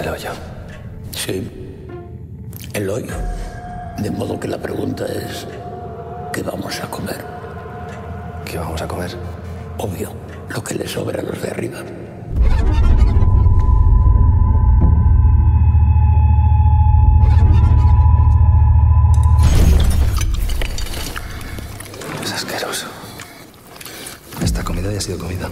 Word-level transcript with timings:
del 0.00 0.08
hoyo. 0.08 0.30
Sí, 1.12 1.50
el 2.72 2.88
hoyo. 2.88 3.14
De 3.98 4.10
modo 4.10 4.40
que 4.40 4.48
la 4.48 4.56
pregunta 4.56 5.04
es, 5.04 5.46
¿qué 6.32 6.42
vamos 6.42 6.80
a 6.80 6.90
comer? 6.90 7.22
¿Qué 8.46 8.56
vamos 8.58 8.80
a 8.80 8.88
comer? 8.88 9.10
Obvio, 9.76 10.12
lo 10.48 10.64
que 10.64 10.74
le 10.74 10.88
sobra 10.88 11.20
a 11.20 11.22
los 11.22 11.42
de 11.42 11.50
arriba. 11.50 11.80
Es 22.24 22.32
asqueroso. 22.32 22.86
Esta 24.42 24.64
comida 24.64 24.90
ya 24.90 24.98
ha 24.98 25.00
sido 25.00 25.18
comida. 25.18 25.50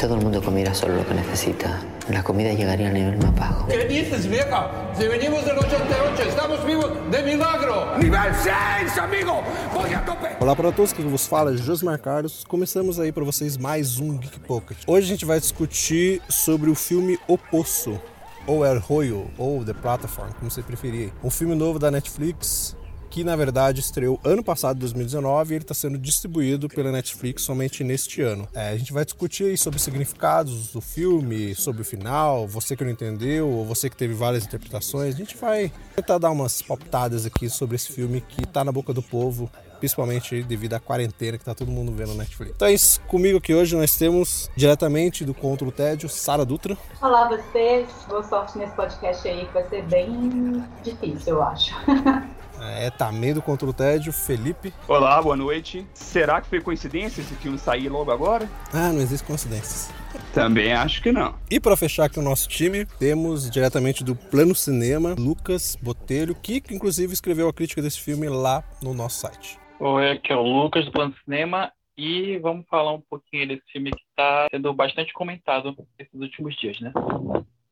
Todo 0.00 0.14
el 0.14 0.22
mundo 0.22 0.42
comiera 0.42 0.72
solo 0.72 0.96
lo 0.96 1.06
que 1.06 1.12
necesita, 1.12 1.78
la 2.08 2.22
comida 2.22 2.54
llegaría 2.54 2.88
al 2.88 2.94
nivel 2.94 3.18
más 3.18 3.34
bajo. 3.34 3.66
¿Qué 3.66 3.84
dices, 3.84 4.26
vieja? 4.26 4.70
Si 4.98 5.06
venimos 5.06 5.44
del 5.44 5.58
88, 5.58 6.22
estamos 6.22 6.64
vivos 6.64 6.90
de 7.10 7.22
milagro. 7.22 7.98
Nivel 7.98 8.34
6, 8.34 8.96
amigo! 8.96 9.42
Voy 9.74 9.92
a 9.92 10.02
tope! 10.02 10.28
Olá 10.40 10.56
para 10.56 10.72
todos, 10.72 10.94
quem 10.94 11.06
vos 11.06 11.26
fala 11.26 11.52
é 11.52 11.56
Josmar 11.58 12.00
Carlos. 12.00 12.44
Começamos 12.48 12.98
aí 12.98 13.12
para 13.12 13.24
vocês 13.24 13.58
mais 13.58 13.98
um 13.98 14.16
Geek 14.16 14.40
Pocket. 14.40 14.78
Hoje 14.86 15.04
a 15.04 15.08
gente 15.10 15.26
vai 15.26 15.38
discutir 15.38 16.22
sobre 16.30 16.70
o 16.70 16.74
filme 16.74 17.18
O 17.28 17.36
Poço, 17.36 18.00
ou 18.46 18.64
El 18.64 18.78
Royo, 18.78 19.30
ou 19.36 19.62
The 19.62 19.74
Platform, 19.74 20.30
como 20.38 20.50
você 20.50 20.62
preferir. 20.62 21.12
Um 21.22 21.28
filme 21.28 21.54
novo 21.54 21.78
da 21.78 21.90
Netflix 21.90 22.74
que 23.10 23.24
na 23.24 23.34
verdade 23.34 23.80
estreou 23.80 24.20
ano 24.24 24.42
passado, 24.42 24.78
2019, 24.78 25.52
e 25.52 25.56
ele 25.56 25.64
está 25.64 25.74
sendo 25.74 25.98
distribuído 25.98 26.68
pela 26.68 26.92
Netflix 26.92 27.42
somente 27.42 27.82
neste 27.82 28.22
ano. 28.22 28.48
É, 28.54 28.68
a 28.68 28.76
gente 28.76 28.92
vai 28.92 29.04
discutir 29.04 29.58
sobre 29.58 29.78
os 29.78 29.82
significados 29.82 30.68
do 30.68 30.80
filme, 30.80 31.54
sobre 31.54 31.82
o 31.82 31.84
final, 31.84 32.46
você 32.46 32.76
que 32.76 32.84
não 32.84 32.92
entendeu, 32.92 33.48
ou 33.48 33.66
você 33.66 33.90
que 33.90 33.96
teve 33.96 34.14
várias 34.14 34.44
interpretações. 34.44 35.14
A 35.14 35.18
gente 35.18 35.36
vai 35.36 35.72
tentar 35.96 36.18
dar 36.18 36.30
umas 36.30 36.62
palpitadas 36.62 37.26
aqui 37.26 37.50
sobre 37.50 37.74
esse 37.74 37.92
filme 37.92 38.20
que 38.20 38.44
está 38.44 38.64
na 38.64 38.70
boca 38.70 38.92
do 38.92 39.02
povo, 39.02 39.50
principalmente 39.80 40.42
devido 40.44 40.74
à 40.74 40.80
quarentena 40.80 41.36
que 41.36 41.44
tá 41.44 41.54
todo 41.54 41.70
mundo 41.70 41.90
vendo 41.92 42.10
na 42.10 42.22
Netflix. 42.22 42.52
Então 42.54 42.68
é 42.68 42.72
isso, 42.72 43.00
comigo 43.02 43.38
aqui 43.38 43.52
hoje 43.52 43.74
nós 43.74 43.96
temos 43.96 44.48
diretamente 44.54 45.24
do 45.24 45.34
Contra 45.34 45.66
o 45.66 45.72
Tédio, 45.72 46.08
Sara 46.08 46.44
Dutra. 46.44 46.78
Olá 47.02 47.28
vocês, 47.28 47.88
boa 48.06 48.22
sorte 48.22 48.56
nesse 48.56 48.74
podcast 48.74 49.26
aí 49.26 49.46
que 49.46 49.52
vai 49.52 49.68
ser 49.68 49.82
bem 49.86 50.64
difícil, 50.84 51.34
eu 51.34 51.42
acho. 51.42 51.74
É, 52.60 52.90
também 52.90 53.32
do 53.32 53.40
Contra 53.40 53.68
o 53.68 53.72
Tédio, 53.72 54.12
Felipe. 54.12 54.72
Olá, 54.86 55.20
boa 55.22 55.36
noite. 55.36 55.86
Será 55.94 56.40
que 56.40 56.48
foi 56.48 56.60
coincidência 56.60 57.20
esse 57.20 57.34
filme 57.36 57.58
sair 57.58 57.88
logo 57.88 58.10
agora? 58.10 58.48
Ah, 58.72 58.92
não 58.92 59.00
existe 59.00 59.26
coincidências. 59.26 59.90
Também 60.34 60.72
acho 60.72 61.02
que 61.02 61.10
não. 61.10 61.34
E 61.50 61.58
para 61.58 61.76
fechar 61.76 62.04
aqui 62.04 62.18
o 62.18 62.22
nosso 62.22 62.48
time, 62.48 62.84
temos 62.84 63.50
diretamente 63.50 64.04
do 64.04 64.14
Plano 64.14 64.54
Cinema, 64.54 65.14
Lucas 65.18 65.76
Botelho, 65.80 66.34
que 66.34 66.62
inclusive 66.70 67.12
escreveu 67.12 67.48
a 67.48 67.52
crítica 67.52 67.80
desse 67.80 68.00
filme 68.00 68.28
lá 68.28 68.62
no 68.82 68.92
nosso 68.92 69.20
site. 69.20 69.58
Oi, 69.78 70.10
aqui 70.10 70.32
é 70.32 70.36
o 70.36 70.42
Lucas 70.42 70.84
do 70.84 70.92
Plano 70.92 71.14
Cinema 71.24 71.72
e 71.96 72.38
vamos 72.38 72.66
falar 72.68 72.92
um 72.92 73.00
pouquinho 73.00 73.48
desse 73.48 73.62
filme 73.72 73.90
que 73.90 74.02
está 74.10 74.46
sendo 74.50 74.72
bastante 74.74 75.12
comentado 75.12 75.74
nesses 75.98 76.20
últimos 76.20 76.54
dias, 76.56 76.78
né? 76.80 76.92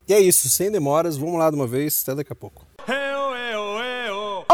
E 0.09 0.15
é 0.15 0.21
isso, 0.21 0.49
sem 0.49 0.71
demoras, 0.71 1.19
vamos 1.19 1.39
lá 1.39 1.51
de 1.51 1.57
uma 1.57 1.67
vez, 1.67 2.03
até 2.03 2.15
daqui 2.15 2.33
a 2.33 2.37
pouco. 2.37 2.67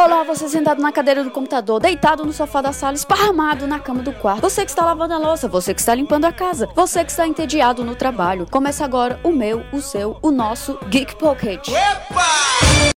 Olá, 0.04 0.22
você 0.22 0.50
sentado 0.50 0.82
na 0.82 0.92
cadeira 0.92 1.24
do 1.24 1.30
computador, 1.30 1.80
deitado 1.80 2.26
no 2.26 2.32
sofá 2.34 2.60
da 2.60 2.74
sala, 2.74 2.94
esparramado 2.94 3.66
na 3.66 3.80
cama 3.80 4.02
do 4.02 4.12
quarto. 4.12 4.42
Você 4.42 4.62
que 4.62 4.70
está 4.70 4.84
lavando 4.84 5.14
a 5.14 5.18
louça, 5.18 5.48
você 5.48 5.72
que 5.72 5.80
está 5.80 5.94
limpando 5.94 6.26
a 6.26 6.32
casa, 6.32 6.68
você 6.74 7.02
que 7.02 7.10
está 7.10 7.26
entediado 7.26 7.82
no 7.82 7.96
trabalho. 7.96 8.46
Começa 8.50 8.84
agora 8.84 9.18
o 9.24 9.32
meu, 9.32 9.64
o 9.72 9.80
seu, 9.80 10.18
o 10.20 10.30
nosso 10.30 10.78
Geek 10.90 11.16
Pocket. 11.16 11.68
Epa! 11.68 12.94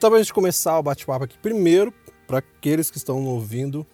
Para 0.00 0.14
a 0.14 0.18
gente 0.18 0.32
começar 0.32 0.78
o 0.78 0.82
bate-papo 0.82 1.24
aqui, 1.24 1.36
primeiro, 1.38 1.92
para 2.26 2.38
aqueles 2.38 2.88
que 2.88 2.96
estão 2.96 3.24
ouvindo 3.26 3.84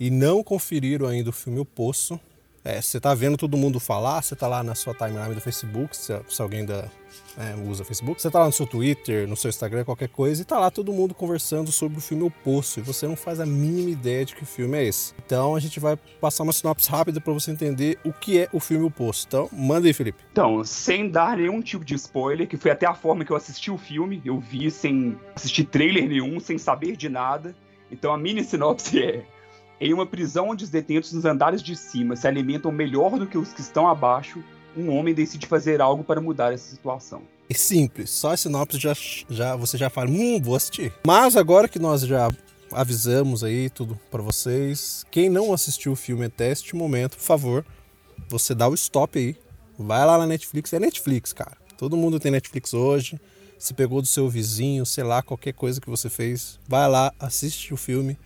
e 0.00 0.10
não 0.10 0.42
conferiram 0.42 1.06
ainda 1.06 1.28
o 1.28 1.32
filme 1.32 1.60
O 1.60 1.64
Poço, 1.64 2.18
é, 2.64 2.80
você 2.80 2.98
está 2.98 3.14
vendo 3.14 3.36
todo 3.36 3.56
mundo 3.56 3.80
falar, 3.80 4.22
você 4.22 4.34
está 4.34 4.46
lá 4.46 4.62
na 4.62 4.74
sua 4.74 4.94
timeline 4.94 5.34
do 5.34 5.40
Facebook, 5.40 5.96
se, 5.96 6.12
se 6.28 6.40
alguém 6.40 6.60
ainda 6.60 6.90
é, 7.36 7.54
usa 7.68 7.84
Facebook, 7.84 8.20
você 8.20 8.28
está 8.28 8.38
lá 8.38 8.46
no 8.46 8.52
seu 8.52 8.66
Twitter, 8.66 9.26
no 9.26 9.36
seu 9.36 9.48
Instagram, 9.48 9.84
qualquer 9.84 10.08
coisa, 10.08 10.40
e 10.40 10.44
está 10.44 10.58
lá 10.58 10.70
todo 10.70 10.92
mundo 10.92 11.14
conversando 11.14 11.72
sobre 11.72 11.98
o 11.98 12.00
filme 12.00 12.22
O 12.22 12.30
Poço, 12.30 12.78
e 12.78 12.82
você 12.82 13.06
não 13.06 13.16
faz 13.16 13.40
a 13.40 13.46
mínima 13.46 13.90
ideia 13.90 14.24
de 14.24 14.34
que 14.34 14.44
filme 14.44 14.78
é 14.78 14.84
esse. 14.84 15.12
Então 15.24 15.56
a 15.56 15.60
gente 15.60 15.80
vai 15.80 15.96
passar 16.20 16.44
uma 16.44 16.52
sinopse 16.52 16.88
rápida 16.88 17.20
para 17.20 17.32
você 17.32 17.50
entender 17.50 17.98
o 18.04 18.12
que 18.12 18.38
é 18.38 18.48
o 18.52 18.60
filme 18.60 18.84
O 18.84 18.90
Poço. 18.90 19.24
Então, 19.26 19.48
manda 19.52 19.86
aí, 19.86 19.92
Felipe. 19.92 20.22
Então, 20.30 20.62
sem 20.64 21.08
dar 21.08 21.36
nenhum 21.36 21.60
tipo 21.60 21.84
de 21.84 21.94
spoiler, 21.94 22.46
que 22.46 22.56
foi 22.56 22.70
até 22.70 22.86
a 22.86 22.94
forma 22.94 23.24
que 23.24 23.32
eu 23.32 23.36
assisti 23.36 23.70
o 23.70 23.78
filme, 23.78 24.22
eu 24.24 24.38
vi 24.38 24.70
sem 24.70 25.18
assistir 25.34 25.64
trailer 25.64 26.08
nenhum, 26.08 26.38
sem 26.38 26.58
saber 26.58 26.96
de 26.96 27.08
nada. 27.08 27.54
Então 27.90 28.12
a 28.12 28.16
mini 28.16 28.42
sinopse 28.42 29.02
é 29.02 29.24
em 29.80 29.92
uma 29.92 30.06
prisão 30.06 30.50
onde 30.50 30.64
os 30.64 30.70
detentos 30.70 31.12
nos 31.12 31.24
andares 31.24 31.62
de 31.62 31.74
cima 31.76 32.16
se 32.16 32.26
alimentam 32.26 32.70
melhor 32.70 33.18
do 33.18 33.26
que 33.26 33.36
os 33.36 33.52
que 33.52 33.60
estão 33.60 33.88
abaixo, 33.88 34.42
um 34.76 34.90
homem 34.90 35.12
decide 35.12 35.46
fazer 35.46 35.80
algo 35.80 36.02
para 36.04 36.20
mudar 36.20 36.52
essa 36.52 36.70
situação. 36.70 37.22
É 37.48 37.54
simples, 37.54 38.10
só 38.10 38.32
a 38.32 38.36
sinopse 38.36 38.78
já, 38.78 38.94
já 39.28 39.56
você 39.56 39.76
já 39.76 39.90
fala, 39.90 40.10
hum, 40.10 40.40
vou 40.40 40.56
assistir. 40.56 40.92
Mas 41.06 41.36
agora 41.36 41.68
que 41.68 41.78
nós 41.78 42.02
já 42.02 42.30
avisamos 42.72 43.44
aí 43.44 43.68
tudo 43.68 43.98
para 44.10 44.22
vocês, 44.22 45.04
quem 45.10 45.28
não 45.28 45.52
assistiu 45.52 45.92
o 45.92 45.96
filme 45.96 46.24
até 46.26 46.50
este 46.50 46.74
momento, 46.74 47.16
por 47.16 47.24
favor, 47.24 47.66
você 48.28 48.54
dá 48.54 48.68
o 48.68 48.74
stop 48.74 49.18
aí, 49.18 49.36
vai 49.78 50.06
lá 50.06 50.16
na 50.16 50.26
Netflix, 50.26 50.72
é 50.72 50.78
Netflix, 50.78 51.32
cara. 51.32 51.56
Todo 51.76 51.96
mundo 51.96 52.20
tem 52.20 52.30
Netflix 52.30 52.72
hoje. 52.72 53.20
Se 53.58 53.74
pegou 53.74 54.00
do 54.00 54.08
seu 54.08 54.28
vizinho, 54.28 54.86
sei 54.86 55.04
lá, 55.04 55.22
qualquer 55.22 55.52
coisa 55.52 55.80
que 55.80 55.90
você 55.90 56.08
fez, 56.08 56.58
vai 56.66 56.88
lá, 56.88 57.12
assiste 57.18 57.72
o 57.74 57.76
filme 57.76 58.18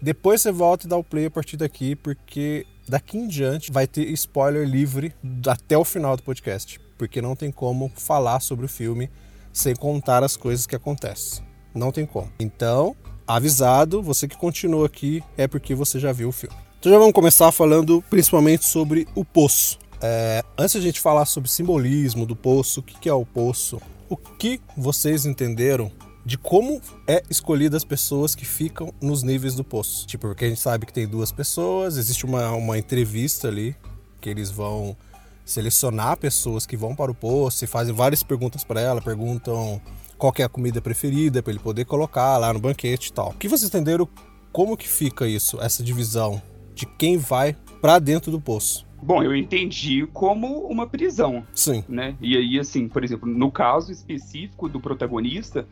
depois 0.00 0.42
você 0.42 0.52
volta 0.52 0.86
e 0.86 0.88
dá 0.88 0.96
o 0.96 1.04
play 1.04 1.26
a 1.26 1.30
partir 1.30 1.56
daqui, 1.56 1.96
porque 1.96 2.66
daqui 2.88 3.16
em 3.16 3.26
diante 3.26 3.72
vai 3.72 3.86
ter 3.86 4.08
spoiler 4.10 4.68
livre 4.68 5.14
até 5.46 5.76
o 5.76 5.84
final 5.84 6.16
do 6.16 6.22
podcast, 6.22 6.80
porque 6.98 7.22
não 7.22 7.34
tem 7.34 7.50
como 7.50 7.90
falar 7.96 8.40
sobre 8.40 8.66
o 8.66 8.68
filme 8.68 9.10
sem 9.52 9.74
contar 9.74 10.22
as 10.22 10.36
coisas 10.36 10.66
que 10.66 10.76
acontecem. 10.76 11.44
Não 11.74 11.90
tem 11.90 12.04
como. 12.04 12.30
Então, 12.38 12.94
avisado, 13.26 14.02
você 14.02 14.28
que 14.28 14.36
continua 14.36 14.86
aqui 14.86 15.22
é 15.36 15.46
porque 15.46 15.74
você 15.74 15.98
já 15.98 16.12
viu 16.12 16.28
o 16.28 16.32
filme. 16.32 16.56
Então 16.78 16.92
já 16.92 16.98
vamos 16.98 17.14
começar 17.14 17.50
falando 17.50 18.04
principalmente 18.10 18.66
sobre 18.66 19.08
o 19.14 19.24
poço. 19.24 19.78
É, 20.02 20.44
antes 20.58 20.76
a 20.76 20.80
gente 20.80 21.00
falar 21.00 21.24
sobre 21.24 21.48
simbolismo 21.48 22.26
do 22.26 22.36
poço, 22.36 22.80
o 22.80 22.82
que 22.82 23.08
é 23.08 23.14
o 23.14 23.24
poço, 23.24 23.80
o 24.08 24.16
que 24.16 24.60
vocês 24.76 25.24
entenderam 25.24 25.90
de 26.24 26.38
como 26.38 26.80
é 27.06 27.22
escolhida 27.28 27.76
as 27.76 27.84
pessoas 27.84 28.34
que 28.34 28.44
ficam 28.44 28.92
nos 29.00 29.22
níveis 29.22 29.54
do 29.54 29.62
poço. 29.62 30.06
Tipo, 30.06 30.28
porque 30.28 30.46
a 30.46 30.48
gente 30.48 30.60
sabe 30.60 30.86
que 30.86 30.92
tem 30.92 31.06
duas 31.06 31.30
pessoas, 31.30 31.96
existe 31.96 32.24
uma, 32.24 32.50
uma 32.52 32.78
entrevista 32.78 33.48
ali 33.48 33.76
que 34.20 34.30
eles 34.30 34.50
vão 34.50 34.96
selecionar 35.44 36.16
pessoas 36.16 36.64
que 36.64 36.76
vão 36.76 36.94
para 36.94 37.10
o 37.10 37.14
poço 37.14 37.64
e 37.64 37.66
fazem 37.66 37.94
várias 37.94 38.22
perguntas 38.22 38.64
para 38.64 38.80
ela, 38.80 39.02
perguntam 39.02 39.80
qual 40.16 40.32
é 40.38 40.42
a 40.42 40.48
comida 40.48 40.80
preferida 40.80 41.42
para 41.42 41.52
ele 41.52 41.60
poder 41.60 41.84
colocar 41.84 42.38
lá 42.38 42.52
no 42.52 42.58
banquete 42.58 43.10
e 43.10 43.12
tal. 43.12 43.30
O 43.30 43.34
que 43.34 43.48
vocês 43.48 43.68
entenderam 43.68 44.08
como 44.50 44.76
que 44.76 44.88
fica 44.88 45.28
isso, 45.28 45.60
essa 45.60 45.82
divisão 45.82 46.40
de 46.74 46.86
quem 46.86 47.18
vai 47.18 47.54
para 47.80 47.98
dentro 47.98 48.30
do 48.30 48.40
poço? 48.40 48.86
Bom, 49.02 49.22
eu 49.22 49.36
entendi 49.36 50.06
como 50.14 50.60
uma 50.60 50.86
prisão. 50.86 51.46
Sim. 51.54 51.84
Né? 51.86 52.16
E 52.22 52.38
aí, 52.38 52.58
assim, 52.58 52.88
por 52.88 53.04
exemplo, 53.04 53.28
no 53.28 53.52
caso 53.52 53.92
específico 53.92 54.66
do 54.66 54.80
protagonista, 54.80 55.68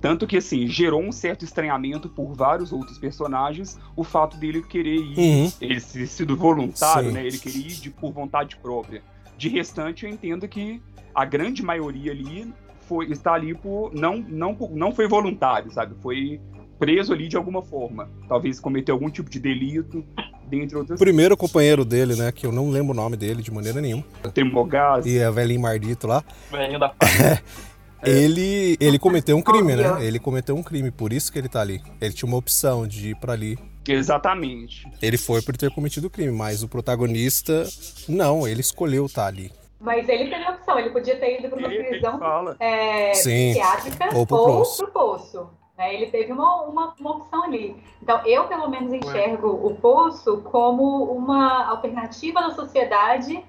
tanto 0.00 0.26
que, 0.26 0.36
assim, 0.36 0.66
gerou 0.66 1.02
um 1.02 1.12
certo 1.12 1.44
estranhamento 1.44 2.08
por 2.08 2.34
vários 2.34 2.72
outros 2.72 2.98
personagens 2.98 3.78
o 3.96 4.04
fato 4.04 4.36
dele 4.36 4.62
querer 4.62 4.96
ir, 4.96 5.18
uhum. 5.18 5.52
ele 5.60 5.80
ter 5.80 6.06
sido 6.06 6.36
voluntário, 6.36 7.08
Sim. 7.08 7.14
né? 7.14 7.26
Ele 7.26 7.38
queria 7.38 7.66
ir 7.66 7.74
de, 7.74 7.90
por 7.90 8.12
vontade 8.12 8.56
própria. 8.56 9.02
De 9.36 9.48
restante, 9.48 10.04
eu 10.04 10.10
entendo 10.10 10.46
que 10.46 10.80
a 11.14 11.24
grande 11.24 11.62
maioria 11.62 12.12
ali 12.12 12.52
foi, 12.86 13.10
está 13.10 13.34
ali 13.34 13.54
por. 13.54 13.92
Não, 13.94 14.18
não, 14.18 14.56
não 14.72 14.92
foi 14.92 15.08
voluntário, 15.08 15.70
sabe? 15.70 15.94
Foi 16.00 16.40
preso 16.78 17.12
ali 17.12 17.28
de 17.28 17.36
alguma 17.36 17.62
forma. 17.62 18.08
Talvez 18.28 18.60
cometeu 18.60 18.94
algum 18.94 19.10
tipo 19.10 19.28
de 19.28 19.40
delito, 19.40 20.04
dentre 20.46 20.76
outras. 20.76 21.00
O 21.00 21.02
primeiro 21.02 21.36
companheiro 21.36 21.84
dele, 21.84 22.14
né, 22.14 22.30
que 22.32 22.46
eu 22.46 22.52
não 22.52 22.70
lembro 22.70 22.92
o 22.92 22.96
nome 22.96 23.16
dele 23.16 23.42
de 23.42 23.50
maneira 23.50 23.80
nenhuma. 23.80 24.04
Tremogás. 24.32 25.04
E 25.06 25.22
a 25.22 25.30
velhinho 25.30 25.60
Mardito 25.60 26.06
lá. 26.06 26.22
Velhinho 26.50 26.78
da 26.78 26.94
Ele, 28.04 28.76
ele 28.80 28.98
cometeu 28.98 29.36
um 29.36 29.42
crime, 29.42 29.74
né? 29.76 30.04
Ele 30.04 30.18
cometeu 30.18 30.54
um 30.56 30.62
crime, 30.62 30.90
por 30.90 31.12
isso 31.12 31.32
que 31.32 31.38
ele 31.38 31.48
tá 31.48 31.60
ali. 31.60 31.82
Ele 32.00 32.12
tinha 32.12 32.28
uma 32.28 32.36
opção 32.38 32.86
de 32.86 33.10
ir 33.10 33.16
pra 33.16 33.32
ali. 33.32 33.58
Exatamente. 33.88 34.86
Ele 35.00 35.16
foi 35.16 35.40
por 35.42 35.56
ter 35.56 35.70
cometido 35.70 36.06
o 36.06 36.10
crime, 36.10 36.32
mas 36.32 36.62
o 36.62 36.68
protagonista, 36.68 37.66
não, 38.08 38.46
ele 38.46 38.60
escolheu 38.60 39.06
estar 39.06 39.26
ali. 39.26 39.52
Mas 39.80 40.08
ele 40.08 40.30
teve 40.30 40.42
a 40.44 40.50
opção, 40.52 40.78
ele 40.78 40.90
podia 40.90 41.16
ter 41.18 41.38
ido 41.38 41.48
para 41.48 41.58
uma 41.58 41.72
Ele- 41.72 41.84
prisão 41.84 42.56
é, 42.58 43.12
Sim, 43.14 43.50
psiquiátrica 43.52 44.08
ou 44.14 44.20
ou 44.20 44.26
pro 44.26 44.76
pro 44.76 44.92
poço. 44.92 45.50
né? 45.76 45.94
Ele 45.94 46.06
teve 46.06 46.32
uma, 46.32 46.62
uma, 46.62 46.94
uma 46.98 47.16
opção 47.16 47.44
ali. 47.44 47.76
Então, 48.02 48.20
eu, 48.26 48.44
pelo 48.44 48.68
menos, 48.68 48.92
enxergo 48.92 49.48
o 49.48 49.74
poço 49.76 50.38
como 50.44 51.04
uma 51.12 51.66
alternativa 51.68 52.40
da 52.40 52.50
sociedade 52.54 53.44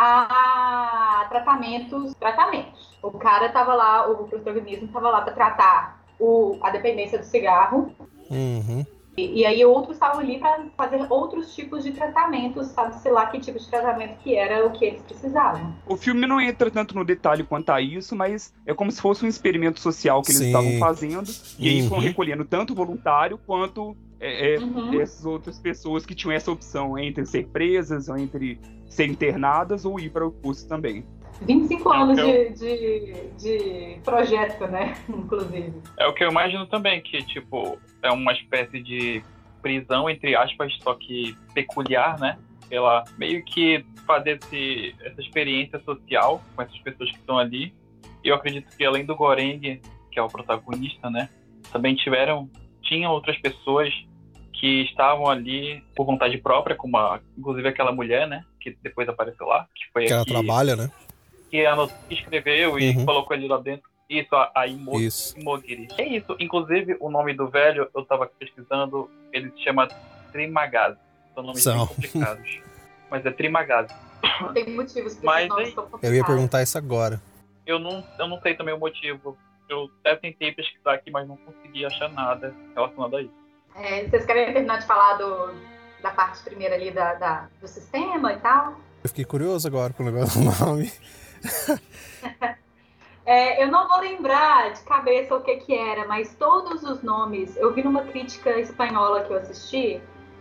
a 0.00 1.26
tratamentos. 1.28 2.14
tratamentos. 2.14 2.96
O 3.02 3.10
cara 3.12 3.46
estava 3.46 3.74
lá, 3.74 4.08
o 4.08 4.28
protagonismo 4.28 4.86
estava 4.86 5.10
lá 5.10 5.20
para 5.22 5.32
tratar 5.32 6.04
o, 6.18 6.56
a 6.62 6.70
dependência 6.70 7.18
do 7.18 7.24
cigarro. 7.24 7.92
Uhum. 8.30 8.84
E, 9.16 9.40
e 9.40 9.46
aí 9.46 9.64
outros 9.64 9.96
estavam 9.96 10.20
ali 10.20 10.38
para 10.38 10.66
fazer 10.76 11.04
outros 11.10 11.52
tipos 11.52 11.82
de 11.82 11.90
tratamentos, 11.90 12.68
sabe-se 12.68 13.10
lá 13.10 13.26
que 13.26 13.40
tipo 13.40 13.58
de 13.58 13.68
tratamento 13.68 14.18
que 14.18 14.36
era 14.36 14.64
o 14.64 14.70
que 14.70 14.84
eles 14.84 15.02
precisavam. 15.02 15.74
O 15.86 15.96
filme 15.96 16.24
não 16.24 16.40
entra 16.40 16.70
tanto 16.70 16.94
no 16.94 17.04
detalhe 17.04 17.42
quanto 17.42 17.70
a 17.70 17.80
isso, 17.80 18.14
mas 18.14 18.54
é 18.64 18.72
como 18.72 18.92
se 18.92 19.00
fosse 19.02 19.24
um 19.24 19.28
experimento 19.28 19.80
social 19.80 20.22
que 20.22 20.30
eles 20.30 20.42
Sim. 20.42 20.46
estavam 20.46 20.78
fazendo. 20.78 21.32
E 21.58 21.68
aí 21.68 21.82
foram 21.88 21.96
Uhum. 22.00 22.06
recolhendo 22.06 22.44
tanto 22.44 22.76
voluntário 22.76 23.38
quanto 23.44 23.96
é, 24.20 24.54
é, 24.54 24.58
Uhum. 24.58 25.00
essas 25.00 25.24
outras 25.24 25.58
pessoas 25.58 26.04
que 26.06 26.14
tinham 26.14 26.32
essa 26.32 26.50
opção 26.52 26.96
entre 26.98 27.24
ser 27.26 27.48
presas, 27.48 28.08
ou 28.08 28.16
entre 28.16 28.60
ser 28.88 29.06
internadas, 29.06 29.84
ou 29.84 29.98
ir 30.00 30.10
para 30.10 30.26
o 30.26 30.32
curso 30.32 30.68
também. 30.68 31.04
25 31.42 31.92
anos 31.92 32.18
Então- 32.18 32.30
de, 32.32 32.50
de, 32.54 33.30
de 33.38 34.00
projeto, 34.02 34.66
né? 34.66 34.94
Inclusive. 35.08 35.74
É 35.98 36.06
o 36.06 36.12
que 36.12 36.24
eu 36.24 36.30
imagino 36.30 36.66
também, 36.66 37.00
que, 37.00 37.22
tipo, 37.22 37.78
é 38.02 38.10
uma 38.10 38.32
espécie 38.32 38.82
de 38.82 39.22
prisão, 39.62 40.08
entre 40.08 40.34
aspas, 40.34 40.76
só 40.82 40.94
que 40.94 41.36
peculiar, 41.54 42.18
né? 42.18 42.38
Ela 42.70 43.04
meio 43.16 43.44
que 43.44 43.84
fazer 44.06 44.38
esse, 44.42 44.94
essa 45.02 45.20
experiência 45.20 45.78
social 45.80 46.42
com 46.54 46.62
essas 46.62 46.78
pessoas 46.80 47.10
que 47.10 47.16
estão 47.18 47.38
ali. 47.38 47.72
E 48.24 48.28
eu 48.28 48.34
acredito 48.34 48.76
que 48.76 48.84
além 48.84 49.04
do 49.04 49.14
Goreng, 49.16 49.80
que 50.10 50.18
é 50.18 50.22
o 50.22 50.28
protagonista, 50.28 51.08
né? 51.08 51.28
Também 51.72 51.94
tiveram, 51.94 52.48
tinham 52.82 53.12
outras 53.12 53.38
pessoas 53.38 53.92
que 54.52 54.82
estavam 54.82 55.28
ali 55.28 55.82
por 55.94 56.04
vontade 56.04 56.36
própria, 56.38 56.74
como 56.74 56.96
a, 56.96 57.20
inclusive 57.36 57.68
aquela 57.68 57.92
mulher, 57.92 58.26
né? 58.26 58.44
Que 58.60 58.76
depois 58.82 59.08
apareceu 59.08 59.46
lá, 59.46 59.66
que 59.74 59.84
foi 59.92 60.04
Que 60.06 60.12
ela 60.12 60.24
que, 60.24 60.30
trabalha, 60.32 60.76
né? 60.76 60.90
que 61.50 61.64
que 62.08 62.14
escreveu 62.14 62.78
e 62.78 62.90
Uhum. 62.96 63.04
colocou 63.06 63.36
ele 63.36 63.48
lá 63.48 63.58
dentro. 63.58 63.88
Isso, 64.08 64.34
a, 64.34 64.50
a 64.54 64.66
Imo, 64.66 64.98
Isso. 64.98 65.38
Imogiri. 65.38 65.88
É 65.98 66.04
isso. 66.06 66.34
Inclusive, 66.40 66.96
o 66.98 67.10
nome 67.10 67.34
do 67.34 67.46
velho, 67.48 67.88
eu 67.94 68.04
tava 68.04 68.26
pesquisando, 68.26 69.10
ele 69.32 69.50
se 69.52 69.62
chama 69.64 69.86
Trimagaz. 70.32 70.96
São 71.34 71.42
nomes 71.42 71.62
São. 71.62 71.76
bem 71.78 71.86
complicados. 71.86 72.60
Mas 73.10 73.24
é 73.26 73.30
Trimagaz. 73.30 73.90
Tem 74.54 74.74
motivos 74.74 75.14
para 75.16 75.24
Mas 75.26 75.48
nomes 75.48 75.68
aí- 75.68 75.84
Eu 76.02 76.14
ia 76.14 76.24
perguntar 76.24 76.62
isso 76.62 76.76
agora. 76.76 77.20
Eu 77.66 77.78
não, 77.78 78.02
eu 78.18 78.26
não 78.28 78.40
sei 78.40 78.54
também 78.54 78.74
o 78.74 78.78
motivo. 78.78 79.36
Eu 79.68 79.90
até 80.00 80.16
tentei 80.16 80.52
pesquisar 80.52 80.94
aqui, 80.94 81.10
mas 81.10 81.28
não 81.28 81.36
consegui 81.36 81.84
achar 81.84 82.08
nada 82.10 82.54
relacionado 82.74 83.16
a 83.16 83.22
isso. 83.22 83.34
É, 83.74 84.08
vocês 84.08 84.24
querem 84.24 84.52
terminar 84.54 84.78
de 84.78 84.86
falar 84.86 85.14
do, 85.18 85.54
da 86.02 86.10
parte 86.10 86.42
primeira 86.42 86.74
ali 86.74 86.90
da, 86.90 87.14
da- 87.14 87.48
do 87.60 87.68
sistema 87.68 88.32
e 88.32 88.38
tal? 88.38 88.74
Eu 89.02 89.08
fiquei 89.08 89.24
curioso 89.24 89.66
agora 89.68 89.92
com 89.92 90.02
o 90.02 90.06
negócio 90.06 90.40
do 90.40 90.64
nome. 90.64 90.92
É, 93.28 93.62
eu 93.62 93.68
não 93.68 93.86
vou 93.86 93.98
lembrar 94.00 94.72
de 94.72 94.80
cabeça 94.84 95.34
o 95.36 95.42
que 95.42 95.56
que 95.56 95.76
era, 95.76 96.06
mas 96.06 96.34
todos 96.36 96.82
os 96.82 97.02
nomes, 97.02 97.54
eu 97.58 97.74
vi 97.74 97.82
numa 97.82 98.04
crítica 98.04 98.58
espanhola 98.58 99.22
que 99.22 99.30
eu 99.30 99.36
assisti, 99.36 100.00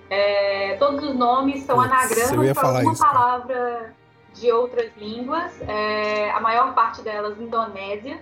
é, 0.09 0.77
todos 0.79 1.03
os 1.03 1.13
nomes 1.13 1.63
são 1.63 1.81
anagramas 1.81 2.53
para 2.53 2.67
alguma 2.69 2.93
isso, 2.93 3.03
palavra 3.03 3.93
de 4.33 4.49
outras 4.53 4.89
línguas, 4.95 5.51
é, 5.67 6.31
a 6.31 6.39
maior 6.39 6.73
parte 6.73 7.01
delas 7.01 7.37
Indonésia, 7.37 8.21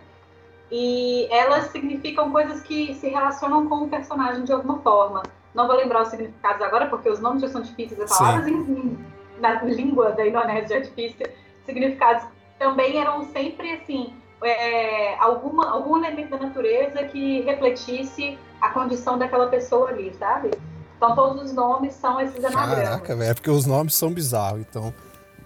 e 0.71 1.27
elas 1.29 1.65
significam 1.65 2.31
coisas 2.31 2.61
que 2.63 2.95
se 2.95 3.07
relacionam 3.07 3.69
com 3.69 3.83
o 3.83 3.87
personagem 3.87 4.45
de 4.45 4.51
alguma 4.51 4.79
forma. 4.79 5.21
Não 5.55 5.67
vou 5.67 5.75
lembrar 5.75 6.01
os 6.03 6.09
significados 6.09 6.61
agora, 6.61 6.87
porque 6.87 7.09
os 7.09 7.19
nomes 7.19 7.41
já 7.41 7.47
são 7.49 7.61
difíceis, 7.61 7.99
as 7.99 8.15
palavras 8.17 8.47
em- 8.47 8.51
em- 8.53 9.05
na 9.39 9.61
língua 9.63 10.11
da 10.11 10.27
Indonésia 10.27 10.75
é 10.75 10.79
difícil. 10.81 11.25
Significados 11.65 12.25
também 12.59 12.97
eram 12.99 13.23
sempre 13.31 13.71
assim, 13.71 14.13
é, 14.43 15.15
alguma, 15.17 15.69
algum 15.71 15.97
elemento 15.97 16.29
da 16.31 16.37
natureza 16.45 17.03
que 17.05 17.41
refletisse 17.41 18.37
a 18.61 18.69
condição 18.69 19.17
daquela 19.17 19.47
pessoa 19.47 19.89
ali, 19.89 20.13
sabe? 20.19 20.51
Então 20.97 21.15
todos 21.15 21.41
os 21.43 21.53
nomes 21.53 21.93
são 21.93 22.19
esses 22.21 22.43
anagramas. 22.43 22.75
Caraca, 22.75 23.15
velho. 23.15 23.31
É 23.31 23.33
porque 23.33 23.49
os 23.49 23.65
nomes 23.65 23.95
são 23.95 24.11
bizarros. 24.11 24.61
Então, 24.61 24.93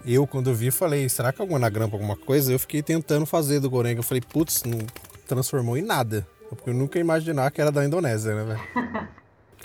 eu, 0.06 0.26
quando 0.26 0.54
vi, 0.54 0.70
falei, 0.70 1.08
será 1.08 1.32
que 1.32 1.40
é 1.40 1.44
algum 1.44 1.56
anagrama 1.56 1.92
alguma 1.92 2.16
coisa? 2.16 2.52
Eu 2.52 2.58
fiquei 2.58 2.82
tentando 2.82 3.26
fazer 3.26 3.58
do 3.60 3.68
Goreng. 3.70 3.96
Eu 3.96 4.02
falei, 4.02 4.20
putz, 4.20 4.62
não 4.64 4.78
transformou 5.26 5.76
em 5.76 5.82
nada. 5.82 6.26
Porque 6.48 6.70
eu 6.70 6.74
nunca 6.74 6.98
ia 6.98 7.02
imaginar 7.02 7.50
que 7.50 7.60
era 7.60 7.70
da 7.72 7.84
Indonésia, 7.84 8.34
né, 8.34 8.44
velho? 8.44 9.08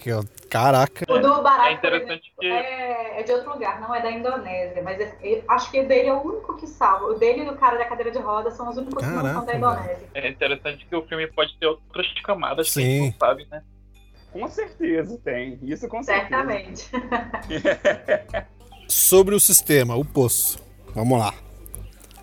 Porque, 0.05 0.13
ó, 0.13 0.23
caraca. 0.49 1.03
O 1.11 1.17
do 1.17 1.41
Barack 1.41 1.69
É 1.69 1.73
interessante 1.73 2.31
que. 2.39 2.45
é, 2.45 3.19
é 3.19 3.23
de 3.23 3.31
outro 3.31 3.53
lugar, 3.53 3.81
não 3.81 3.93
é 3.93 4.01
da 4.03 4.11
Indonésia, 4.11 4.83
mas 4.83 4.99
é- 4.99 5.17
eu 5.23 5.43
acho 5.47 5.71
que 5.71 5.79
o 5.79 5.87
dele 5.87 6.09
é 6.09 6.13
o 6.13 6.21
único 6.21 6.55
que 6.57 6.67
salva. 6.67 7.05
O 7.05 7.15
dele 7.17 7.41
e 7.41 7.45
do 7.45 7.55
cara 7.55 7.75
da 7.77 7.85
cadeira 7.85 8.11
de 8.11 8.19
rodas 8.19 8.53
são 8.53 8.69
os 8.69 8.77
únicos 8.77 9.03
que 9.03 9.09
não 9.09 9.15
são 9.23 9.23
da 9.23 9.53
Caraca, 9.53 9.57
Indonésia. 9.57 10.07
É 10.13 10.29
interessante 10.29 10.85
que 10.85 10.95
o 10.95 11.01
filme 11.07 11.25
pode 11.27 11.57
ter 11.57 11.65
outras 11.65 12.07
camadas 12.23 12.71
que 12.71 12.79
a 12.79 12.83
Sim. 12.83 13.01
gente 13.05 13.13
não 13.19 13.27
sabe, 13.27 13.47
né? 13.49 13.63
Com 14.31 14.47
certeza 14.47 15.19
tem. 15.23 15.57
Isso 15.63 15.87
com 15.87 16.03
certeza. 16.03 16.27
Certamente. 16.29 16.91
Sobre 18.87 19.33
o 19.33 19.39
sistema, 19.39 19.95
o 19.95 20.05
poço. 20.05 20.59
Vamos 20.93 21.17
lá. 21.17 21.33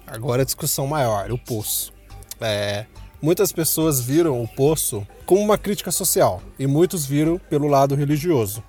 Agora 0.07 0.43
a 0.43 0.45
discussão 0.45 0.87
maior, 0.87 1.33
o 1.33 1.39
poço. 1.39 1.93
É, 2.41 2.87
muitas 3.23 3.53
pessoas 3.53 4.01
viram 4.01 4.43
o 4.43 4.49
poço 4.49 5.07
como 5.25 5.41
uma 5.41 5.57
crítica 5.57 5.93
social 5.93 6.43
e 6.59 6.67
muitos 6.67 7.07
viram 7.07 7.39
pelo 7.49 7.69
lado 7.69 7.95
religioso. 7.95 8.63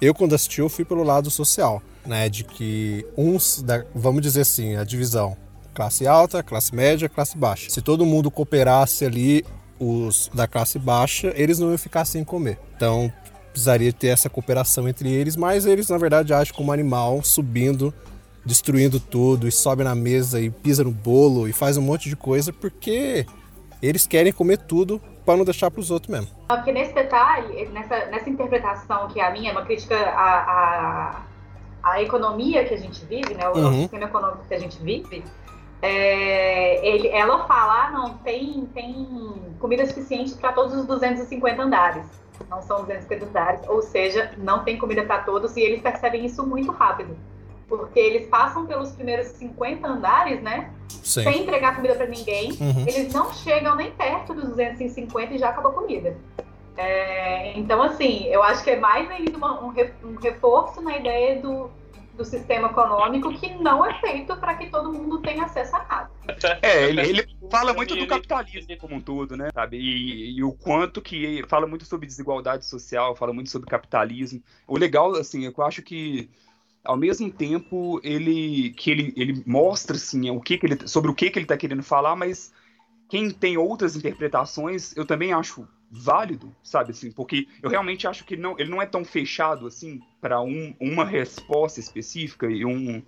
Eu, 0.00 0.14
quando 0.14 0.34
assisti, 0.34 0.60
eu 0.60 0.68
fui 0.68 0.84
pelo 0.84 1.02
lado 1.02 1.30
social, 1.30 1.80
né? 2.04 2.28
De 2.28 2.42
que 2.42 3.06
uns, 3.16 3.64
vamos 3.94 4.20
dizer 4.20 4.40
assim, 4.40 4.76
a 4.76 4.84
divisão 4.84 5.36
classe 5.72 6.06
alta, 6.06 6.42
classe 6.42 6.74
média, 6.74 7.08
classe 7.08 7.38
baixa. 7.38 7.70
Se 7.70 7.80
todo 7.80 8.04
mundo 8.04 8.30
cooperasse 8.30 9.04
ali, 9.04 9.44
os 9.78 10.30
da 10.34 10.46
classe 10.46 10.78
baixa, 10.78 11.32
eles 11.36 11.58
não 11.58 11.68
iam 11.68 11.78
ficar 11.78 12.04
sem 12.04 12.24
comer. 12.24 12.58
Então, 12.76 13.12
precisaria 13.52 13.92
ter 13.92 14.08
essa 14.08 14.28
cooperação 14.28 14.88
entre 14.88 15.10
eles, 15.10 15.36
mas 15.36 15.66
eles, 15.66 15.88
na 15.88 15.98
verdade, 15.98 16.34
agem 16.34 16.52
como 16.52 16.72
animal, 16.72 17.22
subindo, 17.22 17.94
destruindo 18.44 18.98
tudo, 18.98 19.46
e 19.46 19.52
sobe 19.52 19.84
na 19.84 19.94
mesa 19.94 20.40
e 20.40 20.50
pisa 20.50 20.84
no 20.84 20.90
bolo 20.90 21.48
e 21.48 21.52
faz 21.52 21.76
um 21.76 21.82
monte 21.82 22.08
de 22.08 22.16
coisa, 22.16 22.52
porque 22.52 23.26
eles 23.82 24.06
querem 24.06 24.32
comer 24.32 24.58
tudo 24.58 25.00
para 25.24 25.36
não 25.36 25.44
deixar 25.44 25.70
para 25.70 25.80
os 25.80 25.90
outros 25.90 26.10
mesmo. 26.10 26.30
Porque 26.48 26.72
nesse 26.72 26.92
detalhe, 26.94 27.66
nessa, 27.68 28.06
nessa 28.06 28.28
interpretação 28.28 29.08
que 29.08 29.20
é 29.20 29.26
a 29.26 29.30
minha, 29.30 29.50
é 29.50 29.52
uma 29.52 29.64
crítica 29.64 29.96
à, 29.96 30.40
à, 31.12 31.22
à 31.82 32.02
economia 32.02 32.64
que 32.64 32.74
a 32.74 32.78
gente 32.78 33.04
vive, 33.06 33.34
né, 33.34 33.48
o 33.48 33.56
Uhum. 33.56 33.82
sistema 33.82 34.04
econômico 34.04 34.44
que 34.48 34.54
a 34.54 34.58
gente 34.58 34.82
vive, 34.82 35.24
é, 35.82 36.86
ele, 36.86 37.08
ela 37.08 37.46
fala, 37.46 37.86
ah, 37.86 37.90
não, 37.90 38.14
tem, 38.18 38.68
tem 38.74 39.06
comida 39.58 39.86
suficiente 39.86 40.34
para 40.34 40.52
todos 40.52 40.74
os 40.74 40.84
250 40.86 41.62
andares. 41.62 42.04
Não 42.48 42.60
são 42.62 42.80
250 42.82 43.26
andares, 43.26 43.60
ou 43.68 43.82
seja, 43.82 44.32
não 44.38 44.64
tem 44.64 44.78
comida 44.78 45.04
para 45.04 45.18
todos 45.22 45.56
e 45.56 45.60
eles 45.60 45.80
percebem 45.82 46.24
isso 46.24 46.44
muito 46.46 46.70
rápido. 46.72 47.16
Porque 47.70 47.98
eles 47.98 48.26
passam 48.26 48.66
pelos 48.66 48.90
primeiros 48.90 49.28
50 49.28 49.86
andares, 49.88 50.42
né? 50.42 50.72
Sim. 50.88 51.22
Sem 51.22 51.42
entregar 51.42 51.76
comida 51.76 51.94
para 51.94 52.06
ninguém. 52.06 52.50
Uhum. 52.60 52.80
Eles 52.86 53.14
não 53.14 53.32
chegam 53.32 53.76
nem 53.76 53.92
perto 53.92 54.34
dos 54.34 54.48
250 54.48 55.34
e 55.34 55.38
já 55.38 55.48
acabou 55.50 55.70
a 55.70 55.74
comida. 55.74 56.18
É, 56.76 57.56
então, 57.58 57.80
assim, 57.82 58.24
eu 58.26 58.42
acho 58.42 58.64
que 58.64 58.70
é 58.70 58.76
mais 58.78 59.08
ainda 59.10 59.36
uma- 59.36 59.62
um, 59.62 59.68
um 60.04 60.16
reforço 60.16 60.80
na 60.80 60.96
ideia 60.96 61.40
do, 61.40 61.70
do 62.14 62.24
sistema 62.24 62.68
econômico 62.68 63.32
que 63.34 63.54
não 63.54 63.84
é 63.84 63.94
feito 64.00 64.36
para 64.36 64.54
que 64.54 64.68
todo 64.68 64.92
mundo 64.92 65.20
tenha 65.20 65.44
acesso 65.44 65.76
a 65.76 65.84
nada. 65.84 66.10
É, 66.62 66.88
ele, 66.88 67.00
ele 67.02 67.26
fala 67.50 67.72
muito 67.72 67.94
do 67.94 68.06
capitalismo 68.06 68.76
como 68.78 68.96
um 68.96 69.00
todo, 69.00 69.36
né? 69.36 69.50
Sabe? 69.54 69.76
E, 69.76 70.38
e 70.38 70.42
o 70.44 70.52
quanto 70.52 71.00
que 71.00 71.44
fala 71.48 71.66
muito 71.66 71.84
sobre 71.84 72.06
desigualdade 72.06 72.64
social, 72.64 73.14
fala 73.14 73.32
muito 73.32 73.50
sobre 73.50 73.68
capitalismo. 73.70 74.42
O 74.66 74.76
legal, 74.76 75.14
assim, 75.14 75.46
é 75.46 75.52
que 75.52 75.58
eu 75.60 75.64
acho 75.64 75.82
que 75.82 76.28
ao 76.84 76.96
mesmo 76.96 77.30
tempo 77.30 78.00
ele 78.02 78.70
que 78.70 78.90
ele, 78.90 79.12
ele 79.16 79.42
mostra 79.46 79.96
assim 79.96 80.30
o 80.30 80.40
que, 80.40 80.58
que 80.58 80.66
ele 80.66 80.88
sobre 80.88 81.10
o 81.10 81.14
que, 81.14 81.30
que 81.30 81.38
ele 81.38 81.46
tá 81.46 81.56
querendo 81.56 81.82
falar, 81.82 82.16
mas 82.16 82.52
quem 83.08 83.30
tem 83.30 83.56
outras 83.56 83.96
interpretações, 83.96 84.96
eu 84.96 85.04
também 85.04 85.32
acho 85.32 85.66
válido, 85.90 86.54
sabe 86.62 86.92
assim, 86.92 87.10
porque 87.10 87.48
eu 87.60 87.68
realmente 87.68 88.06
acho 88.06 88.24
que 88.24 88.34
ele 88.34 88.42
não, 88.42 88.54
ele 88.58 88.70
não 88.70 88.80
é 88.80 88.86
tão 88.86 89.04
fechado 89.04 89.66
assim 89.66 90.00
para 90.20 90.40
um, 90.40 90.74
uma 90.80 91.04
resposta 91.04 91.80
específica 91.80 92.46
e 92.46 92.64
um, 92.64 93.02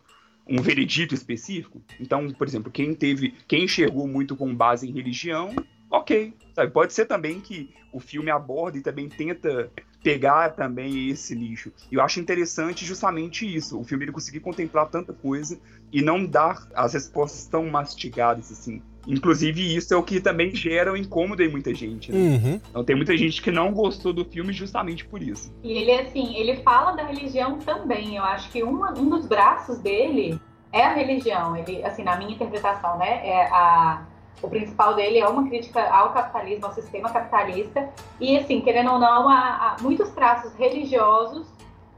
um 0.47 0.61
veredito 0.61 1.14
específico. 1.14 1.81
Então, 2.00 2.29
por 2.31 2.47
exemplo, 2.47 2.73
quem 2.73 2.93
teve, 2.95 3.35
quem 3.47 3.64
enxergou 3.64 4.09
muito 4.09 4.35
com 4.35 4.52
base 4.52 4.88
em 4.88 4.93
religião, 4.93 5.55
ok, 5.88 6.35
sabe? 6.55 6.73
Pode 6.73 6.93
ser 6.93 7.07
também 7.07 7.41
que 7.41 7.71
o 7.93 8.00
filme 8.00 8.31
aborda 8.31 8.79
e 8.79 8.83
também 8.83 9.09
tenta 9.09 9.71
pegar 10.03 10.51
também 10.51 11.09
esse 11.09 11.35
nicho. 11.35 11.73
E 11.91 11.95
eu 11.95 12.03
acho 12.03 12.21
interessante 12.21 12.85
justamente 12.85 13.47
isso, 13.47 13.81
o 13.81 13.85
filme 13.85 14.05
ele 14.05 14.13
conseguir 14.13 14.41
contemplar 14.41 14.89
tanta 14.89 15.13
coisa 15.13 15.59
e 15.93 16.03
não 16.03 16.25
dar 16.25 16.67
as 16.75 16.95
respostas 16.95 17.47
tão 17.47 17.67
mastigadas 17.67 18.51
assim. 18.51 18.83
Inclusive, 19.07 19.75
isso 19.75 19.93
é 19.93 19.97
o 19.97 20.03
que 20.03 20.21
também 20.21 20.55
gera 20.55 20.93
um 20.93 20.97
incômodo 20.97 21.43
em 21.43 21.49
muita 21.49 21.75
gente. 21.75 22.13
Né? 22.13 22.19
Uhum. 22.19 22.61
Então, 22.71 22.85
tem 22.85 22.95
muita 22.95 23.17
gente 23.17 23.43
que 23.43 23.51
não 23.51 23.73
gostou 23.73 24.13
do 24.13 24.25
filme 24.25 24.53
justamente 24.53 25.05
por 25.05 25.21
isso. 25.21 25.53
E 25.63 25.73
ele, 25.73 25.93
assim, 25.93 26.37
ele 26.37 26.63
fala 26.63 26.93
da 26.93 27.05
religião 27.05 27.59
também. 27.59 28.17
Eu 28.17 28.23
acho 28.23 28.49
que 28.51 28.63
uma, 28.63 28.97
um 28.97 29.09
dos 29.09 29.27
braços 29.27 29.79
dele 29.79 30.41
é 30.73 30.85
a 30.85 30.95
religião. 30.95 31.57
Ele, 31.57 31.85
assim, 31.85 32.05
na 32.05 32.17
minha 32.17 32.33
interpretação, 32.33 32.97
né? 32.97 33.27
É 33.27 33.49
a, 33.49 34.07
o 34.41 34.49
principal 34.49 34.95
dele 34.95 35.19
é 35.19 35.29
uma 35.29 35.49
crítica 35.49 35.83
ao 35.89 36.12
capitalismo, 36.12 36.67
ao 36.67 36.75
sistema 36.75 37.11
capitalista. 37.11 37.89
E, 38.21 38.37
assim, 38.37 38.61
querendo 38.61 38.93
ou 38.93 38.99
não, 38.99 39.29
há, 39.29 39.77
há 39.79 39.83
muitos 39.83 40.11
traços 40.11 40.53
religiosos, 40.55 41.47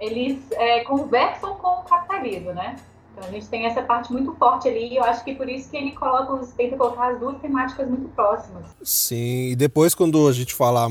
eles 0.00 0.38
é, 0.53 0.81
conversam 0.85 1.55
com 1.57 1.81
o 1.81 1.83
capitalismo, 1.85 2.53
né? 2.53 2.76
Então 3.12 3.29
a 3.29 3.31
gente 3.31 3.47
tem 3.47 3.64
essa 3.64 3.81
parte 3.83 4.12
muito 4.12 4.35
forte 4.35 4.69
ali, 4.69 4.93
e 4.93 4.97
eu 4.97 5.05
acho 5.05 5.25
que 5.25 5.35
por 5.35 5.49
isso 5.49 5.71
que 5.71 5.76
ele 5.76 5.93
coloca, 5.93 6.45
tenta 6.57 6.76
colocar 6.76 7.12
as 7.12 7.21
duas 7.21 7.41
temáticas 7.41 7.88
muito 7.88 8.09
próximas. 8.09 8.67
Sim, 8.83 9.50
e 9.50 9.57
depois 9.57 9.95
quando 9.95 10.26
a 10.26 10.33
gente 10.33 10.53
falar 10.53 10.88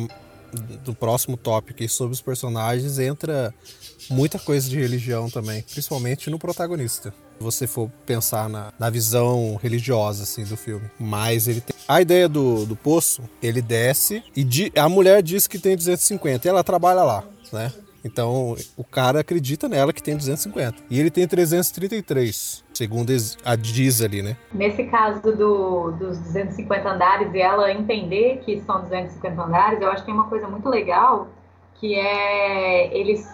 do 0.84 0.96
próximo 0.96 1.36
tópico 1.36 1.88
sobre 1.90 2.14
os 2.14 2.22
personagens, 2.22 2.98
entra 2.98 3.54
muita 4.10 4.40
coisa 4.40 4.70
de 4.70 4.80
religião 4.80 5.30
também, 5.30 5.64
principalmente 5.64 6.30
no 6.30 6.40
protagonista. 6.40 7.14
Você 7.40 7.68
for 7.68 7.90
pensar 8.06 8.50
na, 8.50 8.72
na 8.78 8.90
visão 8.90 9.60
religiosa 9.62 10.24
assim 10.24 10.44
do 10.44 10.58
filme. 10.58 10.90
Mas 11.00 11.48
ele 11.48 11.62
tem... 11.62 11.76
A 11.88 12.02
ideia 12.02 12.30
do, 12.30 12.66
do 12.66 12.76
poço, 12.76 13.24
ele 13.42 13.62
desce 13.62 14.24
e 14.36 14.44
di... 14.44 14.72
a 14.76 14.88
mulher 14.88 15.22
diz 15.22 15.48
que 15.48 15.60
tem 15.60 15.76
250 15.76 16.48
e 16.48 16.50
ela 16.50 16.64
trabalha 16.64 17.04
lá, 17.04 17.24
né? 17.52 17.72
Então, 18.06 18.56
o 18.76 18.84
cara 18.84 19.22
acredita 19.22 19.70
nela 19.70 19.94
que 19.94 20.04
tem 20.04 20.18
250. 20.18 20.84
E 20.90 21.00
ele 21.00 21.10
tem 21.10 21.26
333, 21.26 22.64
segundo 22.74 23.14
a 23.46 23.56
diz 23.56 24.02
ali, 24.02 24.22
né? 24.22 24.36
Nesse 24.54 24.84
caso 24.86 25.22
do, 25.22 25.92
dos 25.92 26.18
250 26.18 26.90
andares 26.90 27.34
e 27.34 27.40
ela 27.40 27.72
entender 27.72 28.42
que 28.44 28.62
são 28.62 28.82
250 28.82 29.42
andares, 29.42 29.82
eu 29.82 29.90
acho 29.90 30.02
que 30.02 30.08
tem 30.08 30.14
uma 30.14 30.28
coisa 30.28 30.50
muito 30.50 30.68
legal, 30.68 31.30
que 31.76 31.96
é 31.96 32.96
eles 32.98 33.26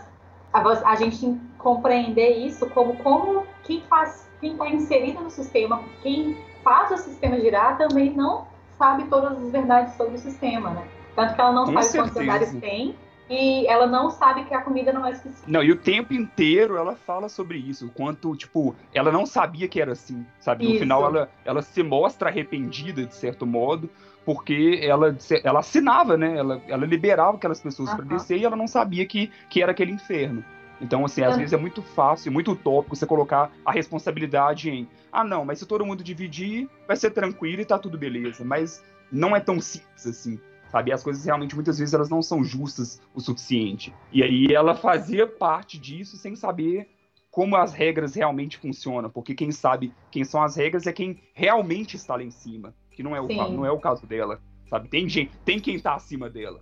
a, 0.54 0.62
a 0.92 0.96
gente 0.96 1.36
compreender 1.60 2.38
isso 2.38 2.68
como 2.70 2.96
como 2.98 3.46
quem 3.64 3.82
faz, 3.82 4.28
quem 4.42 4.54
está 4.54 4.68
inserido 4.68 5.22
no 5.22 5.30
sistema, 5.30 5.84
quem 6.02 6.36
faz 6.64 6.90
o 6.92 6.98
sistema 6.98 7.40
girar 7.40 7.78
também 7.78 8.12
não 8.12 8.48
sabe 8.78 9.04
todas 9.06 9.38
as 9.38 9.52
verdades 9.52 9.94
sobre 9.96 10.16
o 10.16 10.18
sistema, 10.18 10.72
né? 10.72 10.88
Tanto 11.16 11.36
que 11.36 11.42
ela 11.42 11.52
não 11.52 11.66
Com 11.66 11.74
sabe 11.74 11.98
quantos 11.98 12.14
certeza. 12.14 12.22
andares 12.22 12.56
tem, 12.62 12.96
e 13.30 13.68
ela 13.68 13.86
não 13.86 14.10
sabe 14.10 14.46
que 14.46 14.54
a 14.56 14.62
comida 14.62 14.92
não 14.92 15.06
é 15.06 15.14
suficiente. 15.14 15.52
Não, 15.52 15.62
e 15.62 15.72
o 15.72 15.76
tempo 15.76 16.14
inteiro 16.14 16.78
ela 16.78 16.96
fala 16.96 17.30
sobre 17.30 17.58
isso, 17.58 17.88
o 17.88 17.90
quanto, 17.90 18.36
tipo, 18.36 18.76
ela 18.94 19.12
não 19.12 19.26
sabia 19.26 19.68
que 19.68 19.80
era 19.80 19.92
assim, 19.92 20.26
sabe? 20.40 20.64
No 20.64 20.72
Isso. 20.72 20.80
final 20.80 21.06
ela, 21.06 21.30
ela 21.46 21.62
se 21.62 21.84
mostra 21.84 22.30
arrependida, 22.30 23.06
de 23.06 23.14
certo 23.14 23.46
modo, 23.46 23.90
porque 24.26 24.80
ela, 24.82 25.16
ela 25.44 25.60
assinava, 25.60 26.18
né? 26.18 26.38
Ela, 26.38 26.62
ela 26.68 26.86
liberava 26.86 27.38
aquelas 27.38 27.62
pessoas 27.62 27.94
para 27.94 28.06
descer 28.06 28.38
e 28.38 28.46
ela 28.46 28.56
não 28.56 28.68
sabia 28.68 29.06
que, 29.06 29.32
que 29.50 29.62
era 29.62 29.72
aquele 29.72 29.92
inferno. 29.92 30.44
Então, 30.82 31.04
assim, 31.06 31.22
às 31.24 31.36
Ah. 31.36 31.38
vezes 31.38 31.54
é 31.54 31.58
muito 31.58 31.82
fácil, 31.82 32.32
muito 32.32 32.52
utópico 32.52 32.96
você 32.96 33.06
colocar 33.06 33.52
a 33.66 33.72
responsabilidade 33.72 34.70
em 34.70 34.88
ah, 35.12 35.24
não, 35.24 35.44
mas 35.44 35.60
se 35.60 35.66
todo 35.66 35.86
mundo 35.86 36.04
dividir, 36.04 36.70
vai 36.88 36.96
ser 36.96 37.12
tranquilo 37.12 37.62
e 37.62 37.66
tá 37.66 37.78
tudo 37.80 37.98
beleza. 37.98 38.46
Mas 38.46 38.84
não 39.12 39.36
é 39.36 39.40
tão 39.40 39.60
simples 39.60 40.06
assim 40.06 40.40
sabe? 40.70 40.92
As 40.92 41.04
coisas 41.04 41.26
realmente 41.26 41.56
muitas 41.56 41.80
vezes 41.80 41.94
elas 41.94 42.10
não 42.10 42.22
são 42.22 42.44
justas 42.44 43.02
o 43.14 43.20
suficiente. 43.20 43.94
E 44.12 44.24
aí 44.24 44.54
ela 44.54 44.76
fazia 44.76 45.26
parte 45.26 45.80
disso 45.80 46.16
sem 46.16 46.36
saber 46.36 46.88
como 47.32 47.56
as 47.56 47.74
regras 47.74 48.16
realmente 48.16 48.58
funcionam, 48.58 49.10
porque 49.10 49.36
quem 49.36 49.52
sabe 49.52 49.94
quem 50.12 50.24
são 50.24 50.42
as 50.44 50.56
regras 50.56 50.88
é 50.88 50.94
quem 50.94 51.20
realmente 51.34 51.96
está 51.96 52.16
lá 52.16 52.24
em 52.24 52.32
cima, 52.32 52.74
que 52.92 53.04
não 53.04 53.16
é 53.16 53.22
o, 53.22 53.28
Sim. 53.28 53.56
não 53.56 53.66
é 53.66 53.72
o 53.72 53.80
caso 53.80 54.06
dela, 54.08 54.42
sabe? 54.70 54.90
Tem 54.90 55.08
gente, 55.08 55.32
tem 55.46 55.60
quem 55.60 55.80
tá 55.80 55.96
acima 55.96 56.30
dela. 56.30 56.62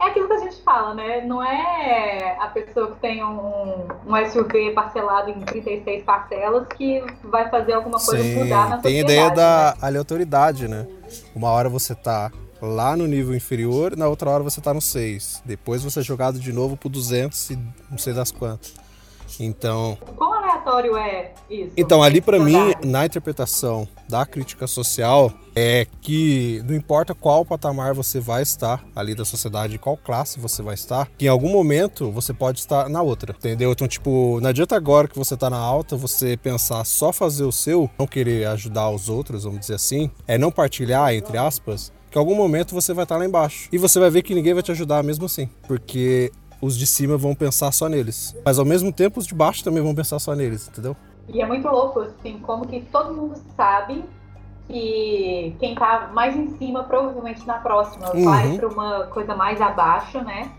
É 0.00 0.06
aquilo 0.06 0.26
que 0.26 0.34
a 0.34 0.38
gente 0.38 0.60
fala, 0.62 0.92
né? 0.94 1.20
Não 1.22 1.42
é 1.42 2.36
a 2.40 2.48
pessoa 2.48 2.92
que 2.92 3.00
tem 3.00 3.24
um, 3.24 3.86
um 4.06 4.26
SUV 4.30 4.72
parcelado 4.72 5.30
em 5.30 5.40
36 5.40 6.04
parcelas 6.04 6.66
que 6.76 7.02
vai 7.22 7.48
fazer 7.48 7.72
alguma 7.72 7.98
coisa 7.98 8.22
Sim, 8.22 8.34
mudar 8.42 8.68
na 8.68 8.78
tem 8.78 9.00
ideia 9.00 9.28
né? 9.30 9.34
da 9.34 9.76
aleatoriedade, 9.80 10.68
né? 10.68 10.86
Uma 11.34 11.50
hora 11.50 11.68
você 11.68 11.94
tá 11.94 12.30
lá 12.60 12.96
no 12.96 13.06
nível 13.06 13.34
inferior, 13.34 13.96
na 13.96 14.08
outra 14.08 14.30
hora 14.30 14.42
você 14.42 14.60
tá 14.60 14.74
no 14.74 14.80
6. 14.80 15.42
Depois 15.44 15.82
você 15.82 16.00
é 16.00 16.02
jogado 16.02 16.38
de 16.38 16.52
novo 16.52 16.76
pro 16.76 16.88
200 16.88 17.50
e 17.50 17.58
não 17.90 17.96
sei 17.98 18.12
das 18.12 18.30
quantas. 18.30 18.74
Então, 19.40 19.96
Quão 20.16 20.32
aleatório 20.34 20.96
é 20.96 21.32
isso? 21.48 21.72
então 21.76 22.02
ali 22.02 22.20
pra 22.20 22.38
mim, 22.38 22.74
na 22.84 23.06
interpretação 23.06 23.88
da 24.08 24.24
crítica 24.26 24.66
social, 24.66 25.32
é 25.54 25.86
que 26.00 26.62
não 26.66 26.74
importa 26.74 27.14
qual 27.14 27.44
patamar 27.44 27.94
você 27.94 28.18
vai 28.20 28.42
estar 28.42 28.84
ali 28.94 29.14
da 29.14 29.24
sociedade, 29.24 29.78
qual 29.78 29.96
classe 29.96 30.40
você 30.40 30.62
vai 30.62 30.74
estar, 30.74 31.08
que 31.16 31.26
em 31.26 31.28
algum 31.28 31.50
momento 31.50 32.10
você 32.10 32.32
pode 32.32 32.58
estar 32.58 32.88
na 32.88 33.02
outra, 33.02 33.34
entendeu? 33.36 33.72
Então, 33.72 33.86
tipo, 33.86 34.40
não 34.40 34.50
adianta 34.50 34.76
agora 34.76 35.08
que 35.08 35.18
você 35.18 35.36
tá 35.36 35.48
na 35.48 35.58
alta, 35.58 35.96
você 35.96 36.36
pensar 36.36 36.84
só 36.84 37.12
fazer 37.12 37.44
o 37.44 37.52
seu, 37.52 37.88
não 37.98 38.06
querer 38.06 38.46
ajudar 38.48 38.90
os 38.90 39.08
outros, 39.08 39.44
vamos 39.44 39.60
dizer 39.60 39.74
assim, 39.74 40.10
é 40.26 40.36
não 40.36 40.50
partilhar, 40.50 41.14
entre 41.14 41.38
aspas, 41.38 41.92
que 42.10 42.18
em 42.18 42.20
algum 42.20 42.34
momento 42.34 42.74
você 42.74 42.92
vai 42.92 43.04
estar 43.04 43.16
lá 43.16 43.24
embaixo. 43.24 43.68
E 43.72 43.78
você 43.78 43.98
vai 43.98 44.10
ver 44.10 44.22
que 44.22 44.34
ninguém 44.34 44.54
vai 44.54 44.62
te 44.62 44.72
ajudar 44.72 45.02
mesmo 45.02 45.26
assim, 45.26 45.48
porque 45.66 46.32
os 46.60 46.76
de 46.76 46.86
cima 46.86 47.16
vão 47.16 47.34
pensar 47.34 47.72
só 47.72 47.88
neles. 47.88 48.34
Mas 48.44 48.58
ao 48.58 48.64
mesmo 48.64 48.92
tempo 48.92 49.20
os 49.20 49.26
de 49.26 49.34
baixo 49.34 49.62
também 49.62 49.82
vão 49.82 49.94
pensar 49.94 50.18
só 50.18 50.34
neles, 50.34 50.68
entendeu? 50.68 50.96
E 51.28 51.40
é 51.40 51.46
muito 51.46 51.66
louco, 51.68 52.00
assim, 52.00 52.38
como 52.38 52.66
que 52.66 52.80
todo 52.82 53.14
mundo 53.14 53.40
sabe 53.56 54.04
que 54.68 55.54
quem 55.60 55.74
tá 55.74 56.10
mais 56.12 56.36
em 56.36 56.48
cima, 56.56 56.84
provavelmente 56.84 57.46
na 57.46 57.54
próxima, 57.58 58.10
Uhum. 58.14 58.24
vai 58.24 58.56
pra 58.56 58.68
uma 58.68 59.06
coisa 59.06 59.34
mais 59.36 59.60
abaixo, 59.60 60.22
né? 60.22 60.50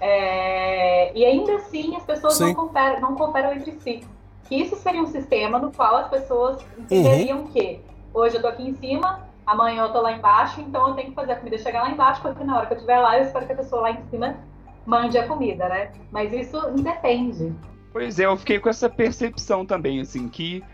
É, 0.00 1.12
E 1.16 1.24
ainda 1.24 1.54
assim 1.56 1.94
as 1.96 2.04
pessoas 2.04 2.34
Sim. 2.34 2.46
não 2.46 2.54
cooperam, 2.54 3.00
não 3.00 3.14
cooperam 3.14 3.52
entre 3.52 3.72
si. 3.80 4.02
Que 4.48 4.56
isso 4.56 4.74
seria 4.76 5.00
um 5.00 5.06
sistema 5.06 5.58
no 5.58 5.70
qual 5.70 5.96
as 5.96 6.08
pessoas 6.08 6.64
entenderiam 6.78 7.38
Uhum. 7.40 7.46
que 7.48 7.80
hoje 8.12 8.36
eu 8.36 8.42
tô 8.42 8.48
aqui 8.48 8.68
em 8.68 8.74
cima, 8.74 9.20
amanhã 9.46 9.84
eu 9.84 9.92
tô 9.92 10.00
lá 10.00 10.12
embaixo, 10.12 10.60
então 10.60 10.88
eu 10.88 10.94
tenho 10.94 11.08
que 11.10 11.14
fazer 11.14 11.32
a 11.32 11.36
comida 11.36 11.58
chegar 11.58 11.82
lá 11.82 11.90
embaixo, 11.90 12.20
porque 12.20 12.42
na 12.42 12.56
hora 12.56 12.66
que 12.66 12.72
eu 12.72 12.76
estiver 12.76 12.98
lá, 12.98 13.16
eu 13.18 13.24
espero 13.24 13.46
que 13.46 13.52
a 13.52 13.56
pessoa 13.56 13.82
lá 13.82 13.90
em 13.92 14.02
cima 14.10 14.36
mande 14.84 15.16
a 15.16 15.26
comida, 15.28 15.68
né? 15.68 15.92
Mas 16.10 16.32
isso 16.32 16.58
independe. 16.76 17.54
Pois 17.92 18.18
é, 18.18 18.24
eu 18.26 18.36
fiquei 18.36 18.58
com 18.58 18.68
essa 18.68 18.88
percepção 18.90 19.64
também, 19.64 20.00
assim, 20.00 20.28
que 20.28 20.64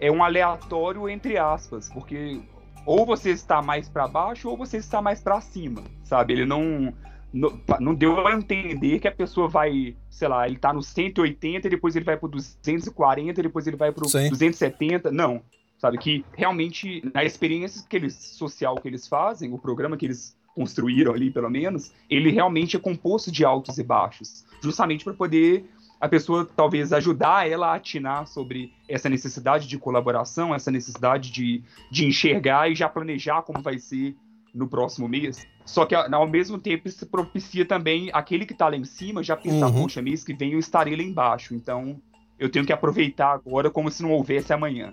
é 0.00 0.10
um 0.10 0.22
aleatório 0.22 1.08
entre 1.08 1.38
aspas, 1.38 1.88
porque 1.92 2.40
ou 2.86 3.06
você 3.06 3.30
está 3.30 3.62
mais 3.62 3.88
para 3.88 4.06
baixo 4.06 4.48
ou 4.48 4.56
você 4.56 4.76
está 4.76 5.00
mais 5.00 5.20
para 5.22 5.40
cima, 5.40 5.82
sabe? 6.02 6.34
Ele 6.34 6.44
não 6.44 6.92
não, 7.32 7.60
não 7.80 7.94
deu 7.94 8.24
a 8.24 8.32
entender 8.32 9.00
que 9.00 9.08
a 9.08 9.12
pessoa 9.12 9.48
vai, 9.48 9.96
sei 10.08 10.28
lá, 10.28 10.46
ele 10.46 10.56
tá 10.56 10.72
no 10.72 10.82
180 10.82 11.66
e 11.66 11.70
depois 11.70 11.96
ele 11.96 12.04
vai 12.04 12.16
pro 12.16 12.28
240, 12.28 13.42
depois 13.42 13.66
ele 13.66 13.76
vai 13.76 13.90
pro 13.90 14.08
Sim. 14.08 14.28
270, 14.28 15.10
não. 15.10 15.42
Sabe 15.76 15.98
que 15.98 16.24
realmente 16.32 17.02
na 17.12 17.24
experiência 17.24 17.84
que 17.88 17.96
eles 17.96 18.14
social 18.14 18.76
que 18.76 18.86
eles 18.86 19.08
fazem, 19.08 19.52
o 19.52 19.58
programa 19.58 19.96
que 19.96 20.06
eles 20.06 20.36
construíram 20.54 21.12
ali, 21.12 21.30
pelo 21.30 21.50
menos, 21.50 21.92
ele 22.08 22.30
realmente 22.30 22.76
é 22.76 22.80
composto 22.80 23.32
de 23.32 23.44
altos 23.44 23.76
e 23.76 23.82
baixos, 23.82 24.46
justamente 24.62 25.04
para 25.04 25.12
poder 25.12 25.68
a 26.04 26.08
pessoa 26.08 26.46
talvez 26.54 26.92
ajudar 26.92 27.48
ela 27.50 27.68
a 27.68 27.76
atinar 27.76 28.26
sobre 28.26 28.70
essa 28.86 29.08
necessidade 29.08 29.66
de 29.66 29.78
colaboração, 29.78 30.54
essa 30.54 30.70
necessidade 30.70 31.32
de, 31.32 31.62
de 31.90 32.04
enxergar 32.04 32.70
e 32.70 32.74
já 32.74 32.90
planejar 32.90 33.40
como 33.40 33.62
vai 33.62 33.78
ser 33.78 34.14
no 34.54 34.68
próximo 34.68 35.08
mês. 35.08 35.48
Só 35.64 35.86
que 35.86 35.94
ao 35.94 36.28
mesmo 36.28 36.58
tempo 36.58 36.86
isso 36.86 37.06
propicia 37.06 37.64
também 37.64 38.10
aquele 38.12 38.44
que 38.44 38.52
está 38.52 38.68
lá 38.68 38.76
em 38.76 38.84
cima 38.84 39.22
já 39.22 39.34
pensar, 39.34 39.68
Uhum. 39.68 39.80
poxa, 39.80 40.02
mês 40.02 40.22
que 40.22 40.34
vem 40.34 40.52
eu 40.52 40.58
estarei 40.58 40.94
lá 40.94 41.02
embaixo, 41.02 41.54
então 41.54 41.98
eu 42.38 42.50
tenho 42.50 42.66
que 42.66 42.72
aproveitar 42.72 43.32
agora 43.32 43.70
como 43.70 43.90
se 43.90 44.02
não 44.02 44.12
houvesse 44.12 44.52
amanhã. 44.52 44.92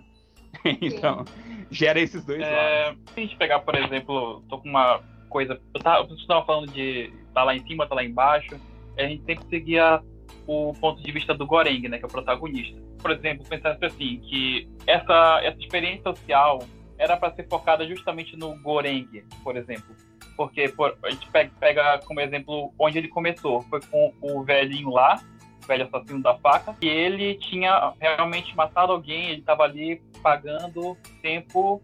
então, 0.82 1.26
gera 1.70 2.00
esses 2.00 2.24
dois 2.24 2.40
lados. 2.40 2.56
É, 2.56 2.96
se 3.14 3.20
a 3.20 3.20
gente 3.20 3.36
pegar, 3.36 3.60
por 3.60 3.76
exemplo, 3.76 4.42
tô 4.48 4.60
com 4.60 4.70
uma 4.70 5.02
coisa. 5.28 5.60
Eu 5.74 5.82
tava, 5.82 6.08
você 6.08 6.26
tava 6.26 6.46
falando 6.46 6.72
de 6.72 7.12
tá 7.34 7.44
lá 7.44 7.54
em 7.54 7.68
cima, 7.68 7.86
tá 7.86 7.96
lá 7.96 8.04
embaixo. 8.06 8.56
A 8.98 9.04
gente 9.04 9.26
sempre 9.26 9.46
seguia 9.50 10.02
o 10.48 10.74
ponto 10.80 11.02
de 11.02 11.12
vista 11.12 11.34
do 11.34 11.46
Goreng, 11.46 11.88
né, 11.88 11.98
que 11.98 12.04
é 12.04 12.08
o 12.08 12.12
protagonista. 12.12 12.80
Por 13.00 13.12
exemplo, 13.12 13.46
pensasse 13.48 13.84
assim, 13.84 14.20
que 14.20 14.70
essa, 14.88 15.40
essa 15.44 15.60
experiência 15.60 16.04
social 16.04 16.60
era 16.98 17.18
para 17.18 17.34
ser 17.34 17.48
focada 17.48 17.88
justamente 17.88 18.38
no 18.38 18.56
Goreng, 18.62 19.24
por 19.44 19.58
exemplo. 19.58 19.96
Porque 20.38 20.70
por, 20.70 20.98
a 21.04 21.10
gente 21.10 21.30
pega, 21.32 21.52
pega, 21.60 22.00
como 22.06 22.20
exemplo 22.20 22.72
onde 22.78 22.98
ele 22.98 23.08
começou. 23.08 23.62
Foi 23.64 23.80
com 23.82 24.14
o 24.22 24.44
velhinho 24.44 24.90
lá, 24.90 25.22
o 25.64 25.68
velho 25.68 25.86
assassino 25.86 26.22
da 26.22 26.36
faca, 26.36 26.76
e 26.82 26.88
ele 26.88 27.36
tinha 27.36 27.94
realmente 28.00 28.56
matado 28.56 28.92
alguém, 28.92 29.30
ele 29.30 29.40
estava 29.40 29.64
ali 29.64 30.02
pagando 30.22 30.96
tempo 31.22 31.82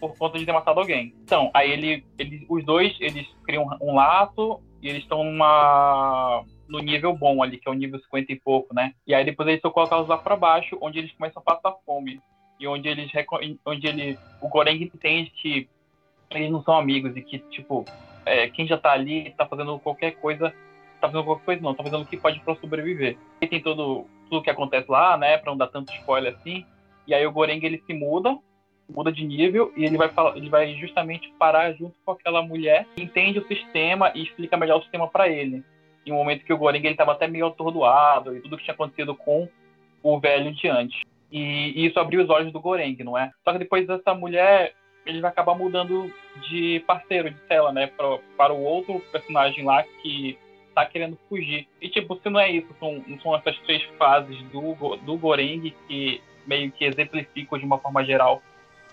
por 0.00 0.16
conta 0.16 0.38
de 0.38 0.46
ter 0.46 0.52
matado 0.52 0.80
alguém. 0.80 1.14
Então, 1.22 1.50
aí 1.54 1.70
ele, 1.70 2.04
ele 2.18 2.46
os 2.48 2.64
dois, 2.64 2.96
eles 3.00 3.26
criam 3.44 3.66
um 3.80 3.94
laço 3.94 4.60
e 4.82 4.88
eles 4.88 5.02
estão 5.02 5.24
numa 5.24 6.44
no 6.68 6.78
nível 6.78 7.14
bom 7.14 7.42
ali, 7.42 7.58
que 7.58 7.68
é 7.68 7.70
o 7.70 7.74
nível 7.74 7.98
50 8.00 8.32
e 8.32 8.36
pouco, 8.36 8.74
né? 8.74 8.94
E 9.06 9.14
aí 9.14 9.24
depois 9.24 9.48
eles 9.48 9.60
são 9.60 9.70
colocados 9.70 10.08
lá 10.08 10.16
para 10.18 10.36
baixo, 10.36 10.78
onde 10.80 10.98
eles 10.98 11.12
começam 11.12 11.42
a 11.44 11.54
passar 11.54 11.76
fome. 11.84 12.20
E 12.58 12.66
onde 12.66 12.88
eles 12.88 13.10
onde 13.66 13.86
ele 13.86 14.18
o 14.40 14.48
Goreng 14.48 14.82
entende 14.82 15.30
que 15.30 15.68
eles 16.30 16.50
não 16.50 16.62
são 16.62 16.76
amigos 16.76 17.16
e 17.16 17.22
que, 17.22 17.38
tipo, 17.38 17.84
é, 18.24 18.48
quem 18.48 18.66
já 18.66 18.78
tá 18.78 18.92
ali 18.92 19.30
tá 19.36 19.46
fazendo 19.46 19.78
qualquer 19.78 20.12
coisa, 20.12 20.50
tá 21.00 21.08
fazendo 21.08 21.24
qualquer 21.24 21.44
coisa 21.44 21.62
não, 21.62 21.74
tá 21.74 21.82
fazendo 21.82 22.02
o 22.02 22.06
que 22.06 22.16
pode 22.16 22.40
para 22.40 22.56
sobreviver. 22.56 23.16
E 23.40 23.46
tem 23.46 23.60
todo 23.60 24.06
tudo 24.30 24.42
que 24.42 24.50
acontece 24.50 24.90
lá, 24.90 25.16
né, 25.16 25.36
para 25.36 25.50
não 25.50 25.58
dar 25.58 25.68
tanto 25.68 25.92
spoiler 25.92 26.34
assim. 26.34 26.64
E 27.06 27.14
aí 27.14 27.26
o 27.26 27.32
Goreng 27.32 27.62
ele 27.62 27.82
se 27.86 27.92
muda, 27.92 28.38
muda 28.88 29.12
de 29.12 29.24
nível 29.24 29.72
e 29.76 29.84
ele 29.84 29.96
vai 29.96 30.08
falar, 30.08 30.36
ele 30.36 30.48
vai 30.48 30.74
justamente 30.74 31.32
parar 31.38 31.72
junto 31.72 31.94
com 32.04 32.12
aquela 32.12 32.42
mulher 32.42 32.86
que 32.94 33.02
entende 33.02 33.38
o 33.38 33.46
sistema 33.46 34.10
e 34.14 34.22
explica 34.22 34.56
melhor 34.56 34.78
o 34.78 34.82
sistema 34.82 35.08
para 35.08 35.28
ele. 35.28 35.62
Em 36.04 36.12
um 36.12 36.16
momento 36.16 36.44
que 36.44 36.52
o 36.52 36.58
Goreng 36.58 36.84
ele 36.84 36.96
tava 36.96 37.12
até 37.12 37.26
meio 37.26 37.46
atordoado 37.46 38.36
e 38.36 38.40
tudo 38.40 38.56
que 38.56 38.64
tinha 38.64 38.74
acontecido 38.74 39.14
com 39.14 39.48
o 40.02 40.20
velho 40.20 40.52
diante. 40.52 41.02
E, 41.32 41.72
e 41.74 41.86
isso 41.86 41.98
abriu 41.98 42.22
os 42.22 42.30
olhos 42.30 42.52
do 42.52 42.60
Goreng, 42.60 42.96
não 43.02 43.16
é? 43.18 43.32
Só 43.42 43.52
que 43.52 43.58
depois 43.58 43.86
dessa 43.86 44.14
mulher 44.14 44.74
ele 45.06 45.20
vai 45.20 45.30
acabar 45.30 45.54
mudando 45.54 46.12
de 46.48 46.82
parceiro, 46.86 47.30
de 47.30 47.38
cela, 47.46 47.72
né? 47.72 47.86
Pra, 47.88 48.18
para 48.36 48.52
o 48.52 48.62
outro 48.62 49.00
personagem 49.12 49.64
lá 49.64 49.82
que 50.02 50.38
tá 50.74 50.84
querendo 50.86 51.18
fugir. 51.28 51.68
E, 51.80 51.88
tipo, 51.88 52.16
se 52.16 52.28
não 52.28 52.40
é 52.40 52.50
isso, 52.50 52.68
são, 52.78 53.02
são 53.22 53.36
essas 53.36 53.56
três 53.60 53.82
fases 53.98 54.36
do, 54.44 54.96
do 54.96 55.16
Goreng 55.16 55.72
que 55.86 56.20
meio 56.46 56.70
que 56.72 56.84
exemplificam 56.84 57.58
de 57.58 57.64
uma 57.64 57.78
forma 57.78 58.04
geral 58.04 58.42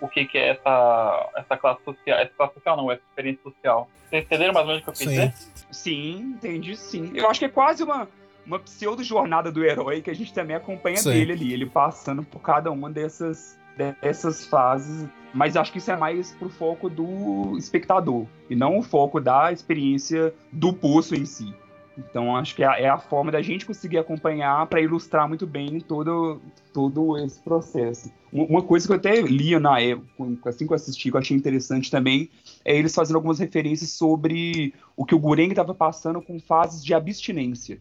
o 0.01 0.10
que, 0.10 0.25
que 0.25 0.38
é 0.38 0.50
essa, 0.50 1.29
essa 1.38 1.58
classe 1.58 1.84
social. 1.86 2.20
Essa 2.20 2.34
classe 2.36 2.53
social 2.55 2.75
não, 2.75 2.91
essa 2.91 3.01
experiência 3.10 3.43
social. 3.43 3.89
Vocês 4.10 4.25
entenderam 4.25 4.53
mais 4.53 4.65
ou 4.65 4.74
menos 4.74 4.81
o 4.81 4.84
que 4.84 4.89
eu 4.89 4.93
quis 4.93 5.03
sim. 5.03 5.10
dizer? 5.10 5.34
Sim, 5.72 6.20
entendi 6.36 6.75
sim. 6.75 7.12
Eu 7.13 7.29
acho 7.29 7.39
que 7.39 7.46
é 7.46 7.50
quase 7.50 7.84
uma, 7.84 8.10
uma 8.46 8.60
pseudo-jornada 8.60 9.51
do 9.51 9.63
herói 9.63 10.01
que 10.01 10.10
a 10.10 10.15
gente 10.15 10.34
também 10.34 10.55
acompanha 10.55 10.98
sim. 10.98 11.12
dele 11.12 11.34
ali, 11.34 11.53
ele 11.53 11.65
passando 11.67 12.24
por 12.24 12.39
cada 12.41 12.72
uma 12.72 12.89
dessas, 12.89 13.58
dessas 14.01 14.46
fases. 14.48 15.08
Mas 15.34 15.55
acho 15.55 15.72
que 15.72 15.77
isso 15.77 15.91
é 15.91 15.96
mais 15.96 16.34
pro 16.34 16.50
foco 16.50 16.89
do 16.89 17.55
espectador, 17.58 18.25
e 18.50 18.55
não 18.55 18.79
o 18.79 18.84
foco 18.84 19.22
da 19.22 19.51
experiência 19.53 20.34
do 20.51 20.74
poço 20.74 21.15
em 21.15 21.25
si. 21.25 21.53
Então 21.98 22.36
acho 22.36 22.56
que 22.56 22.64
é 22.64 22.88
a 22.88 22.98
forma 22.98 23.32
da 23.32 23.42
gente 23.42 23.66
conseguir 23.66 23.98
acompanhar 23.98 24.66
para 24.68 24.82
ilustrar 24.82 25.28
muito 25.28 25.46
bem 25.46 25.80
todo, 25.80 26.42
todo 26.74 27.18
esse 27.18 27.40
processo. 27.42 28.12
Uma 28.32 28.62
coisa 28.62 28.88
que 28.88 28.94
eu 28.94 28.98
até 28.98 29.22
lia 29.22 29.60
na 29.60 29.80
época, 29.80 30.50
assim 30.50 30.66
que 30.66 30.72
eu 30.72 30.76
assisti, 30.76 31.12
que 31.12 31.18
eu 31.18 31.20
achei 31.20 31.36
interessante 31.36 31.92
também, 31.92 32.30
é 32.64 32.78
eles 32.78 32.96
fazendo 32.96 33.18
algumas 33.18 33.40
referências 33.40 33.90
sobre 33.90 34.74
o 34.96 35.06
que 35.06 35.14
o 35.14 35.20
Gureng 35.20 35.50
estava 35.50 35.74
passando 35.74 36.22
com 36.22 36.40
fases 36.40 36.84
de 36.84 36.94
abstinência. 36.94 37.78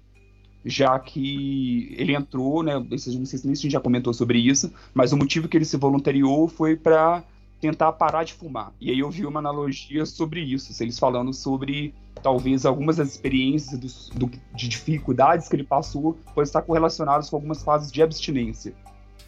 Já 0.65 0.99
que 0.99 1.95
ele 1.97 2.15
entrou, 2.15 2.63
né? 2.63 2.75
Não 2.75 2.99
sei 2.99 3.13
se 3.25 3.49
a 3.49 3.55
gente 3.55 3.71
já 3.71 3.81
comentou 3.81 4.13
sobre 4.13 4.39
isso, 4.39 4.73
mas 4.93 5.13
o 5.13 5.17
motivo 5.17 5.49
que 5.49 5.57
ele 5.57 5.65
se 5.65 5.77
voluntariou 5.77 6.49
foi 6.49 6.77
para 6.77 7.23
tentar 7.61 7.93
parar 7.93 8.25
de 8.25 8.33
fumar. 8.33 8.73
E 8.81 8.91
aí 8.91 8.99
eu 8.99 9.11
vi 9.11 9.27
uma 9.27 9.39
analogia 9.39 10.07
sobre 10.07 10.41
isso, 10.41 10.73
eles 10.83 10.99
falando 10.99 11.33
sobre 11.33 11.95
talvez 12.23 12.65
algumas 12.67 12.97
das 12.97 13.09
experiências 13.09 14.11
do, 14.11 14.27
do, 14.27 14.39
de 14.55 14.69
dificuldades 14.69 15.49
que 15.49 15.57
ele 15.57 15.65
passou 15.65 16.19
podem 16.35 16.43
estar 16.43 16.63
correlacionadas 16.63 17.31
com 17.31 17.37
algumas 17.37 17.63
fases 17.63 17.93
de 17.93 18.03
abstinência. 18.03 18.75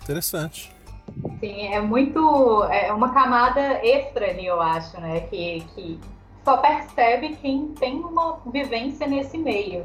Interessante. 0.03 0.73
Sim, 1.41 1.67
é 1.67 1.81
muito. 1.81 2.65
É 2.65 2.93
uma 2.93 3.13
camada 3.13 3.61
extra 3.85 4.31
ali, 4.31 4.47
eu 4.47 4.61
acho, 4.61 5.01
né? 5.01 5.21
Que, 5.23 5.65
que 5.75 5.99
só 6.45 6.57
percebe 6.57 7.37
quem 7.37 7.69
tem 7.69 7.97
uma 8.01 8.39
vivência 8.47 9.07
nesse 9.07 9.37
meio. 9.37 9.85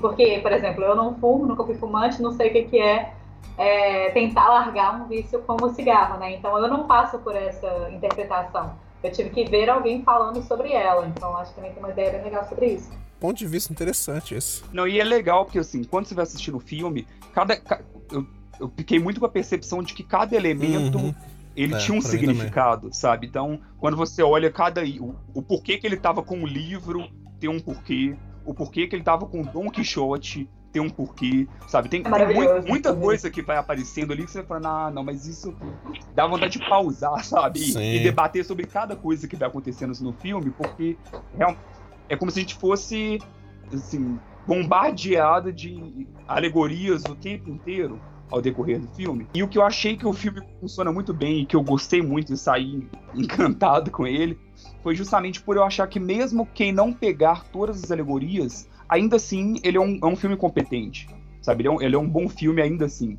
Porque, 0.00 0.40
por 0.40 0.52
exemplo, 0.52 0.82
eu 0.82 0.96
não 0.96 1.14
fumo, 1.14 1.46
nunca 1.46 1.62
fui 1.64 1.76
fumante, 1.76 2.20
não 2.20 2.32
sei 2.32 2.48
o 2.48 2.52
que, 2.52 2.62
que 2.64 2.80
é 2.80 3.12
é, 3.58 4.10
tentar 4.10 4.48
largar 4.48 5.00
um 5.00 5.08
vício 5.08 5.40
como 5.42 5.66
o 5.66 5.74
cigarro, 5.74 6.18
né? 6.18 6.34
Então 6.34 6.58
eu 6.58 6.68
não 6.68 6.86
passo 6.86 7.18
por 7.18 7.34
essa 7.34 7.90
interpretação. 7.90 8.74
Eu 9.02 9.12
tive 9.12 9.30
que 9.30 9.44
ver 9.44 9.68
alguém 9.68 10.02
falando 10.02 10.42
sobre 10.42 10.72
ela, 10.72 11.06
então 11.06 11.36
acho 11.36 11.50
que 11.50 11.56
também 11.56 11.72
tem 11.72 11.82
uma 11.82 11.90
ideia 11.90 12.12
bem 12.12 12.24
legal 12.24 12.46
sobre 12.48 12.66
isso. 12.66 12.90
Ponto 13.20 13.38
de 13.38 13.46
vista 13.46 13.72
interessante 13.72 14.34
esse. 14.34 14.62
Não, 14.72 14.86
e 14.86 15.00
é 15.00 15.04
legal 15.04 15.44
porque 15.44 15.58
assim, 15.58 15.84
quando 15.84 16.06
você 16.06 16.14
vai 16.14 16.24
assistir 16.24 16.54
o 16.54 16.60
filme, 16.60 17.06
cada. 17.32 17.58
Eu, 18.10 18.26
eu 18.60 18.72
fiquei 18.76 18.98
muito 18.98 19.20
com 19.20 19.26
a 19.26 19.30
percepção 19.30 19.82
de 19.82 19.94
que 19.94 20.02
cada 20.02 20.36
elemento. 20.36 20.98
Uhum. 20.98 21.14
Ele 21.54 21.74
é, 21.74 21.78
tinha 21.78 21.96
um 21.96 22.02
significado, 22.02 22.90
sabe? 22.92 23.26
Então, 23.26 23.58
quando 23.78 23.96
você 23.96 24.22
olha 24.22 24.52
cada. 24.52 24.82
O, 24.84 25.14
o 25.32 25.42
porquê 25.42 25.78
que 25.78 25.86
ele 25.86 25.96
tava 25.96 26.22
com 26.22 26.42
o 26.42 26.46
livro 26.46 27.08
tem 27.40 27.48
um 27.48 27.58
porquê. 27.58 28.14
O 28.44 28.52
porquê 28.52 28.86
que 28.86 28.94
ele 28.94 29.02
tava 29.02 29.26
com 29.26 29.40
o 29.40 29.44
Don 29.44 29.70
Quixote 29.70 30.48
tem 30.76 30.82
um 30.82 30.90
porquê, 30.90 31.48
sabe? 31.66 31.88
Tem, 31.88 32.02
é 32.02 32.26
tem 32.26 32.68
muita 32.68 32.94
coisa 32.94 33.30
que 33.30 33.40
vai 33.40 33.56
aparecendo 33.56 34.12
ali 34.12 34.24
que 34.24 34.30
você 34.30 34.42
fala, 34.42 34.86
ah, 34.86 34.90
não, 34.90 35.02
mas 35.02 35.26
isso 35.26 35.56
dá 36.14 36.26
vontade 36.26 36.58
de 36.58 36.68
pausar, 36.68 37.24
sabe? 37.24 37.60
E, 37.60 37.96
e 37.96 38.02
debater 38.02 38.44
sobre 38.44 38.66
cada 38.66 38.94
coisa 38.94 39.26
que 39.26 39.36
vai 39.36 39.48
acontecendo 39.48 39.94
no 40.02 40.12
filme, 40.12 40.50
porque 40.50 40.98
é, 41.38 41.56
é 42.10 42.16
como 42.16 42.30
se 42.30 42.40
a 42.40 42.42
gente 42.42 42.56
fosse, 42.56 43.18
assim, 43.72 44.20
bombardeado 44.46 45.50
de 45.50 46.06
alegorias 46.28 47.04
o 47.04 47.14
tempo 47.14 47.48
inteiro 47.48 47.98
ao 48.30 48.42
decorrer 48.42 48.78
do 48.78 48.88
filme. 48.88 49.26
E 49.32 49.42
o 49.42 49.48
que 49.48 49.56
eu 49.56 49.62
achei 49.62 49.96
que 49.96 50.06
o 50.06 50.12
filme 50.12 50.42
funciona 50.60 50.92
muito 50.92 51.14
bem 51.14 51.40
e 51.40 51.46
que 51.46 51.56
eu 51.56 51.62
gostei 51.62 52.02
muito 52.02 52.34
e 52.34 52.36
saí 52.36 52.86
encantado 53.14 53.90
com 53.90 54.06
ele 54.06 54.38
foi 54.82 54.94
justamente 54.94 55.40
por 55.40 55.56
eu 55.56 55.64
achar 55.64 55.86
que 55.86 55.98
mesmo 55.98 56.46
quem 56.52 56.70
não 56.70 56.92
pegar 56.92 57.44
todas 57.44 57.82
as 57.82 57.90
alegorias 57.90 58.68
ainda 58.88 59.16
assim, 59.16 59.58
ele 59.62 59.76
é 59.76 59.80
um, 59.80 59.98
é 60.02 60.06
um 60.06 60.16
filme 60.16 60.36
competente. 60.36 61.08
Sabe? 61.42 61.62
Ele 61.62 61.68
é, 61.68 61.70
um, 61.70 61.82
ele 61.82 61.94
é 61.94 61.98
um 61.98 62.08
bom 62.08 62.28
filme 62.28 62.60
ainda 62.60 62.86
assim. 62.86 63.18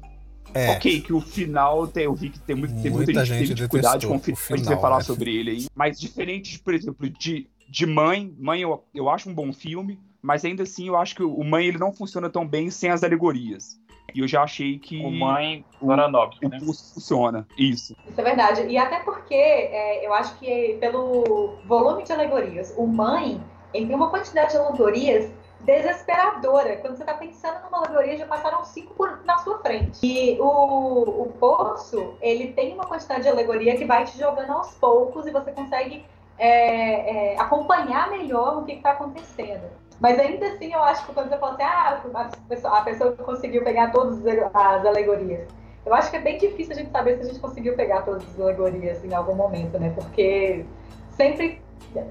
É. 0.54 0.72
Ok, 0.72 1.02
que 1.02 1.14
o 1.14 1.22
final 1.22 1.90
eu 1.96 2.14
vi 2.14 2.30
que 2.30 2.40
tem, 2.40 2.56
muito, 2.56 2.74
tem 2.82 2.92
muita, 2.92 3.12
muita 3.12 3.26
gente, 3.26 3.40
gente 3.40 3.48
teve 3.48 3.54
dificuldade 3.54 4.08
com 4.08 4.16
o 4.16 4.20
final. 4.20 4.40
A 4.50 4.58
gente 4.58 4.68
vai 4.68 4.80
falar 4.80 4.98
é. 5.00 5.02
sobre 5.02 5.36
ele 5.36 5.52
aí. 5.52 5.68
Mas 5.76 6.00
diferente, 6.00 6.60
por 6.60 6.74
exemplo, 6.74 7.10
de, 7.10 7.48
de 7.70 7.86
Mãe, 7.86 8.34
Mãe 8.40 8.62
eu, 8.62 8.84
eu 8.94 9.10
acho 9.10 9.30
um 9.30 9.34
bom 9.34 9.52
filme, 9.54 10.00
mas 10.22 10.46
ainda 10.46 10.64
assim 10.64 10.88
eu 10.88 10.98
acho 10.98 11.16
que 11.16 11.24
o 11.24 11.44
Mãe 11.44 11.68
ele 11.68 11.78
não 11.78 11.94
funciona 11.94 12.30
tão 12.30 12.48
bem 12.48 12.70
sem 12.70 12.90
as 12.90 13.04
alegorias. 13.04 13.80
E 14.16 14.22
eu 14.22 14.28
já 14.28 14.44
achei 14.44 14.80
que. 14.80 14.98
O 15.04 15.12
Mãe 15.12 15.66
o, 15.82 15.94
né? 15.96 16.60
funciona. 16.60 17.48
Isso. 17.58 17.96
Isso 18.10 18.20
é 18.20 18.24
verdade. 18.24 18.66
E 18.68 18.78
até 18.78 19.00
porque 19.00 19.36
é, 19.36 20.06
eu 20.06 20.14
acho 20.14 20.38
que 20.40 20.78
pelo 20.80 21.58
volume 21.66 22.04
de 22.04 22.14
alegorias, 22.14 22.74
o 22.78 22.88
Mãe 22.88 23.42
ele 23.74 23.86
tem 23.86 23.96
uma 23.96 24.10
quantidade 24.10 24.52
de 24.52 24.58
alegorias 24.58 25.30
desesperadora. 25.62 26.78
Quando 26.78 26.96
você 26.96 27.04
está 27.04 27.14
pensando 27.14 27.64
numa 27.64 27.80
alegoria, 27.80 28.18
já 28.18 28.26
passaram 28.26 28.64
cinco 28.64 28.94
por, 28.94 29.24
na 29.26 29.38
sua 29.40 29.60
frente. 29.60 30.00
E 30.04 30.40
o, 30.40 31.24
o 31.24 31.34
Poço, 31.40 32.16
ele 32.22 32.54
tem 32.54 32.74
uma 32.74 32.86
quantidade 32.86 33.24
de 33.24 33.30
alegoria 33.30 33.76
que 33.76 33.86
vai 33.86 34.06
te 34.06 34.18
jogando 34.18 34.52
aos 34.52 34.74
poucos 34.76 35.26
e 35.26 35.32
você 35.32 35.52
consegue 35.52 36.06
é, 36.38 37.34
é, 37.34 37.40
acompanhar 37.40 38.10
melhor 38.10 38.58
o 38.58 38.66
que 38.66 38.74
está 38.74 38.92
acontecendo. 38.92 39.70
Mas 40.00 40.20
ainda 40.20 40.46
assim, 40.48 40.72
eu 40.74 40.84
acho 40.84 41.06
que 41.06 41.14
quando 41.14 41.30
você 41.30 41.38
fala 41.38 41.54
assim, 41.54 41.64
ah, 41.64 42.02
a 42.14 42.48
pessoa, 42.48 42.78
a 42.78 42.82
pessoa 42.82 43.12
conseguiu 43.14 43.64
pegar 43.64 43.92
todas 43.92 44.20
as 44.54 44.86
alegorias. 44.86 45.48
Eu 45.84 45.94
acho 45.94 46.12
que 46.12 46.18
é 46.18 46.22
bem 46.22 46.38
difícil 46.38 46.74
a 46.74 46.78
gente 46.78 46.92
saber 46.92 47.16
se 47.16 47.24
a 47.24 47.26
gente 47.26 47.40
conseguiu 47.40 47.76
pegar 47.76 48.04
todas 48.04 48.24
as 48.28 48.40
alegorias 48.40 49.04
em 49.04 49.14
algum 49.14 49.34
momento, 49.34 49.80
né? 49.80 49.92
Porque 49.96 50.66
sempre 51.12 51.62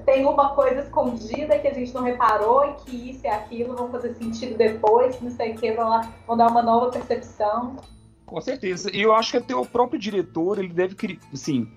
tem 0.05 0.25
uma 0.25 0.49
coisa 0.49 0.81
escondida 0.81 1.57
que 1.59 1.67
a 1.67 1.73
gente 1.73 1.93
não 1.93 2.03
reparou 2.03 2.65
e 2.65 2.73
que 2.85 3.11
isso 3.11 3.25
e 3.25 3.27
aquilo 3.27 3.75
vão 3.75 3.89
fazer 3.89 4.13
sentido 4.15 4.57
depois, 4.57 5.19
não 5.21 5.31
sei 5.31 5.53
o 5.53 5.55
que, 5.55 5.71
vão, 5.71 5.89
lá, 5.89 6.11
vão 6.25 6.35
dar 6.35 6.49
uma 6.49 6.61
nova 6.61 6.91
percepção. 6.91 7.77
Com 8.25 8.41
certeza. 8.41 8.89
E 8.93 9.01
eu 9.01 9.13
acho 9.13 9.31
que 9.31 9.37
até 9.37 9.55
o 9.55 9.65
próprio 9.65 9.99
diretor, 9.99 10.59
ele 10.59 10.73
deve 10.73 10.95
criar, 10.95 11.19
assim, 11.33 11.67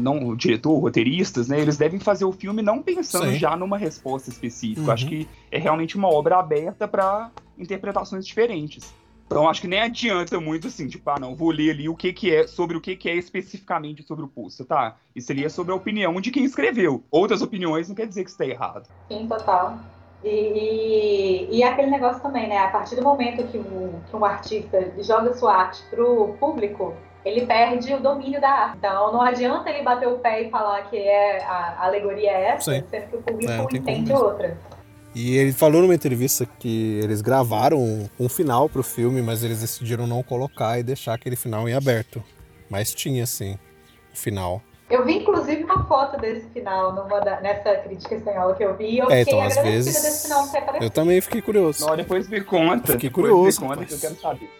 não 0.00 0.28
o 0.28 0.36
diretor, 0.36 0.78
roteiristas, 0.78 1.48
né? 1.48 1.60
Eles 1.60 1.76
devem 1.76 1.98
fazer 1.98 2.24
o 2.24 2.32
filme 2.32 2.62
não 2.62 2.82
pensando 2.82 3.30
Sim. 3.30 3.38
já 3.38 3.56
numa 3.56 3.78
resposta 3.78 4.28
específica. 4.28 4.82
Uhum. 4.82 4.90
Acho 4.90 5.06
que 5.06 5.28
é 5.50 5.58
realmente 5.58 5.96
uma 5.96 6.08
obra 6.08 6.38
aberta 6.38 6.86
para 6.86 7.30
interpretações 7.58 8.26
diferentes. 8.26 8.92
Então 9.32 9.48
acho 9.48 9.60
que 9.60 9.68
nem 9.68 9.80
adianta 9.80 10.38
muito 10.40 10.68
assim, 10.68 10.86
tipo, 10.86 11.08
ah, 11.10 11.18
não, 11.18 11.34
vou 11.34 11.50
ler 11.50 11.70
ali 11.70 11.88
o 11.88 11.96
que 11.96 12.12
que 12.12 12.34
é, 12.34 12.46
sobre 12.46 12.76
o 12.76 12.80
que 12.80 12.94
que 12.94 13.08
é 13.08 13.14
especificamente 13.14 14.02
sobre 14.02 14.24
o 14.24 14.28
poço, 14.28 14.64
tá? 14.64 14.96
Isso 15.16 15.32
ali 15.32 15.44
é 15.44 15.48
sobre 15.48 15.72
a 15.72 15.74
opinião 15.74 16.20
de 16.20 16.30
quem 16.30 16.44
escreveu. 16.44 17.02
Outras 17.10 17.42
opiniões 17.42 17.88
não 17.88 17.96
quer 17.96 18.06
dizer 18.06 18.24
que 18.24 18.30
está 18.30 18.46
errado. 18.46 18.88
Sim, 19.08 19.26
total. 19.26 19.78
E, 20.22 20.28
e, 20.28 21.56
e, 21.58 21.62
aquele 21.64 21.90
negócio 21.90 22.22
também, 22.22 22.48
né? 22.48 22.58
A 22.58 22.68
partir 22.68 22.94
do 22.94 23.02
momento 23.02 23.42
que 23.48 23.58
um, 23.58 24.00
que 24.08 24.14
um 24.14 24.24
artista 24.24 24.92
joga 25.00 25.34
sua 25.34 25.52
arte 25.52 25.82
pro 25.90 26.36
público, 26.38 26.94
ele 27.24 27.44
perde 27.44 27.92
o 27.92 28.00
domínio 28.00 28.40
da 28.40 28.48
arte. 28.48 28.78
Então 28.78 29.12
não 29.12 29.20
adianta 29.20 29.68
ele 29.70 29.82
bater 29.82 30.06
o 30.08 30.18
pé 30.18 30.42
e 30.42 30.50
falar 30.50 30.82
que 30.82 30.96
é 30.96 31.42
a, 31.42 31.76
a 31.78 31.86
alegoria 31.86 32.30
é 32.30 32.44
essa, 32.50 32.72
Sim. 32.72 32.84
sendo 32.88 33.06
que 33.08 33.16
o 33.16 33.22
público 33.22 33.52
É, 33.52 33.76
entende 33.76 34.12
outra. 34.12 34.56
E 35.14 35.36
ele 35.36 35.52
falou 35.52 35.82
numa 35.82 35.94
entrevista 35.94 36.46
que 36.58 36.98
eles 37.02 37.20
gravaram 37.20 37.78
um, 37.78 38.08
um 38.18 38.28
final 38.28 38.68
pro 38.68 38.82
filme, 38.82 39.20
mas 39.20 39.42
eles 39.44 39.60
decidiram 39.60 40.06
não 40.06 40.22
colocar 40.22 40.78
e 40.78 40.82
deixar 40.82 41.14
aquele 41.14 41.36
final 41.36 41.68
em 41.68 41.74
aberto. 41.74 42.22
Mas 42.70 42.94
tinha, 42.94 43.26
sim, 43.26 43.58
o 44.12 44.16
final. 44.16 44.62
Eu 44.88 45.04
vi, 45.04 45.18
inclusive, 45.18 45.64
uma 45.64 45.86
foto 45.86 46.18
desse 46.20 46.46
final 46.50 46.94
numa 46.94 47.20
da- 47.20 47.40
nessa 47.40 47.76
crítica 47.76 48.14
espanhola 48.14 48.54
que 48.54 48.64
eu 48.64 48.76
vi. 48.76 48.98
Eu 48.98 49.10
É, 49.10 49.22
fiquei 49.24 49.34
então, 49.34 49.42
às 49.46 49.56
agradecida 49.58 50.00
vezes. 50.00 50.30
Eu 50.80 50.90
também 50.90 51.20
fiquei 51.20 51.40
curioso. 51.42 51.86
Não, 51.86 51.96
depois 51.96 52.28
me 52.28 52.40
conta. 52.42 52.92
Fiquei 52.92 53.08
Depois 53.10 53.32
curioso, 53.32 53.60
Me 53.62 53.68
conta 53.68 53.84
que 53.84 53.94
eu 53.94 53.98
quero 53.98 54.20
saber. 54.20 54.50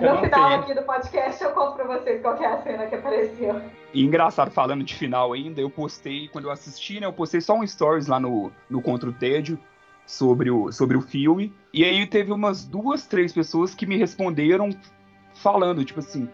No 0.00 0.16
final 0.18 0.48
sei. 0.48 0.58
aqui 0.58 0.74
do 0.74 0.82
podcast 0.82 1.42
eu 1.42 1.50
conto 1.50 1.74
pra 1.74 1.84
vocês 1.84 2.22
qual 2.22 2.36
que 2.36 2.44
é 2.44 2.46
a 2.46 2.62
cena 2.62 2.86
que 2.86 2.94
apareceu. 2.94 3.60
E 3.92 4.04
engraçado, 4.04 4.50
falando 4.50 4.82
de 4.82 4.94
final 4.94 5.32
ainda, 5.32 5.60
eu 5.60 5.68
postei, 5.68 6.28
quando 6.28 6.46
eu 6.46 6.50
assisti, 6.50 7.00
né, 7.00 7.06
eu 7.06 7.12
postei 7.12 7.40
só 7.40 7.54
um 7.54 7.66
stories 7.66 8.06
lá 8.06 8.18
no, 8.18 8.50
no 8.68 8.80
Contra 8.80 9.08
o 9.08 9.12
Tédio 9.12 9.58
sobre 10.06 10.50
o, 10.50 10.72
sobre 10.72 10.96
o 10.96 11.02
filme. 11.02 11.52
E 11.72 11.84
aí 11.84 12.06
teve 12.06 12.32
umas 12.32 12.64
duas, 12.64 13.06
três 13.06 13.32
pessoas 13.32 13.74
que 13.74 13.86
me 13.86 13.96
responderam 13.96 14.70
falando, 15.34 15.84
tipo 15.84 16.00
assim, 16.00 16.28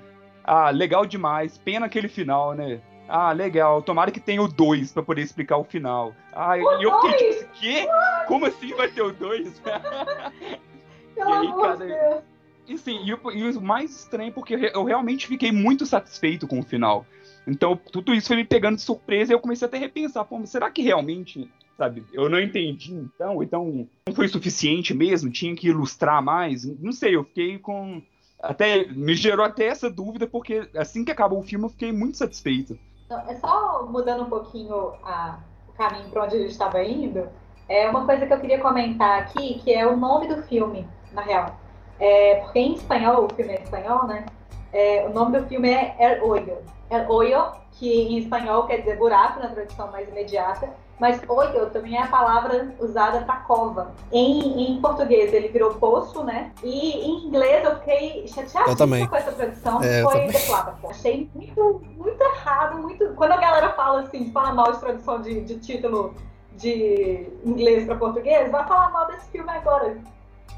ah, 0.44 0.70
legal 0.70 1.04
demais, 1.04 1.58
pena 1.58 1.86
aquele 1.86 2.08
final, 2.08 2.54
né? 2.54 2.80
Ah, 3.08 3.32
legal, 3.32 3.82
tomara 3.82 4.10
que 4.10 4.18
tenha 4.18 4.42
o 4.42 4.48
dois 4.48 4.92
pra 4.92 5.02
poder 5.02 5.22
explicar 5.22 5.58
o 5.58 5.64
final. 5.64 6.12
Ah, 6.32 6.58
e 6.58 6.62
eu 6.82 7.00
fiquei 7.00 7.30
tipo 7.30 7.52
quê? 7.52 7.86
Como 8.26 8.46
assim 8.46 8.74
vai 8.74 8.88
ter 8.88 9.02
o 9.02 9.12
dois? 9.12 9.60
Pelo 11.14 11.30
E 11.30 11.32
aí, 11.32 11.46
amor 11.46 11.62
cara, 11.62 11.76
de 11.76 11.86
Deus. 11.86 12.35
E 12.66 12.76
sim, 12.78 12.98
e, 13.04 13.14
o- 13.14 13.30
e 13.30 13.50
o 13.56 13.60
mais 13.60 13.94
estranho, 13.94 14.32
porque 14.32 14.54
eu 14.54 14.58
re- 14.58 14.72
eu 14.74 14.84
realmente 14.84 15.26
fiquei 15.26 15.52
muito 15.52 15.86
satisfeito 15.86 16.46
com 16.48 16.58
o 16.58 16.62
final. 16.64 17.06
Então, 17.46 17.76
tudo 17.76 18.12
isso 18.12 18.28
foi 18.28 18.36
me 18.36 18.44
pegando 18.44 18.76
de 18.76 18.82
surpresa 18.82 19.32
e 19.32 19.34
eu 19.34 19.40
comecei 19.40 19.66
até 19.66 19.76
a 19.76 19.80
repensar, 19.80 20.24
pô, 20.24 20.44
será 20.46 20.68
que 20.70 20.82
realmente, 20.82 21.48
sabe, 21.78 22.04
eu 22.12 22.28
não 22.28 22.40
entendi 22.40 22.92
então? 22.92 23.40
Então, 23.42 23.88
não 24.08 24.14
foi 24.14 24.26
suficiente 24.26 24.92
mesmo? 24.92 25.30
Tinha 25.30 25.54
que 25.54 25.68
ilustrar 25.68 26.20
mais? 26.22 26.64
Não 26.80 26.90
sei, 26.92 27.14
eu 27.14 27.24
fiquei 27.24 27.58
com. 27.58 28.02
Até. 28.42 28.86
Me 28.88 29.14
gerou 29.14 29.44
até 29.46 29.66
essa 29.66 29.88
dúvida, 29.88 30.26
porque 30.26 30.68
assim 30.76 31.04
que 31.04 31.10
acabou 31.12 31.38
o 31.38 31.42
filme 31.44 31.64
eu 31.66 31.70
fiquei 31.70 31.92
muito 31.92 32.18
satisfeito. 32.18 32.78
Então, 33.06 33.20
é 33.28 33.34
só 33.36 33.86
mudando 33.86 34.24
um 34.24 34.28
pouquinho 34.28 34.74
a- 35.04 35.38
o 35.68 35.72
caminho 35.72 36.10
para 36.10 36.24
onde 36.24 36.36
a 36.36 36.38
gente 36.40 36.50
estava 36.50 36.82
indo. 36.82 37.28
É 37.68 37.88
uma 37.88 38.04
coisa 38.04 38.26
que 38.26 38.32
eu 38.32 38.40
queria 38.40 38.60
comentar 38.60 39.20
aqui, 39.22 39.60
que 39.60 39.72
é 39.72 39.86
o 39.86 39.96
nome 39.96 40.28
do 40.28 40.42
filme, 40.42 40.86
na 41.12 41.22
real. 41.22 41.58
É, 41.98 42.36
porque 42.36 42.58
em 42.58 42.74
espanhol, 42.74 43.24
o 43.24 43.34
filme 43.34 43.52
é 43.52 43.62
espanhol, 43.62 44.06
né? 44.06 44.26
É, 44.72 45.06
o 45.06 45.12
nome 45.12 45.38
do 45.38 45.46
filme 45.46 45.70
é 45.70 45.96
El 45.98 46.26
Hoyo. 46.26 46.58
El 46.90 47.10
Hoyo, 47.10 47.52
que 47.72 47.90
em 47.90 48.18
espanhol 48.18 48.66
quer 48.66 48.78
dizer 48.78 48.96
buraco, 48.96 49.40
na 49.40 49.48
tradução 49.48 49.90
mais 49.90 50.08
imediata. 50.08 50.68
Mas 50.98 51.20
hoyo 51.28 51.68
também 51.70 51.94
é 51.94 52.02
a 52.02 52.06
palavra 52.06 52.74
usada 52.80 53.20
para 53.20 53.36
cova. 53.40 53.92
Em, 54.10 54.70
em 54.70 54.80
português 54.80 55.32
ele 55.32 55.48
virou 55.48 55.74
poço, 55.74 56.24
né? 56.24 56.52
E 56.62 56.92
em 56.92 57.26
inglês 57.26 57.64
eu 57.64 57.76
fiquei 57.80 58.26
chateada 58.26 58.70
Eu 58.70 58.76
também. 58.76 59.06
com 59.06 59.16
essa 59.16 59.32
tradução. 59.32 59.82
É, 59.82 60.02
foi 60.02 60.26
Platform. 60.26 60.90
Achei 60.90 61.30
muito, 61.34 61.82
muito 61.96 62.22
errado, 62.22 62.78
muito. 62.78 63.08
Quando 63.14 63.32
a 63.32 63.36
galera 63.36 63.72
fala 63.74 64.02
assim, 64.02 64.32
fala 64.32 64.54
mal 64.54 64.72
de 64.72 64.80
tradução 64.80 65.20
de, 65.20 65.42
de 65.42 65.58
título 65.58 66.14
de 66.52 67.28
inglês 67.44 67.84
para 67.84 67.96
português, 67.96 68.50
vai 68.50 68.66
falar 68.66 68.90
mal 68.90 69.06
desse 69.08 69.28
filme 69.28 69.50
agora. 69.50 69.98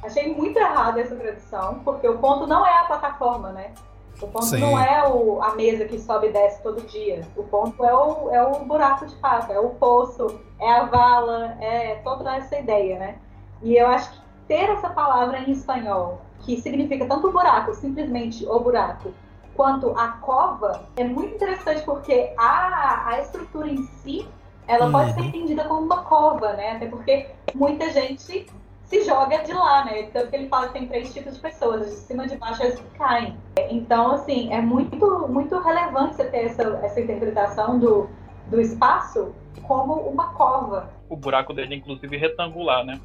Achei 0.03 0.33
muito 0.35 0.59
errado 0.59 0.99
essa 0.99 1.15
tradução, 1.17 1.81
porque 1.85 2.09
o 2.09 2.19
ponto 2.19 2.47
não 2.47 2.65
é 2.67 2.79
a 2.79 2.85
plataforma, 2.85 3.51
né? 3.53 3.73
O 4.21 4.27
ponto 4.27 4.47
Sim. 4.47 4.61
não 4.61 4.79
é 4.79 5.09
o, 5.09 5.41
a 5.43 5.55
mesa 5.55 5.85
que 5.85 5.99
sobe 5.99 6.29
e 6.29 6.33
desce 6.33 6.63
todo 6.63 6.81
dia. 6.87 7.27
O 7.37 7.45
ponto 7.45 7.85
é 7.85 7.95
o, 7.95 8.31
é 8.31 8.43
o 8.43 8.65
buraco 8.65 9.07
de 9.07 9.15
fato, 9.17 9.53
é 9.53 9.59
o 9.59 9.71
poço, 9.71 10.41
é 10.59 10.73
a 10.73 10.85
vala, 10.85 11.57
é 11.61 11.97
toda 12.03 12.37
essa 12.37 12.59
ideia, 12.59 12.99
né? 12.99 13.19
E 13.63 13.77
eu 13.77 13.87
acho 13.87 14.11
que 14.13 14.19
ter 14.49 14.71
essa 14.71 14.91
palavra 14.91 15.39
em 15.41 15.51
espanhol, 15.53 16.21
que 16.41 16.61
significa 16.61 17.07
tanto 17.07 17.31
buraco, 17.31 17.75
simplesmente 17.75 18.45
o 18.47 18.59
buraco, 18.59 19.13
quanto 19.55 19.91
a 19.99 20.09
cova, 20.09 20.89
é 20.97 21.05
muito 21.05 21.35
interessante 21.35 21.83
porque 21.83 22.33
a, 22.39 23.09
a 23.09 23.21
estrutura 23.21 23.69
em 23.69 23.83
si, 23.83 24.29
ela 24.67 24.91
pode 24.91 25.13
ser 25.15 25.21
Uhum. 25.21 25.27
entendida 25.27 25.65
como 25.65 25.81
uma 25.83 26.03
cova, 26.05 26.53
né? 26.55 26.73
Até 26.73 26.87
porque 26.87 27.31
muita 27.55 27.91
gente 27.91 28.47
se 28.89 29.05
joga 29.05 29.39
de 29.45 29.53
lá, 29.53 29.85
né? 29.85 30.05
Tanto 30.05 30.31
que 30.31 30.37
ele 30.37 30.49
fala 30.49 30.69
que 30.69 30.73
tem 30.73 30.89
três 30.89 31.13
tipos 31.13 31.35
de 31.35 31.41
pessoas, 31.41 31.87
de 31.87 31.93
cima, 31.93 32.27
de 32.27 32.37
baixo 32.37 32.63
as 32.63 32.75
que 32.75 32.99
caem. 32.99 33.37
Então, 33.71 34.13
assim, 34.13 34.53
é 34.53 34.61
muito, 34.61 35.29
muito 35.29 35.59
relevante 35.59 36.17
você 36.17 36.25
ter 36.25 36.47
essa, 36.47 36.63
essa 36.83 37.01
interpretação 37.01 37.79
do, 37.79 38.09
do 38.47 38.61
espaço 38.61 39.35
como 39.63 39.95
uma 39.95 40.33
cova. 40.33 40.91
O 41.09 41.17
buraco 41.17 41.53
dele, 41.53 41.75
inclusive, 41.75 42.17
é 42.17 42.19
retangular, 42.19 42.85
né? 42.85 42.99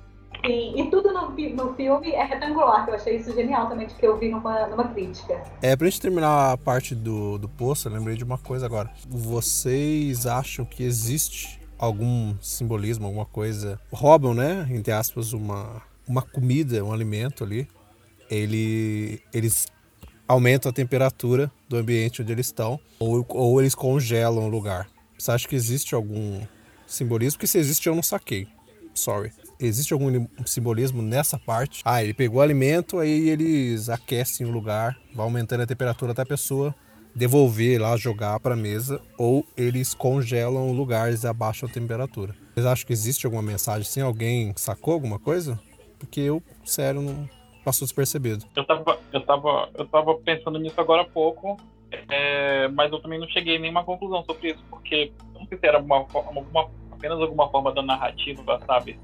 Sim, 0.45 0.73
e 0.75 0.89
tudo 0.89 1.13
no, 1.13 1.29
no 1.29 1.73
filme 1.73 2.11
é 2.11 2.23
retangular, 2.23 2.83
que 2.83 2.91
eu 2.91 2.95
achei 2.95 3.17
isso 3.17 3.33
genial 3.33 3.67
também, 3.67 3.87
que 3.87 4.05
eu 4.05 4.17
vi 4.17 4.29
numa, 4.29 4.67
numa 4.67 4.85
crítica. 4.89 5.41
É, 5.61 5.75
pra 5.75 5.87
gente 5.87 6.01
terminar 6.01 6.53
a 6.53 6.57
parte 6.57 6.95
do, 6.95 7.37
do 7.37 7.47
poço, 7.47 7.87
eu 7.87 7.93
lembrei 7.93 8.15
de 8.15 8.23
uma 8.23 8.37
coisa 8.37 8.65
agora. 8.65 8.89
Vocês 9.07 10.25
acham 10.25 10.65
que 10.65 10.83
existe 10.83 11.62
algum 11.83 12.33
simbolismo, 12.41 13.05
alguma 13.05 13.25
coisa? 13.25 13.79
Roubam, 13.91 14.33
né? 14.33 14.65
Entre 14.71 14.91
aspas, 14.91 15.33
uma, 15.33 15.81
uma 16.07 16.21
comida, 16.21 16.83
um 16.83 16.93
alimento 16.93 17.43
ali. 17.43 17.67
Ele, 18.31 19.21
eles 19.33 19.67
aumentam 20.25 20.69
a 20.69 20.73
temperatura 20.73 21.51
do 21.67 21.75
ambiente 21.75 22.21
onde 22.21 22.31
eles 22.31 22.47
estão, 22.47 22.79
ou, 22.97 23.25
ou 23.27 23.59
eles 23.59 23.75
congelam 23.75 24.45
o 24.45 24.49
lugar. 24.49 24.87
Você 25.19 25.31
acha 25.31 25.47
que 25.47 25.55
existe 25.55 25.93
algum 25.93 26.41
simbolismo? 26.87 27.37
Porque 27.37 27.47
se 27.47 27.57
existe, 27.57 27.87
eu 27.87 27.95
não 27.95 28.03
saquei. 28.03 28.47
Sorry. 28.93 29.33
Existe 29.59 29.91
algum 29.91 30.25
simbolismo 30.45 31.01
nessa 31.01 31.37
parte? 31.37 31.81
Ah, 31.83 32.01
ele 32.01 32.13
pegou 32.13 32.41
alimento, 32.41 32.99
aí 32.99 33.29
eles 33.29 33.89
aquecem 33.89 34.47
o 34.47 34.51
lugar, 34.51 34.97
vai 35.13 35.25
aumentando 35.25 35.63
a 35.63 35.67
temperatura 35.67 36.13
até 36.13 36.21
a 36.21 36.25
pessoa 36.25 36.73
devolver 37.15 37.81
lá, 37.81 37.95
jogar 37.95 38.39
para 38.39 38.55
mesa, 38.55 39.01
ou 39.17 39.45
eles 39.55 39.93
congelam 39.93 40.69
o 40.69 40.73
lugar 40.73 41.11
e 41.11 41.27
abaixam 41.27 41.69
a 41.69 41.71
temperatura. 41.71 42.35
Vocês 42.53 42.65
acham 42.65 42.87
que 42.87 42.93
existe 42.93 43.25
alguma 43.25 43.41
mensagem? 43.41 43.83
Sim, 43.83 44.01
alguém 44.01 44.53
sacou 44.55 44.93
alguma 44.93 45.19
coisa? 45.19 45.59
Porque 45.99 46.19
eu, 46.19 46.41
sério, 46.63 47.01
não 47.01 47.29
passou 47.63 47.85
despercebido. 47.85 48.45
Eu 48.55 48.65
tava, 48.65 48.99
eu 49.11 49.21
tava, 49.21 49.69
eu 49.75 49.85
tava 49.87 50.15
pensando 50.15 50.59
nisso 50.59 50.79
agora 50.79 51.03
há 51.03 51.05
pouco, 51.05 51.57
é, 52.09 52.67
mas 52.69 52.91
eu 52.91 52.99
também 52.99 53.19
não 53.19 53.27
cheguei 53.27 53.57
a 53.57 53.59
nenhuma 53.59 53.83
conclusão 53.83 54.23
sobre 54.25 54.51
isso, 54.51 54.63
porque 54.69 55.11
não 55.33 55.45
sei 55.47 55.57
se 55.57 55.67
era 55.67 55.79
uma, 55.79 55.97
alguma, 56.13 56.69
apenas 56.91 57.19
alguma 57.19 57.49
forma 57.49 57.71
da 57.71 57.81
narrativa, 57.81 58.59
sabe? 58.65 58.99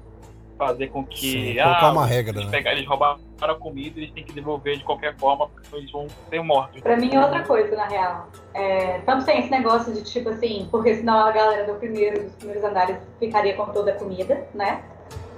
Fazer 0.60 0.88
com 0.88 1.02
que. 1.02 1.54
Sim, 1.54 1.58
ah, 1.58 1.90
uma 1.90 2.04
regra, 2.04 2.36
eles, 2.36 2.50
né? 2.50 2.58
pegar, 2.58 2.72
eles 2.72 2.86
roubaram 2.86 3.18
a 3.40 3.54
comida 3.54 3.98
e 3.98 4.02
eles 4.02 4.12
têm 4.12 4.22
que 4.22 4.32
devolver 4.34 4.76
de 4.76 4.84
qualquer 4.84 5.16
forma, 5.16 5.48
porque 5.48 5.66
senão 5.66 5.80
eles 5.80 5.90
vão 5.90 6.06
ser 6.28 6.42
mortos. 6.42 6.82
Pra 6.82 6.98
mim 6.98 7.14
é 7.14 7.18
outra 7.18 7.42
coisa, 7.44 7.74
na 7.74 7.86
real. 7.86 8.28
É, 8.52 8.98
tanto 9.06 9.24
tem 9.24 9.38
esse 9.40 9.50
negócio 9.50 9.90
de 9.90 10.04
tipo 10.04 10.28
assim, 10.28 10.68
porque 10.70 10.96
senão 10.96 11.18
a 11.18 11.30
galera 11.30 11.64
do 11.64 11.78
primeiro, 11.78 12.24
dos 12.24 12.34
primeiros 12.34 12.62
andares 12.62 12.98
ficaria 13.18 13.56
com 13.56 13.64
toda 13.72 13.92
a 13.92 13.94
comida, 13.94 14.46
né? 14.52 14.82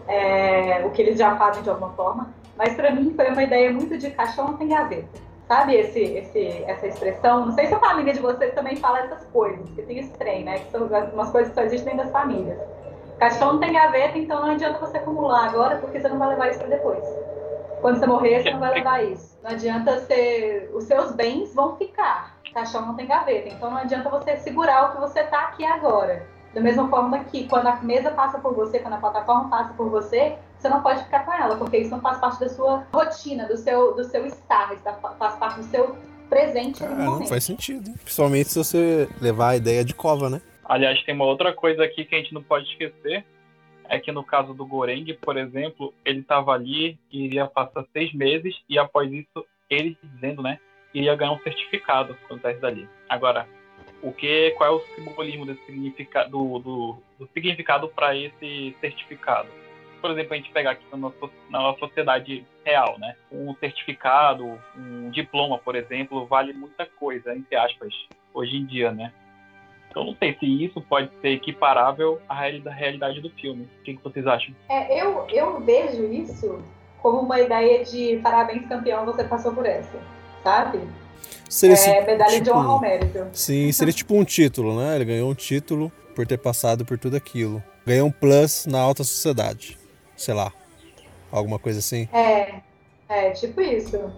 É, 0.08 0.84
o 0.84 0.90
que 0.90 1.00
eles 1.00 1.16
já 1.16 1.36
fazem 1.36 1.62
de 1.62 1.70
alguma 1.70 1.92
forma. 1.92 2.34
Mas 2.58 2.74
pra 2.74 2.90
mim 2.90 3.14
foi 3.14 3.28
uma 3.28 3.44
ideia 3.44 3.72
muito 3.72 3.96
de 3.96 4.10
caixão 4.10 4.56
tem 4.56 4.66
gaveta. 4.66 5.08
Sabe 5.46 5.76
esse, 5.76 6.00
esse, 6.00 6.64
essa 6.66 6.88
expressão? 6.88 7.46
Não 7.46 7.52
sei 7.52 7.66
se 7.66 7.74
a 7.74 7.78
família 7.78 8.12
de 8.12 8.20
vocês 8.20 8.52
também 8.54 8.74
fala 8.74 9.00
essas 9.00 9.24
coisas, 9.26 9.60
porque 9.68 9.82
tem 9.82 9.98
esse 10.00 10.12
trem, 10.14 10.42
né? 10.42 10.58
Que 10.58 10.70
são 10.72 10.88
umas 11.12 11.30
coisas 11.30 11.50
que 11.50 11.54
só 11.54 11.62
existem 11.62 11.94
das 11.94 12.10
famílias. 12.10 12.58
Caixão 13.22 13.52
não 13.52 13.60
tem 13.60 13.72
gaveta, 13.72 14.18
então 14.18 14.40
não 14.40 14.50
adianta 14.50 14.80
você 14.80 14.96
acumular 14.96 15.44
agora, 15.44 15.76
porque 15.76 16.00
você 16.00 16.08
não 16.08 16.18
vai 16.18 16.30
levar 16.30 16.50
isso 16.50 16.58
pra 16.58 16.66
depois. 16.66 17.04
Quando 17.80 18.00
você 18.00 18.06
morrer, 18.06 18.42
você 18.42 18.50
não 18.50 18.58
vai 18.58 18.74
levar 18.74 19.04
isso. 19.04 19.38
Não 19.44 19.52
adianta 19.52 20.00
você. 20.00 20.68
Os 20.74 20.84
seus 20.84 21.12
bens 21.12 21.54
vão 21.54 21.76
ficar. 21.76 22.36
Caixão 22.52 22.84
não 22.84 22.96
tem 22.96 23.06
gaveta. 23.06 23.48
Então 23.48 23.70
não 23.70 23.76
adianta 23.76 24.10
você 24.10 24.36
segurar 24.38 24.88
o 24.88 24.92
que 24.92 25.00
você 25.00 25.22
tá 25.22 25.42
aqui 25.42 25.64
agora. 25.64 26.26
Da 26.52 26.60
mesma 26.60 26.88
forma 26.88 27.20
que 27.20 27.46
quando 27.46 27.68
a 27.68 27.76
mesa 27.76 28.10
passa 28.10 28.40
por 28.40 28.54
você, 28.54 28.80
quando 28.80 28.94
a 28.94 28.98
plataforma 28.98 29.48
passa 29.48 29.72
por 29.74 29.88
você, 29.88 30.36
você 30.58 30.68
não 30.68 30.82
pode 30.82 31.04
ficar 31.04 31.24
com 31.24 31.32
ela, 31.32 31.54
porque 31.54 31.76
isso 31.76 31.92
não 31.92 32.00
faz 32.00 32.18
parte 32.18 32.40
da 32.40 32.48
sua 32.48 32.84
rotina, 32.92 33.46
do 33.46 33.56
seu, 33.56 33.94
do 33.94 34.02
seu 34.02 34.26
estar, 34.26 34.74
isso 34.74 34.82
faz 35.16 35.36
parte 35.36 35.60
do 35.60 35.64
seu 35.66 35.96
presente 36.28 36.82
no 36.82 36.92
Ah, 36.92 37.04
não 37.04 37.26
faz 37.26 37.44
sentido. 37.44 37.88
Principalmente 38.02 38.50
se 38.50 38.58
você 38.58 39.08
levar 39.20 39.50
a 39.50 39.56
ideia 39.56 39.84
de 39.84 39.94
cova, 39.94 40.28
né? 40.28 40.42
Aliás, 40.72 41.02
tem 41.02 41.14
uma 41.14 41.26
outra 41.26 41.52
coisa 41.52 41.84
aqui 41.84 42.02
que 42.02 42.14
a 42.14 42.18
gente 42.18 42.32
não 42.32 42.42
pode 42.42 42.66
esquecer. 42.66 43.26
É 43.90 43.98
que 43.98 44.10
no 44.10 44.24
caso 44.24 44.54
do 44.54 44.64
Goreng, 44.64 45.04
por 45.20 45.36
exemplo, 45.36 45.92
ele 46.02 46.20
estava 46.20 46.50
ali, 46.52 46.98
iria 47.12 47.46
passar 47.46 47.84
seis 47.92 48.10
meses, 48.14 48.58
e 48.66 48.78
após 48.78 49.12
isso, 49.12 49.44
ele 49.68 49.98
dizendo, 50.02 50.40
né, 50.42 50.58
iria 50.94 51.14
ganhar 51.14 51.32
um 51.32 51.40
certificado 51.40 52.16
quando 52.26 52.40
saísse 52.40 52.62
dali. 52.62 52.88
Agora, 53.06 53.46
o 54.02 54.14
que, 54.14 54.52
qual 54.52 54.70
é 54.70 54.72
o 54.72 54.80
simbolismo 54.94 55.44
desse 55.44 55.62
significado, 55.66 56.30
do, 56.30 56.58
do, 56.60 57.02
do 57.18 57.28
significado 57.34 57.88
para 57.88 58.16
esse 58.16 58.74
certificado? 58.80 59.50
por 60.00 60.10
exemplo, 60.10 60.34
a 60.34 60.36
gente 60.36 60.50
pegar 60.50 60.72
aqui 60.72 60.84
na 60.90 60.96
nossa, 60.96 61.30
na 61.48 61.60
nossa 61.60 61.78
sociedade 61.78 62.44
real, 62.64 62.98
né? 62.98 63.14
Um 63.30 63.54
certificado, 63.54 64.58
um 64.76 65.10
diploma, 65.10 65.58
por 65.58 65.76
exemplo, 65.76 66.26
vale 66.26 66.52
muita 66.52 66.84
coisa, 66.84 67.32
entre 67.36 67.54
aspas, 67.54 67.94
hoje 68.34 68.56
em 68.56 68.66
dia, 68.66 68.90
né? 68.90 69.12
Então 69.92 70.06
não 70.06 70.16
sei 70.16 70.34
se 70.40 70.64
isso 70.64 70.80
pode 70.80 71.10
ser 71.20 71.28
equiparável 71.28 72.18
à 72.26 72.34
realidade 72.34 73.20
do 73.20 73.28
filme. 73.28 73.68
O 73.80 73.84
que 73.84 73.98
vocês 74.02 74.26
acham? 74.26 74.54
É, 74.70 74.98
eu, 74.98 75.26
eu 75.28 75.60
vejo 75.60 76.10
isso 76.10 76.58
como 77.02 77.20
uma 77.20 77.38
ideia 77.38 77.84
de 77.84 78.16
parabéns 78.22 78.66
campeão, 78.66 79.04
você 79.04 79.22
passou 79.22 79.52
por 79.52 79.66
essa, 79.66 80.00
sabe? 80.42 80.80
Seria 81.46 81.76
é, 81.76 82.06
medalha 82.06 82.30
tipo, 82.30 82.44
de 82.44 82.50
honra 82.50 82.68
ao 82.68 82.80
mérito. 82.80 83.26
Sim, 83.34 83.70
seria 83.70 83.92
tipo 83.92 84.14
um 84.14 84.24
título, 84.24 84.80
né? 84.80 84.96
Ele 84.96 85.04
ganhou 85.04 85.30
um 85.30 85.34
título 85.34 85.92
por 86.14 86.26
ter 86.26 86.38
passado 86.38 86.86
por 86.86 86.98
tudo 86.98 87.14
aquilo. 87.14 87.62
Ganhou 87.84 88.08
um 88.08 88.10
plus 88.10 88.64
na 88.64 88.80
alta 88.80 89.04
sociedade. 89.04 89.78
Sei 90.16 90.32
lá. 90.32 90.50
Alguma 91.30 91.58
coisa 91.58 91.80
assim. 91.80 92.08
É, 92.14 92.60
é 93.10 93.30
tipo 93.32 93.60
isso. 93.60 94.10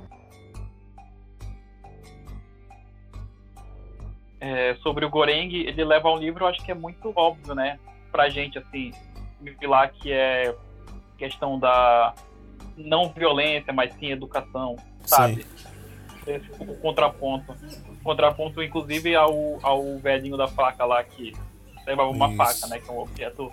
É, 4.46 4.76
sobre 4.82 5.06
o 5.06 5.08
Goreng, 5.08 5.50
ele 5.54 5.82
leva 5.82 6.10
um 6.10 6.18
livro, 6.18 6.44
eu 6.44 6.48
acho 6.48 6.62
que 6.62 6.70
é 6.70 6.74
muito 6.74 7.10
óbvio, 7.16 7.54
né? 7.54 7.78
Pra 8.12 8.28
gente, 8.28 8.58
assim, 8.58 8.92
lá 9.62 9.88
que 9.88 10.12
é 10.12 10.54
questão 11.16 11.58
da 11.58 12.12
não 12.76 13.08
violência, 13.08 13.72
mas 13.72 13.94
sim 13.94 14.10
educação, 14.10 14.76
sabe? 15.06 15.46
Sim. 15.56 15.68
Esse, 16.26 16.50
o 16.60 16.76
contraponto. 16.76 17.52
O 17.88 18.04
contraponto, 18.04 18.62
inclusive, 18.62 19.16
ao, 19.16 19.58
ao 19.62 19.98
velhinho 19.98 20.36
da 20.36 20.46
faca 20.46 20.84
lá 20.84 21.02
que 21.02 21.32
levava 21.86 22.10
uma 22.10 22.28
Isso. 22.28 22.36
faca, 22.36 22.66
né? 22.66 22.80
Que 22.80 22.90
é 22.90 22.92
um 22.92 22.98
objeto. 22.98 23.50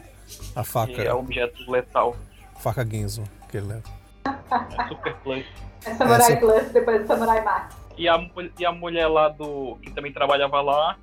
A 0.54 0.64
faca. 0.66 0.92
Que 0.92 1.02
é 1.04 1.16
um 1.16 1.20
objeto 1.20 1.72
letal. 1.72 2.18
Faca 2.58 2.86
Ginzo 2.86 3.24
que 3.50 3.56
ele 3.56 3.68
leva. 3.68 3.84
É 4.26 4.88
super 4.90 5.16
plus. 5.24 5.46
É 5.86 5.96
Samurai 5.96 6.34
Essa... 6.34 6.38
Plus 6.38 6.72
depois 6.74 7.02
do 7.02 7.08
Samurai 7.08 7.42
Max. 7.46 7.81
E 8.02 8.10
a, 8.10 8.20
e 8.58 8.66
a 8.66 8.72
mulher 8.72 9.08
lá 9.08 9.30
do. 9.30 9.78
que 9.80 9.92
também 9.92 10.12
trabalhava 10.12 10.60
lá, 10.60 10.98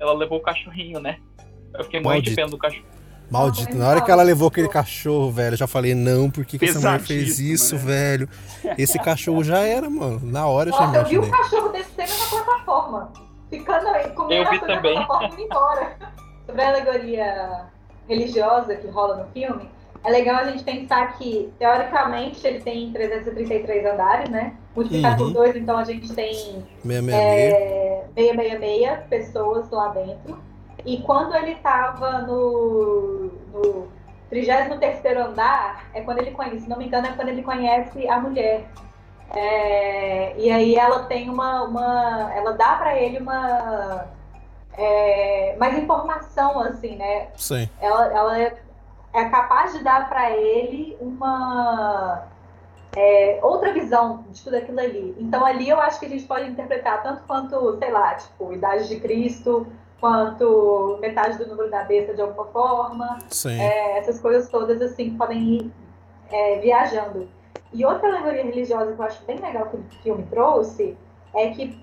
ela 0.00 0.14
levou 0.14 0.38
o 0.38 0.40
cachorrinho, 0.40 0.98
né? 0.98 1.18
Eu 1.74 1.84
fiquei 1.84 2.00
morrendo 2.00 2.22
de 2.22 2.34
pena 2.34 2.48
do 2.48 2.56
cachorro. 2.56 2.86
Maldito. 3.30 3.76
Na 3.76 3.86
hora 3.86 4.00
que 4.00 4.10
ela 4.10 4.22
levou 4.22 4.48
aquele 4.48 4.70
cachorro, 4.70 5.30
velho, 5.30 5.52
eu 5.52 5.58
já 5.58 5.66
falei, 5.66 5.94
não, 5.94 6.30
por 6.30 6.46
que, 6.46 6.58
que 6.58 6.64
essa 6.64 6.80
mulher 6.80 7.00
fez 7.00 7.38
isso, 7.38 7.74
né? 7.74 7.82
velho? 7.82 8.28
Esse 8.78 8.98
cachorro 8.98 9.44
já 9.44 9.58
era, 9.58 9.90
mano. 9.90 10.20
Na 10.22 10.46
hora 10.46 10.70
Nossa, 10.70 10.90
já 10.90 11.00
eu 11.00 11.04
vi 11.04 11.18
o 11.18 11.30
cachorro 11.30 11.68
descendo 11.68 12.12
na 12.18 12.26
plataforma. 12.30 13.12
Ficando 13.50 13.88
aí, 13.88 14.08
comendo 14.12 14.44
eu 14.44 14.50
vi 14.50 14.60
também. 14.60 14.94
na 14.94 15.04
plataforma 15.04 15.38
e 15.38 15.44
embora. 15.44 15.96
Sobre 16.46 16.62
a 16.62 16.68
alegoria 16.70 17.66
religiosa 18.08 18.74
que 18.74 18.86
rola 18.86 19.16
no 19.16 19.32
filme, 19.32 19.68
é 20.04 20.10
legal 20.10 20.36
a 20.36 20.44
gente 20.44 20.62
pensar 20.62 21.18
que, 21.18 21.52
teoricamente, 21.58 22.46
ele 22.46 22.60
tem 22.60 22.92
333 22.92 23.84
andares, 23.84 24.30
né? 24.30 24.54
Multiplicado 24.74 25.24
uhum. 25.24 25.32
por 25.32 25.40
dois, 25.40 25.56
então 25.56 25.76
a 25.76 25.84
gente 25.84 26.12
tem 26.14 26.32
666. 26.82 27.12
É, 27.12 28.04
666 28.14 29.08
pessoas 29.08 29.70
lá 29.70 29.88
dentro. 29.88 30.38
E 30.86 30.98
quando 30.98 31.34
ele 31.34 31.52
estava 31.52 32.20
no, 32.20 33.30
no 33.52 33.88
33 34.30 35.16
andar, 35.16 35.88
é 35.92 36.00
quando 36.00 36.20
ele 36.20 36.30
conhece, 36.30 36.60
se 36.60 36.68
não 36.68 36.78
me 36.78 36.86
engano, 36.86 37.08
é 37.08 37.12
quando 37.12 37.28
ele 37.28 37.42
conhece 37.42 38.08
a 38.08 38.20
mulher. 38.20 38.66
É, 39.34 40.34
e 40.38 40.50
aí 40.50 40.74
ela 40.76 41.02
tem 41.04 41.28
uma. 41.28 41.64
uma 41.64 42.32
ela 42.34 42.52
dá 42.52 42.76
para 42.76 42.98
ele 42.98 43.18
uma. 43.18 44.06
É, 44.74 45.56
mais 45.58 45.76
informação, 45.76 46.60
assim, 46.60 46.96
né? 46.96 47.28
Sim. 47.36 47.68
Ela, 47.80 48.06
ela 48.06 48.52
é, 49.18 49.22
é 49.22 49.28
capaz 49.28 49.72
de 49.72 49.82
dar 49.82 50.08
para 50.08 50.30
ele 50.30 50.96
uma. 51.00 52.26
É, 52.96 53.38
outra 53.42 53.72
visão 53.72 54.24
de 54.30 54.42
tudo 54.42 54.56
aquilo 54.56 54.80
ali. 54.80 55.14
Então 55.18 55.44
ali 55.44 55.68
eu 55.68 55.78
acho 55.78 56.00
que 56.00 56.06
a 56.06 56.08
gente 56.08 56.24
pode 56.24 56.48
interpretar 56.48 57.02
tanto 57.02 57.22
quanto, 57.24 57.78
sei 57.78 57.92
lá, 57.92 58.14
tipo, 58.14 58.52
Idade 58.52 58.88
de 58.88 58.98
Cristo, 58.98 59.66
quanto 60.00 60.98
metade 61.00 61.38
do 61.38 61.46
número 61.46 61.70
da 61.70 61.84
besta 61.84 62.14
de 62.14 62.22
alguma 62.22 62.46
forma. 62.46 63.18
É, 63.60 63.98
essas 63.98 64.18
coisas 64.20 64.48
todas, 64.48 64.80
assim, 64.80 65.16
podem 65.16 65.38
ir 65.38 65.72
é, 66.30 66.58
viajando. 66.60 67.28
E 67.72 67.84
outra 67.84 68.08
alegoria 68.08 68.44
religiosa 68.44 68.92
que 68.92 69.00
eu 69.00 69.04
acho 69.04 69.24
bem 69.24 69.38
legal 69.38 69.66
que 69.66 69.76
o 69.76 69.84
filme 70.02 70.26
trouxe 70.30 70.96
é 71.34 71.50
que 71.50 71.78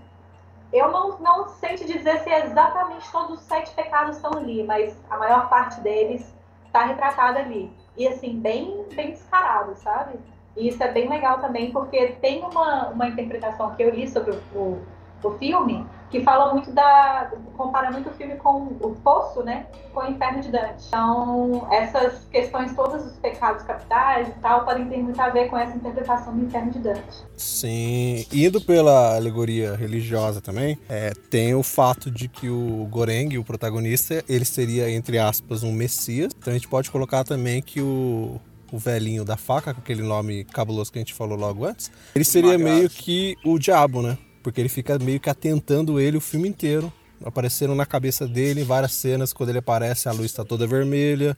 eu 0.74 0.92
não, 0.92 1.20
não 1.20 1.48
sei 1.48 1.76
te 1.76 1.86
dizer 1.86 2.20
se 2.22 2.30
exatamente 2.30 3.10
todos 3.12 3.40
os 3.40 3.46
sete 3.46 3.72
pecados 3.76 4.18
estão 4.18 4.32
ali, 4.34 4.64
mas 4.64 4.98
a 5.10 5.18
maior 5.18 5.48
parte 5.48 5.80
deles 5.82 6.35
está 6.76 6.86
retratada 6.86 7.40
ali. 7.40 7.72
E 7.96 8.06
assim, 8.06 8.38
bem, 8.38 8.86
bem 8.94 9.12
descarado, 9.12 9.74
sabe? 9.78 10.20
E 10.58 10.68
isso 10.68 10.84
é 10.84 10.92
bem 10.92 11.10
legal 11.10 11.40
também, 11.40 11.72
porque 11.72 12.08
tem 12.22 12.44
uma, 12.44 12.90
uma 12.90 13.08
interpretação 13.08 13.74
que 13.76 13.84
eu 13.84 13.90
li 13.90 14.08
sobre 14.10 14.38
o, 14.54 14.82
o 15.24 15.32
filme, 15.32 15.86
que 16.10 16.22
fala 16.24 16.54
muito 16.54 16.72
da. 16.72 17.32
compara 17.58 17.92
muito 17.92 18.10
o 18.10 18.14
filme 18.14 18.36
com 18.36 18.68
o 18.80 18.96
Poço, 19.04 19.44
né? 19.44 19.68
Com 19.94 20.02
o 20.02 20.12
Inferno 20.12 20.42
de 20.42 20.52
Dante. 20.52 20.86
Então, 20.88 21.68
essas 21.72 22.26
questões, 22.32 22.74
todos 22.76 23.06
os 23.06 23.14
pecados 23.14 23.64
capitais 23.64 24.28
e 24.28 24.32
tal, 24.42 24.66
podem 24.66 24.88
ter 24.88 24.98
muito 24.98 25.20
a 25.20 25.30
ver 25.30 25.50
com 25.50 25.58
essa 25.58 25.76
interpretação 25.76 26.36
do 26.36 26.46
Inferno 26.46 26.72
de 26.72 26.80
Dante. 26.80 27.26
Sim, 27.36 28.26
indo 28.32 28.62
pela 28.62 29.16
alegoria 29.16 29.76
religiosa 29.76 30.42
também, 30.42 30.78
é, 30.90 31.14
tem 31.30 31.54
o 31.56 31.64
fato 31.64 32.12
de 32.12 32.28
que 32.28 32.50
o 32.50 32.88
Goreng, 32.90 33.38
o 33.38 33.44
protagonista, 33.44 34.24
ele 34.28 34.46
seria, 34.46 34.90
entre 34.90 35.20
aspas, 35.20 35.64
um 35.64 35.72
messias. 35.72 36.34
Então 36.38 36.52
a 36.52 36.56
gente 36.56 36.68
pode 36.68 36.92
colocar 36.92 37.24
também 37.24 37.62
que 37.62 37.82
o 37.82 38.40
o 38.72 38.78
velhinho 38.78 39.24
da 39.24 39.38
faca, 39.38 39.74
com 39.74 39.80
aquele 39.80 40.02
nome 40.02 40.44
cabuloso 40.44 40.92
que 40.92 40.98
a 40.98 41.02
gente 41.02 41.14
falou 41.14 41.38
logo 41.38 41.64
antes, 41.66 41.90
ele 42.14 42.26
seria 42.26 42.58
meio 42.58 42.90
que 42.90 43.38
o 43.46 43.58
diabo, 43.58 44.02
né? 44.02 44.18
Porque 44.46 44.62
ele 44.62 44.70
fica 44.70 45.00
meio 45.00 45.20
que 45.20 45.28
atentando 45.28 46.00
ele 46.00 46.18
o 46.18 46.22
filme 46.22 46.48
inteiro. 46.48 46.94
Aparecendo 47.26 47.74
na 47.74 47.84
cabeça 47.84 48.28
dele 48.28 48.64
várias 48.64 48.94
cenas, 48.94 49.34
quando 49.34 49.50
ele 49.50 49.58
aparece, 49.58 50.08
a 50.08 50.12
luz 50.12 50.26
está 50.26 50.46
toda 50.46 50.68
vermelha. 50.68 51.36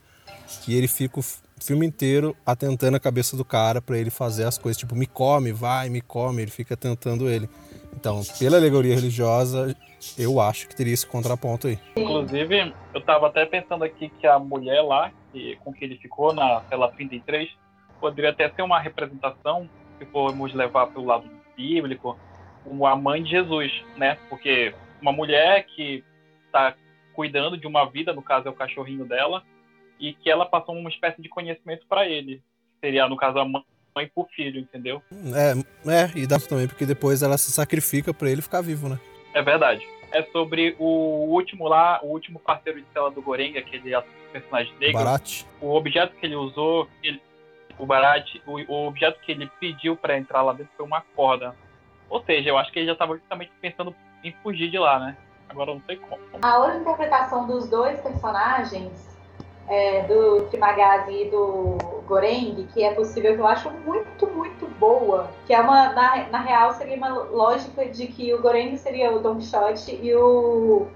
E 0.68 0.76
ele 0.76 0.90
fica 0.90 1.22
o 1.22 1.24
filme 1.58 1.86
inteiro 1.86 2.36
atentando 2.46 2.98
a 2.98 3.00
cabeça 3.00 3.38
do 3.38 3.46
cara 3.46 3.82
para 3.82 3.98
ele 3.98 4.10
fazer 4.10 4.44
as 4.44 4.58
coisas. 4.58 4.78
Tipo, 4.78 4.94
me 4.94 5.06
come, 5.06 5.54
vai, 5.54 5.88
me 5.88 6.02
come. 6.02 6.42
Ele 6.42 6.52
fica 6.52 6.76
tentando 6.76 7.30
ele. 7.30 7.50
Então, 7.96 8.22
pela 8.38 8.58
alegoria 8.58 8.96
religiosa, 8.96 9.74
eu 10.18 10.42
acho 10.42 10.68
que 10.68 10.76
teria 10.76 10.94
esse 10.94 11.08
contraponto 11.08 11.68
aí. 11.68 11.80
Inclusive, 11.96 12.74
eu 12.94 13.00
tava 13.06 13.28
até 13.28 13.46
pensando 13.46 13.86
aqui 13.86 14.10
que 14.20 14.28
a 14.28 14.38
mulher 14.38 14.82
lá, 14.82 15.14
que, 15.32 15.56
com 15.64 15.72
que 15.72 15.86
ele 15.86 15.96
ficou 15.96 16.34
na 16.34 16.60
tela 16.70 16.92
33, 16.92 17.48
poderia 18.02 18.32
até 18.32 18.50
ser 18.50 18.64
uma 18.64 18.82
representação, 18.82 19.70
se 19.98 20.06
formos 20.08 20.54
levar 20.54 20.88
pelo 20.88 21.06
lado 21.06 21.38
bíblico, 21.56 22.18
como 22.68 22.86
a 22.86 22.96
mãe 22.96 23.24
de 23.24 23.30
Jesus, 23.30 23.72
né? 23.96 24.18
Porque 24.30 24.74
uma 25.02 25.12
mulher 25.12 25.66
que 25.66 26.04
está 26.46 26.76
cuidando 27.14 27.58
de 27.58 27.66
uma 27.66 27.90
vida, 27.90 28.14
no 28.14 28.22
caso 28.22 28.48
é 28.48 28.52
o 28.52 28.56
cachorrinho 28.56 29.06
dela, 29.06 29.44
e 30.00 30.14
que 30.14 30.30
ela 30.30 30.46
passou 30.46 30.76
uma 30.76 30.90
espécie 30.90 31.22
de 31.22 31.30
conhecimento 31.30 31.86
para 31.88 32.08
ele. 32.08 32.42
Seria, 32.80 33.08
no 33.08 33.16
caso, 33.16 33.40
a 33.40 33.46
mãe 33.46 33.64
pro 34.14 34.28
filho, 34.36 34.60
entendeu? 34.60 35.02
É, 35.34 35.92
é, 35.92 36.12
e 36.16 36.28
dá 36.28 36.40
também, 36.40 36.68
porque 36.68 36.86
depois 36.86 37.24
ela 37.24 37.38
se 37.38 37.52
sacrifica 37.52 38.14
para 38.14 38.30
ele 38.30 38.42
ficar 38.42 38.62
vivo, 38.62 38.88
né? 38.90 39.00
É 39.34 39.42
verdade. 39.42 39.88
É 40.12 40.24
sobre 40.32 40.76
o 40.78 41.28
último 41.30 41.68
lá, 41.68 42.00
o 42.04 42.08
último 42.08 42.40
parceiro 42.40 42.80
de 42.80 42.88
cela 42.94 43.10
do 43.10 43.22
Goreng, 43.22 43.58
aquele 43.58 43.92
personagem 44.32 44.74
negro. 44.80 45.04
Barat. 45.04 45.44
O 45.60 45.74
objeto 45.74 46.16
que 46.16 46.26
ele 46.26 46.36
usou, 46.36 46.88
ele, 47.02 47.20
o 47.78 47.86
Barat, 47.86 48.36
o, 48.46 48.60
o 48.72 48.88
objeto 48.88 49.20
que 49.22 49.32
ele 49.32 49.50
pediu 49.60 49.96
para 49.96 50.18
entrar 50.18 50.42
lá 50.44 50.54
dentro 50.54 50.72
foi 50.78 50.86
uma 50.86 51.02
corda. 51.02 51.56
Ou 52.10 52.22
seja, 52.24 52.50
eu 52.50 52.58
acho 52.58 52.72
que 52.72 52.80
ele 52.80 52.88
já 52.88 52.94
estava 52.94 53.16
justamente 53.16 53.52
pensando 53.62 53.96
em 54.24 54.34
fugir 54.44 54.70
de 54.70 54.78
lá, 54.78 55.00
né? 55.00 55.18
Agora 55.50 55.72
eu 55.72 55.76
não 55.76 55.82
sei 55.86 55.98
como. 55.98 56.22
A 56.42 56.60
outra 56.60 56.78
interpretação 56.78 57.48
dos 57.48 57.70
dois 57.70 58.00
personagens, 58.00 59.18
é, 59.68 60.04
do 60.04 60.46
Trimagazi 60.50 61.24
e 61.24 61.30
do 61.30 61.78
Goreng, 62.08 62.68
que 62.74 62.84
é 62.84 62.94
possível, 62.94 63.36
que 63.36 63.42
eu 63.42 63.48
acho 63.48 63.70
muito, 63.70 64.28
muito 64.28 64.68
boa, 64.80 65.30
que 65.46 65.54
é 65.54 65.60
uma, 65.60 65.94
na, 65.94 66.28
na 66.30 66.40
real, 66.40 66.74
seria 66.74 66.96
uma 66.96 67.10
lógica 67.10 67.86
de 67.86 68.08
que 68.08 68.34
o 68.34 68.42
Goreng 68.42 68.76
seria 68.78 69.12
o 69.12 69.20
Don 69.20 69.36
Quixote 69.36 70.00
e 70.02 70.16
o 70.16 70.88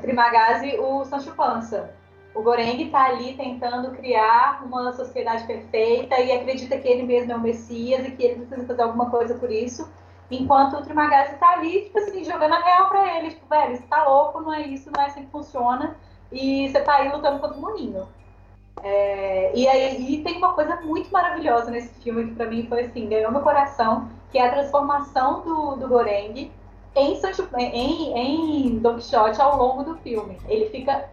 Trimagazi 0.00 0.78
o 0.78 1.04
Sancho 1.04 1.34
Panza. 1.34 1.94
O 2.34 2.42
Goreng 2.42 2.82
está 2.82 3.04
ali 3.04 3.34
tentando 3.34 3.90
criar 3.90 4.64
uma 4.64 4.90
sociedade 4.92 5.46
perfeita 5.46 6.18
e 6.18 6.32
acredita 6.32 6.78
que 6.78 6.88
ele 6.88 7.02
mesmo 7.02 7.32
é 7.32 7.36
o 7.36 7.40
Messias 7.40 8.06
e 8.06 8.10
que 8.12 8.22
ele 8.22 8.46
precisa 8.46 8.66
fazer 8.66 8.82
alguma 8.82 9.10
coisa 9.10 9.34
por 9.34 9.50
isso. 9.50 9.86
Enquanto 10.36 10.76
o 10.76 10.82
Trimagazzi 10.82 11.36
tá 11.36 11.50
ali, 11.50 11.82
tipo 11.82 11.98
assim, 11.98 12.24
jogando 12.24 12.54
a 12.54 12.58
real 12.58 12.88
pra 12.88 13.18
ele. 13.18 13.30
Tipo, 13.30 13.46
velho, 13.48 13.76
você 13.76 13.82
tá 13.82 14.04
louco, 14.04 14.40
não 14.40 14.52
é 14.52 14.62
isso, 14.62 14.90
não 14.90 15.02
é 15.02 15.06
assim 15.06 15.24
que 15.24 15.30
funciona. 15.30 15.96
E 16.30 16.68
você 16.68 16.80
tá 16.80 16.96
aí 16.96 17.12
lutando 17.12 17.38
contra 17.38 17.56
o 17.56 17.60
moninho. 17.60 18.08
É, 18.82 19.52
e 19.54 19.68
aí 19.68 20.14
e 20.14 20.24
tem 20.24 20.38
uma 20.38 20.54
coisa 20.54 20.76
muito 20.76 21.10
maravilhosa 21.12 21.70
nesse 21.70 21.94
filme 22.02 22.28
que 22.28 22.34
pra 22.34 22.46
mim 22.46 22.66
foi 22.66 22.84
assim, 22.84 23.08
ganhou 23.08 23.30
meu 23.30 23.42
coração, 23.42 24.08
que 24.30 24.38
é 24.38 24.48
a 24.48 24.52
transformação 24.52 25.42
do, 25.42 25.76
do 25.76 25.88
Goreng 25.88 26.50
em, 26.96 27.20
em, 27.58 28.18
em 28.18 28.78
Don 28.78 28.94
Quixote 28.96 29.40
ao 29.40 29.56
longo 29.56 29.84
do 29.84 29.96
filme. 29.98 30.38
Ele 30.48 30.68
fica 30.70 31.08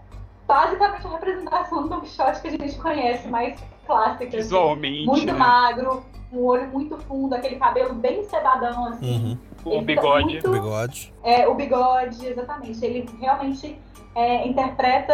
basicamente 0.48 1.06
a 1.06 1.12
representação 1.12 1.84
do 1.84 1.90
Don 1.90 2.02
Quixote 2.02 2.42
que 2.42 2.48
a 2.48 2.52
gente 2.52 2.80
conhece, 2.80 3.28
mais 3.28 3.60
clássica. 3.90 4.26
assim. 4.28 4.38
Visualmente, 4.38 5.06
Muito 5.08 5.26
né? 5.26 5.34
magro, 5.34 6.04
um 6.32 6.46
olho 6.46 6.68
muito 6.70 6.96
fundo, 7.00 7.34
aquele 7.34 7.56
cabelo 7.56 7.94
bem 7.96 8.24
cebadão, 8.24 8.86
assim. 8.90 9.38
O 9.66 9.70
Ele 9.72 9.80
tá 9.80 9.86
bigode. 9.86 10.24
muito- 10.26 10.52
Bigode. 10.52 11.14
É, 11.24 11.48
o 11.48 11.56
bigode, 11.56 12.26
exatamente. 12.26 12.86
Ele 12.86 13.10
realmente 13.20 13.78
é, 14.16 14.48
interpreta, 14.48 15.14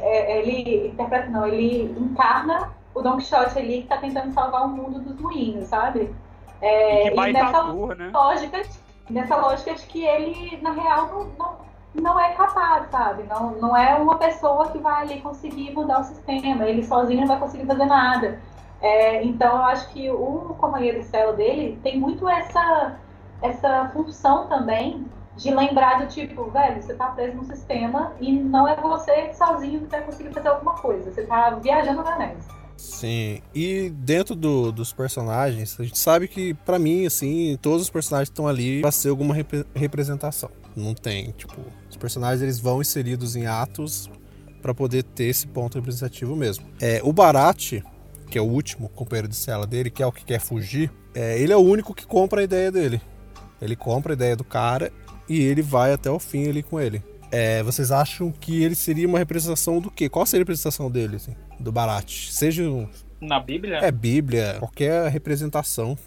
é, 0.00 0.38
ele 0.40 0.88
interpreta 0.88 1.28
não, 1.28 1.46
ele 1.46 1.94
encarna 1.98 2.72
o 2.94 3.02
Don 3.02 3.16
Quixote 3.18 3.58
ali 3.58 3.82
que 3.82 3.88
tá 3.88 3.98
tentando 3.98 4.32
salvar 4.32 4.64
o 4.64 4.68
mundo 4.68 4.98
dos 5.00 5.20
moinhos, 5.20 5.68
sabe? 5.68 6.12
É, 6.60 7.08
E 7.08 7.10
que 7.10 7.20
e 7.20 7.32
nessa 7.32 7.62
né? 7.94 8.10
lógica, 8.12 8.62
nessa 9.10 9.36
lógica 9.36 9.74
de 9.74 9.86
que 9.86 10.04
ele, 10.04 10.58
na 10.62 10.72
real, 10.72 11.06
não, 11.08 11.24
não, 11.38 11.65
não 12.00 12.18
é 12.18 12.32
capaz, 12.32 12.88
sabe? 12.90 13.24
Não, 13.24 13.52
não 13.52 13.76
é 13.76 13.94
uma 13.94 14.16
pessoa 14.16 14.70
que 14.70 14.78
vai 14.78 15.02
ali 15.02 15.20
conseguir 15.20 15.72
mudar 15.72 16.00
o 16.00 16.04
sistema. 16.04 16.64
Ele 16.64 16.84
sozinho 16.84 17.20
não 17.20 17.28
vai 17.28 17.38
conseguir 17.38 17.66
fazer 17.66 17.86
nada. 17.86 18.40
É, 18.80 19.22
então, 19.24 19.56
eu 19.56 19.64
acho 19.64 19.88
que 19.90 20.10
o 20.10 20.54
companheiro 20.58 21.02
cela 21.04 21.32
dele 21.32 21.78
tem 21.82 21.98
muito 21.98 22.28
essa, 22.28 22.96
essa 23.42 23.90
função 23.92 24.46
também 24.48 25.06
de 25.36 25.50
lembrar 25.54 26.00
do 26.00 26.06
tipo, 26.06 26.44
velho, 26.50 26.82
você 26.82 26.94
tá 26.94 27.08
preso 27.08 27.36
no 27.36 27.44
sistema 27.44 28.12
e 28.20 28.32
não 28.32 28.66
é 28.66 28.74
você 28.76 29.32
sozinho 29.34 29.80
que 29.80 29.86
vai 29.86 30.00
conseguir 30.02 30.32
fazer 30.32 30.48
alguma 30.48 30.74
coisa. 30.74 31.10
Você 31.10 31.26
tá 31.26 31.50
viajando 31.50 32.02
na 32.02 32.16
neve. 32.16 32.36
Sim, 32.76 33.40
e 33.54 33.90
dentro 33.90 34.34
do- 34.34 34.70
dos 34.70 34.92
personagens, 34.92 35.76
a 35.80 35.82
gente 35.84 35.98
sabe 35.98 36.28
que, 36.28 36.52
pra 36.54 36.78
mim, 36.78 37.06
assim, 37.06 37.58
todos 37.60 37.82
os 37.82 37.90
personagens 37.90 38.28
estão 38.28 38.46
ali 38.46 38.80
pra 38.82 38.92
ser 38.92 39.08
alguma 39.08 39.34
repre- 39.34 39.64
representação. 39.74 40.50
Não 40.76 40.92
tem, 40.94 41.30
tipo, 41.32 41.54
os 41.88 41.96
personagens 41.96 42.42
eles 42.42 42.58
vão 42.58 42.80
inseridos 42.82 43.34
em 43.34 43.46
atos 43.46 44.10
pra 44.60 44.74
poder 44.74 45.02
ter 45.04 45.24
esse 45.24 45.46
ponto 45.46 45.76
representativo 45.76 46.36
mesmo. 46.36 46.66
É, 46.80 47.00
o 47.02 47.12
Barat, 47.12 47.80
que 48.30 48.36
é 48.38 48.42
o 48.42 48.44
último 48.44 48.88
companheiro 48.90 49.28
de 49.28 49.36
cela 49.36 49.66
dele, 49.66 49.90
que 49.90 50.02
é 50.02 50.06
o 50.06 50.12
que 50.12 50.24
quer 50.24 50.40
fugir, 50.40 50.92
é, 51.14 51.38
ele 51.40 51.52
é 51.52 51.56
o 51.56 51.60
único 51.60 51.94
que 51.94 52.06
compra 52.06 52.40
a 52.42 52.44
ideia 52.44 52.70
dele. 52.70 53.00
Ele 53.62 53.74
compra 53.74 54.12
a 54.12 54.14
ideia 54.14 54.36
do 54.36 54.44
cara 54.44 54.92
e 55.28 55.40
ele 55.40 55.62
vai 55.62 55.92
até 55.92 56.10
o 56.10 56.18
fim 56.18 56.46
ali 56.48 56.62
com 56.62 56.78
ele. 56.78 57.02
É, 57.30 57.62
vocês 57.62 57.90
acham 57.90 58.30
que 58.30 58.62
ele 58.62 58.74
seria 58.74 59.06
uma 59.06 59.18
representação 59.18 59.80
do 59.80 59.90
quê? 59.90 60.08
Qual 60.08 60.24
seria 60.26 60.40
a 60.42 60.44
representação 60.44 60.90
dele, 60.90 61.16
assim, 61.16 61.34
do 61.58 61.72
Barat? 61.72 62.30
Seja 62.30 62.62
um- 62.68 62.88
Na 63.20 63.40
Bíblia? 63.40 63.78
é 63.78 63.90
Bíblia, 63.90 64.56
qualquer 64.58 65.08
representação 65.10 65.98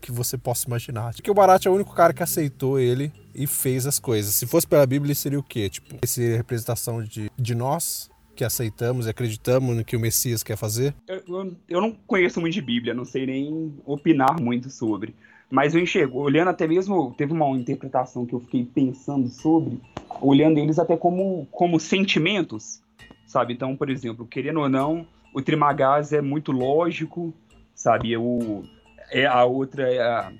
que 0.00 0.10
você 0.10 0.36
possa 0.36 0.66
imaginar. 0.66 1.14
Porque 1.14 1.30
o 1.30 1.34
Barat 1.34 1.64
é 1.64 1.70
o 1.70 1.74
único 1.74 1.94
cara 1.94 2.12
que 2.12 2.22
aceitou 2.22 2.78
ele 2.80 3.12
e 3.34 3.46
fez 3.46 3.86
as 3.86 3.98
coisas. 4.00 4.34
Se 4.34 4.46
fosse 4.46 4.66
pela 4.66 4.84
Bíblia, 4.84 5.08
ele 5.10 5.14
seria 5.14 5.38
o 5.38 5.42
quê? 5.44 5.68
Tipo, 5.70 5.96
essa 6.02 6.20
representação 6.20 7.02
de, 7.04 7.30
de 7.38 7.54
nós 7.54 8.10
que 8.34 8.44
aceitamos 8.44 9.06
e 9.06 9.10
acreditamos 9.10 9.76
no 9.76 9.84
que 9.84 9.94
o 9.94 10.00
Messias 10.00 10.42
quer 10.42 10.56
fazer? 10.56 10.92
Eu, 11.06 11.22
eu- 11.28 11.56
eu 11.68 11.80
não 11.80 11.92
conheço 12.06 12.40
muito 12.40 12.54
de 12.54 12.62
Bíblia, 12.62 12.94
não 12.94 13.04
sei 13.04 13.26
nem 13.26 13.72
opinar 13.84 14.40
muito 14.40 14.70
sobre. 14.70 15.14
Mas 15.52 15.74
eu 15.74 15.82
enxergo, 15.82 16.18
olhando 16.18 16.48
até 16.48 16.66
mesmo, 16.66 17.12
teve 17.14 17.30
uma 17.30 17.46
interpretação 17.50 18.24
que 18.24 18.32
eu 18.32 18.40
fiquei 18.40 18.64
pensando 18.64 19.28
sobre, 19.28 19.78
olhando 20.18 20.56
eles 20.56 20.78
até 20.78 20.96
como, 20.96 21.46
como 21.50 21.78
sentimentos, 21.78 22.80
sabe? 23.26 23.52
Então, 23.52 23.76
por 23.76 23.90
exemplo, 23.90 24.26
querendo 24.26 24.60
ou 24.60 24.68
não, 24.70 25.06
o 25.34 25.42
Trimagás 25.42 26.10
é 26.14 26.22
muito 26.22 26.52
lógico, 26.52 27.34
sabe? 27.74 28.16
O, 28.16 28.64
é, 29.10 29.26
a 29.26 29.44
outra, 29.44 29.92
é 29.92 30.00
a 30.00 30.32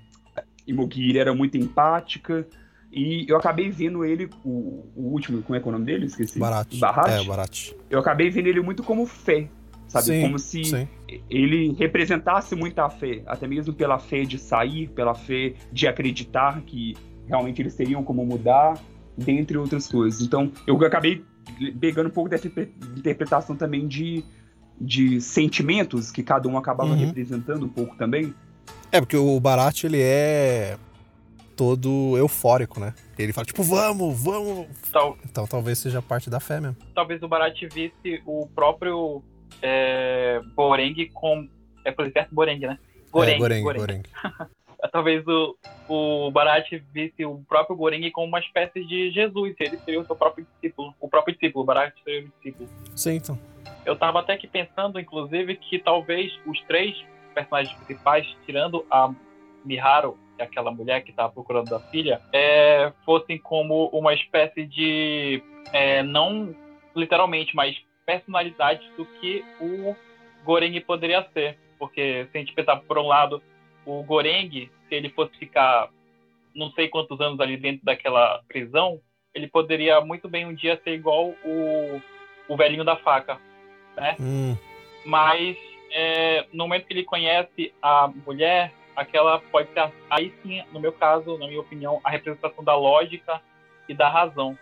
Imoguiri 0.66 1.18
era 1.18 1.34
muito 1.34 1.58
empática, 1.58 2.46
e 2.90 3.26
eu 3.28 3.36
acabei 3.36 3.70
vendo 3.70 4.06
ele, 4.06 4.30
o, 4.42 4.82
o 4.96 5.10
último, 5.12 5.42
como 5.42 5.54
é 5.54 5.60
que 5.60 5.66
é 5.66 5.68
o 5.68 5.72
nome 5.72 5.84
dele? 5.84 6.06
Esqueci. 6.06 6.38
Barat. 6.38 6.74
Barat? 6.78 7.10
É, 7.10 7.20
o 7.20 7.26
Barat. 7.26 7.72
Eu 7.90 7.98
acabei 7.98 8.30
vendo 8.30 8.46
ele 8.46 8.62
muito 8.62 8.82
como 8.82 9.04
fé, 9.04 9.46
sabe? 9.88 10.06
Sim, 10.06 10.22
como 10.22 10.38
se 10.38 10.64
sim. 10.64 10.88
Ele 11.28 11.72
representasse 11.78 12.54
muita 12.54 12.88
fé, 12.88 13.22
até 13.26 13.46
mesmo 13.46 13.72
pela 13.72 13.98
fé 13.98 14.22
de 14.22 14.38
sair, 14.38 14.88
pela 14.88 15.14
fé 15.14 15.54
de 15.72 15.86
acreditar 15.86 16.60
que 16.62 16.96
realmente 17.26 17.60
eles 17.62 17.74
teriam 17.74 18.02
como 18.02 18.24
mudar, 18.24 18.78
dentre 19.16 19.56
outras 19.58 19.86
coisas. 19.88 20.20
Então, 20.22 20.50
eu 20.66 20.76
acabei 20.84 21.24
pegando 21.80 22.08
um 22.08 22.12
pouco 22.12 22.30
dessa 22.30 22.46
interpre- 22.46 22.74
interpretação 22.96 23.54
também 23.56 23.86
de, 23.86 24.24
de 24.80 25.20
sentimentos 25.20 26.10
que 26.10 26.22
cada 26.22 26.48
um 26.48 26.56
acabava 26.56 26.90
Uhum. 26.92 26.98
representando 26.98 27.64
um 27.64 27.68
pouco 27.68 27.96
também. 27.96 28.34
É, 28.90 29.00
porque 29.00 29.16
o 29.16 29.38
Barat, 29.40 29.84
ele 29.84 30.00
é 30.00 30.76
todo 31.56 32.16
eufórico, 32.16 32.80
né? 32.80 32.94
Ele 33.18 33.32
fala, 33.32 33.44
tipo, 33.44 33.62
vamos, 33.62 34.20
vamos. 34.22 34.66
Tal- 34.90 35.16
Então 35.24 35.46
talvez 35.46 35.78
seja 35.78 36.00
parte 36.00 36.28
da 36.30 36.40
fé 36.40 36.60
mesmo. 36.60 36.76
talvez 36.94 37.22
o 37.22 37.28
Barat 37.28 37.60
visse 37.72 38.20
o 38.26 38.48
próprio 38.54 39.22
é, 39.60 40.40
Boreng 40.54 40.94
com. 41.12 41.48
É 41.84 41.90
por 41.90 42.10
certo 42.12 42.34
Boreng, 42.34 42.60
né? 42.60 42.78
Goreng, 43.10 43.34
é, 43.34 43.38
Goreng, 43.38 43.62
Goreng. 43.62 43.78
Goreng. 43.78 44.02
Talvez 44.90 45.24
o, 45.28 45.56
o 45.88 46.30
Barat 46.32 46.68
visse 46.92 47.24
o 47.24 47.38
próprio 47.48 47.76
Goreng 47.76 48.10
como 48.10 48.26
uma 48.26 48.40
espécie 48.40 48.84
de 48.84 49.10
Jesus. 49.12 49.54
Ele 49.60 49.76
seria 49.78 50.00
o 50.00 50.04
seu 50.04 50.16
próprio 50.16 50.44
discípulo. 50.54 50.92
O 51.00 51.08
próprio 51.08 51.34
discípulo, 51.34 51.62
o 51.62 51.66
Barat 51.66 51.94
seria 52.02 52.26
o 52.26 52.32
discípulo. 52.36 52.68
Sim, 52.96 53.16
então. 53.16 53.38
Eu 53.86 53.96
tava 53.96 54.20
até 54.20 54.34
aqui 54.34 54.46
pensando, 54.46 54.98
inclusive, 54.98 55.56
que 55.56 55.78
talvez 55.78 56.32
os 56.46 56.60
três 56.62 56.96
personagens 57.32 57.74
principais, 57.76 58.26
tirando 58.44 58.84
a 58.90 59.12
Miharu, 59.64 60.18
é 60.38 60.44
aquela 60.44 60.70
mulher 60.70 61.02
que 61.02 61.12
tava 61.12 61.32
procurando 61.32 61.74
a 61.74 61.80
filha, 61.80 62.20
é, 62.32 62.92
fossem 63.04 63.38
como 63.38 63.86
uma 63.92 64.12
espécie 64.14 64.66
de. 64.66 65.42
é, 65.72 66.02
não 66.02 66.54
literalmente, 66.94 67.54
mas 67.54 67.76
personalidades 68.04 68.88
do 68.96 69.04
que 69.04 69.44
o 69.60 69.96
Goreng 70.44 70.78
poderia 70.80 71.26
ser. 71.32 71.58
Porque 71.78 72.28
se 72.30 72.38
a 72.38 72.40
gente 72.40 72.54
pensar 72.54 72.76
por 72.76 72.98
um 72.98 73.06
lado, 73.06 73.42
o 73.84 74.02
Goreng, 74.02 74.70
se 74.88 74.94
ele 74.94 75.08
fosse 75.10 75.36
ficar 75.38 75.88
não 76.54 76.70
sei 76.72 76.88
quantos 76.88 77.20
anos 77.20 77.40
ali 77.40 77.56
dentro 77.56 77.84
daquela 77.84 78.42
prisão, 78.46 79.00
ele 79.34 79.48
poderia 79.48 80.00
muito 80.00 80.28
bem 80.28 80.46
um 80.46 80.54
dia 80.54 80.80
ser 80.84 80.92
igual 80.92 81.34
o, 81.44 82.00
o 82.48 82.56
velhinho 82.56 82.84
da 82.84 82.96
faca, 82.96 83.38
né? 83.96 84.16
Hum, 84.20 84.56
Mas 85.04 85.56
é, 85.90 86.46
no 86.52 86.64
momento 86.64 86.86
que 86.86 86.92
ele 86.92 87.04
conhece 87.04 87.72
a 87.80 88.08
mulher, 88.26 88.72
aquela 88.94 89.38
pode 89.38 89.72
ser, 89.72 89.90
aí 90.10 90.32
sim, 90.42 90.62
no 90.72 90.80
meu 90.80 90.92
caso, 90.92 91.38
na 91.38 91.46
minha 91.46 91.60
opinião, 91.60 92.00
a 92.04 92.10
representação 92.10 92.62
da 92.62 92.76
lógica 92.76 93.40
e 93.88 93.94
da 93.94 94.08
razão. 94.08 94.56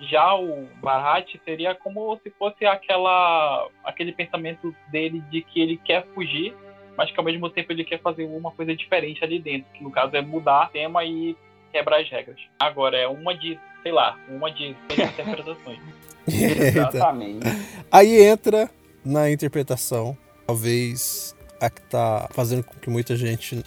Já 0.00 0.34
o 0.34 0.68
Barat 0.80 1.28
seria 1.44 1.74
como 1.74 2.18
se 2.22 2.30
fosse 2.30 2.64
aquela, 2.64 3.68
aquele 3.84 4.12
pensamento 4.12 4.74
dele 4.88 5.20
de 5.30 5.42
que 5.42 5.60
ele 5.60 5.76
quer 5.76 6.06
fugir, 6.14 6.54
mas 6.96 7.10
que 7.10 7.18
ao 7.18 7.24
mesmo 7.24 7.50
tempo 7.50 7.72
ele 7.72 7.84
quer 7.84 8.00
fazer 8.00 8.24
uma 8.24 8.50
coisa 8.52 8.74
diferente 8.74 9.22
ali 9.24 9.40
dentro, 9.40 9.70
que 9.72 9.82
no 9.82 9.90
caso 9.90 10.16
é 10.16 10.22
mudar 10.22 10.66
o 10.66 10.70
tema 10.70 11.04
e 11.04 11.36
quebrar 11.72 12.00
as 12.00 12.08
regras. 12.08 12.40
Agora, 12.58 12.96
é 12.96 13.08
uma 13.08 13.36
de, 13.36 13.58
sei 13.82 13.92
lá, 13.92 14.18
uma 14.28 14.50
de 14.50 14.68
interpretações. 14.90 15.80
Exatamente. 16.26 17.46
Aí 17.90 18.22
entra 18.22 18.70
na 19.04 19.30
interpretação, 19.30 20.16
talvez 20.46 21.34
a 21.60 21.68
que 21.68 21.82
tá 21.82 22.28
fazendo 22.32 22.62
com 22.62 22.74
que 22.74 22.90
muita 22.90 23.16
gente 23.16 23.64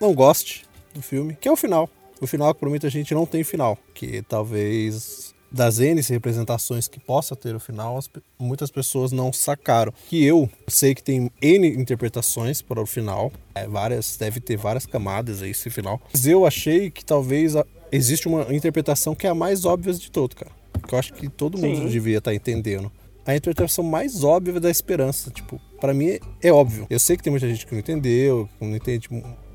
não 0.00 0.14
goste 0.14 0.64
do 0.94 1.02
filme, 1.02 1.34
que 1.34 1.48
é 1.48 1.52
o 1.52 1.56
final. 1.56 1.88
O 2.20 2.26
final 2.26 2.54
que 2.54 2.60
para 2.60 2.68
muita 2.68 2.88
gente 2.88 3.14
não 3.14 3.26
tem 3.26 3.44
final, 3.44 3.78
que 3.92 4.22
talvez 4.22 5.34
das 5.50 5.78
N 5.78 6.00
representações 6.02 6.88
que 6.88 6.98
possa 7.00 7.34
ter 7.36 7.54
o 7.54 7.60
final, 7.60 7.96
as 7.96 8.10
muitas 8.38 8.70
pessoas 8.70 9.12
não 9.12 9.32
sacaram. 9.32 9.92
Que 10.08 10.24
eu 10.24 10.48
sei 10.68 10.94
que 10.94 11.02
tem 11.02 11.30
N 11.40 11.66
interpretações 11.68 12.60
para 12.62 12.80
o 12.80 12.86
final, 12.86 13.32
é, 13.54 13.66
várias, 13.66 14.16
deve 14.16 14.40
ter 14.40 14.56
várias 14.56 14.86
camadas 14.86 15.42
aí 15.42 15.50
esse 15.50 15.70
final. 15.70 16.00
Mas 16.12 16.26
eu 16.26 16.44
achei 16.46 16.90
que 16.90 17.04
talvez 17.04 17.56
a- 17.56 17.64
existe 17.92 18.28
uma 18.28 18.52
interpretação 18.54 19.14
que 19.14 19.26
é 19.26 19.30
a 19.30 19.34
mais 19.34 19.64
óbvia 19.64 19.92
de 19.94 20.10
todo, 20.10 20.34
cara. 20.36 20.50
Que 20.86 20.94
eu 20.94 20.98
acho 20.98 21.12
que 21.14 21.28
todo 21.28 21.56
mundo 21.58 21.82
Sim. 21.82 21.88
devia 21.88 22.18
estar 22.18 22.34
entendendo. 22.34 22.90
A 23.24 23.34
interpretação 23.34 23.82
mais 23.82 24.22
óbvia 24.22 24.60
da 24.60 24.70
esperança, 24.70 25.30
tipo, 25.30 25.60
para 25.80 25.92
mim 25.92 26.18
é 26.40 26.52
óbvio. 26.52 26.86
Eu 26.88 26.98
sei 27.00 27.16
que 27.16 27.22
tem 27.24 27.30
muita 27.32 27.48
gente 27.48 27.66
que 27.66 27.72
não 27.72 27.80
entendeu, 27.80 28.48
que 28.58 28.64
não 28.64 28.76
entende, 28.76 29.08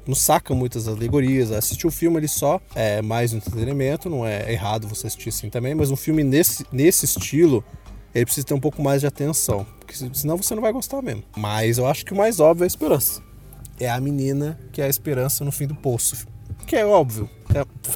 não 0.07 0.15
saca 0.15 0.53
muitas 0.53 0.87
alegorias. 0.87 1.51
Assistir 1.51 1.87
o 1.87 1.91
filme 1.91 2.17
ele 2.17 2.27
só 2.27 2.59
é 2.75 3.01
mais 3.01 3.33
um 3.33 3.37
entretenimento, 3.37 4.09
não 4.09 4.25
é 4.25 4.51
errado 4.51 4.87
você 4.87 5.07
assistir 5.07 5.29
assim 5.29 5.49
também, 5.49 5.73
mas 5.75 5.91
um 5.91 5.95
filme 5.95 6.23
nesse, 6.23 6.65
nesse 6.71 7.05
estilo, 7.05 7.63
ele 8.13 8.25
precisa 8.25 8.45
ter 8.47 8.53
um 8.53 8.59
pouco 8.59 8.81
mais 8.81 9.01
de 9.01 9.07
atenção, 9.07 9.65
porque 9.79 9.95
se- 9.95 10.09
senão 10.13 10.37
você 10.37 10.53
não 10.55 10.61
vai 10.61 10.71
gostar 10.73 11.01
mesmo. 11.01 11.23
Mas 11.35 11.77
eu 11.77 11.85
acho 11.87 12.05
que 12.05 12.13
o 12.13 12.15
mais 12.17 12.39
óbvio 12.39 12.63
é 12.63 12.65
a 12.65 12.67
esperança. 12.67 13.21
É 13.79 13.89
a 13.89 13.99
menina 13.99 14.59
que 14.71 14.81
é 14.81 14.85
a 14.85 14.89
esperança 14.89 15.43
no 15.45 15.51
fim 15.51 15.65
do 15.67 15.75
poço. 15.75 16.27
Que 16.67 16.75
é 16.75 16.85
óbvio. 16.85 17.27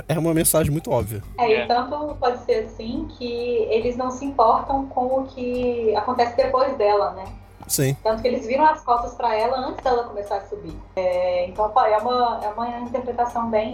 É, 0.08 0.16
é 0.16 0.20
uma 0.20 0.34
mensagem 0.34 0.72
muito 0.72 0.89
óbvia. 0.91 1.22
É. 1.38 1.64
e 1.64 1.68
tanto 1.68 2.16
pode 2.20 2.43
ser 2.45 2.66
assim 2.66 3.08
que 3.18 3.24
eles 3.70 3.95
não 3.95 4.10
se 4.12 4.26
importam 4.26 4.86
com 4.88 5.22
o 5.22 5.28
que 5.28 5.95
acontece 5.95 6.36
depois 6.36 6.76
dela, 6.78 7.12
né? 7.14 7.26
Sim. 7.68 7.95
Tanto 8.03 8.22
que 8.22 8.28
eles 8.28 8.45
viram 8.45 8.66
as 8.66 8.82
costas 8.82 9.13
para 9.16 9.36
ela 9.36 9.57
antes 9.57 9.84
dela 9.84 10.03
começar 10.03 10.38
a 10.38 10.47
subir. 10.47 10.76
É, 10.95 11.47
então 11.47 11.66
é 11.66 11.97
uma, 11.97 12.41
é 12.43 12.49
uma 12.49 12.80
interpretação 12.82 13.49
bem 13.49 13.72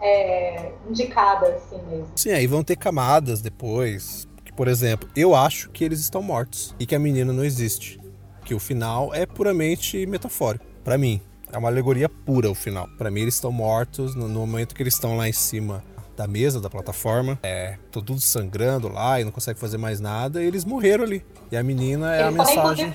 é, 0.00 0.72
indicada, 0.88 1.48
assim 1.48 1.80
mesmo. 1.88 2.08
Sim, 2.16 2.30
aí 2.30 2.46
vão 2.46 2.62
ter 2.62 2.76
camadas 2.76 3.40
depois. 3.40 4.26
Que, 4.44 4.52
por 4.52 4.68
exemplo, 4.68 5.08
eu 5.16 5.34
acho 5.34 5.70
que 5.70 5.84
eles 5.84 6.00
estão 6.00 6.22
mortos 6.22 6.74
e 6.78 6.86
que 6.86 6.94
a 6.94 6.98
menina 6.98 7.32
não 7.32 7.44
existe. 7.44 8.00
Porque 8.38 8.54
o 8.54 8.60
final 8.60 9.14
é 9.14 9.26
puramente 9.26 10.06
metafórico, 10.06 10.64
pra 10.84 10.96
mim. 10.96 11.20
É 11.52 11.56
uma 11.56 11.68
alegoria 11.68 12.08
pura 12.08 12.50
o 12.50 12.54
final. 12.54 12.86
Pra 12.98 13.10
mim, 13.10 13.22
eles 13.22 13.34
estão 13.34 13.50
mortos 13.50 14.14
no, 14.14 14.28
no 14.28 14.40
momento 14.40 14.74
que 14.74 14.82
eles 14.82 14.94
estão 14.94 15.16
lá 15.16 15.28
em 15.28 15.32
cima 15.32 15.82
da 16.18 16.26
mesa, 16.26 16.60
da 16.60 16.68
plataforma. 16.68 17.38
É, 17.44 17.76
tô 17.92 18.02
tudo 18.02 18.20
sangrando 18.20 18.88
lá 18.88 19.20
e 19.20 19.24
não 19.24 19.30
consegue 19.30 19.58
fazer 19.58 19.78
mais 19.78 20.00
nada. 20.00 20.42
E 20.42 20.46
eles 20.46 20.64
morreram 20.64 21.04
ali. 21.04 21.24
E 21.52 21.56
a 21.56 21.62
menina 21.62 22.12
é 22.12 22.24
a 22.24 22.26
Eles 22.26 22.34
mensagem. 22.34 22.92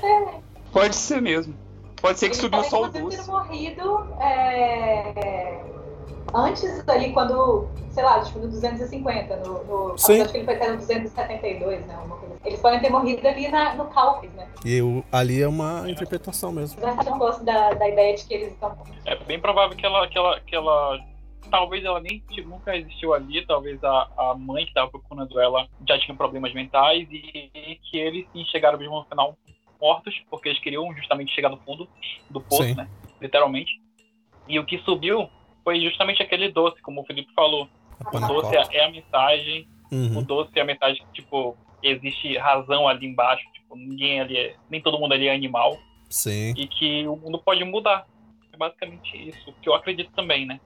Pode 0.73 0.93
ser 0.93 1.21
mesmo. 1.21 1.55
Pode 2.01 2.19
ser 2.19 2.25
que 2.27 2.33
eles 2.35 2.41
subiu 2.41 2.63
só 2.65 2.83
o 2.83 2.89
doce. 2.89 3.15
ter 3.17 3.25
morrido 3.25 4.05
é, 4.19 5.57
antes 6.33 6.83
ali, 6.89 7.13
quando, 7.13 7.65
sei 7.91 8.03
lá, 8.03 8.19
tipo, 8.19 8.39
no 8.39 8.49
250, 8.49 9.37
no, 9.37 9.63
no 9.63 9.97
Sim. 9.97 10.19
acho 10.19 10.31
que 10.33 10.39
ele 10.39 10.45
foi 10.45 10.55
até 10.55 10.69
no 10.71 10.77
272, 10.79 11.85
né? 11.85 11.97
uma 12.03 12.17
coisa 12.17 12.35
assim. 12.35 12.43
Eles 12.45 12.59
podem 12.59 12.81
ter 12.81 12.89
morrido 12.89 13.25
ali 13.25 13.47
na, 13.47 13.73
no 13.75 13.85
cálculo, 13.85 14.29
né? 14.35 14.45
E 14.65 14.75
eu- 14.75 15.01
ali 15.13 15.41
é 15.41 15.47
uma 15.47 15.89
interpretação 15.89 16.51
mesmo. 16.51 16.77
Mas 16.81 17.05
eu 17.05 17.11
não 17.11 17.19
gosto 17.19 17.41
da, 17.45 17.71
da 17.73 17.87
ideia 17.87 18.17
de 18.17 18.25
que 18.25 18.33
eles 18.33 18.51
estão. 18.51 18.75
É 19.05 19.15
bem 19.23 19.39
provável 19.39 19.77
que 19.77 19.85
ela, 19.85 20.05
que 20.09 20.17
ela, 20.17 20.39
que 20.41 20.53
ela 20.53 20.99
talvez 21.49 21.83
ela 21.83 21.99
nem 21.99 22.23
nunca 22.45 22.75
existiu 22.75 23.13
ali, 23.13 23.45
talvez 23.45 23.83
a, 23.83 24.09
a 24.17 24.35
mãe 24.35 24.63
que 24.63 24.71
estava 24.71 24.89
procurando 24.89 25.39
ela 25.39 25.67
já 25.87 25.97
tinha 25.99 26.15
problemas 26.15 26.53
mentais 26.53 27.07
e, 27.11 27.49
e 27.53 27.75
que 27.83 27.97
eles 27.97 28.25
sim 28.31 28.43
chegaram 28.45 28.77
mesmo 28.77 28.95
no 28.95 29.05
final 29.05 29.37
mortos, 29.79 30.15
porque 30.29 30.49
eles 30.49 30.59
queriam 30.61 30.93
justamente 30.95 31.33
chegar 31.33 31.49
no 31.49 31.57
fundo 31.57 31.89
do 32.29 32.39
poço, 32.39 32.63
Sim. 32.63 32.75
né? 32.75 32.87
Literalmente. 33.21 33.81
E 34.47 34.57
o 34.57 34.65
que 34.65 34.77
subiu 34.79 35.29
foi 35.63 35.81
justamente 35.81 36.21
aquele 36.21 36.49
doce, 36.49 36.81
como 36.81 37.01
o 37.01 37.05
Felipe 37.05 37.33
falou. 37.33 37.67
O 38.13 38.19
doce 38.19 38.55
é, 38.55 38.77
é 38.77 38.85
a 38.85 38.91
mensagem, 38.91 39.67
o 39.91 39.95
Uhum. 39.95 40.23
doce 40.23 40.51
é 40.57 40.61
a 40.61 40.65
mensagem 40.65 41.05
que, 41.07 41.21
tipo, 41.21 41.57
existe 41.81 42.37
razão 42.37 42.87
ali 42.87 43.05
embaixo, 43.05 43.43
tipo, 43.53 43.75
ninguém 43.75 44.19
ali 44.21 44.37
é, 44.37 44.55
nem 44.69 44.81
todo 44.81 44.97
mundo 44.97 45.13
ali 45.13 45.27
é 45.27 45.33
animal 45.35 45.77
Sim. 46.09 46.53
e 46.57 46.65
que 46.67 47.07
o 47.07 47.15
mundo 47.15 47.37
pode 47.39 47.63
mudar. 47.63 48.07
É 48.51 48.57
basicamente 48.57 49.17
isso, 49.29 49.53
que 49.61 49.67
eu 49.67 49.73
acredito 49.73 50.11
também, 50.11 50.45
né? 50.45 50.59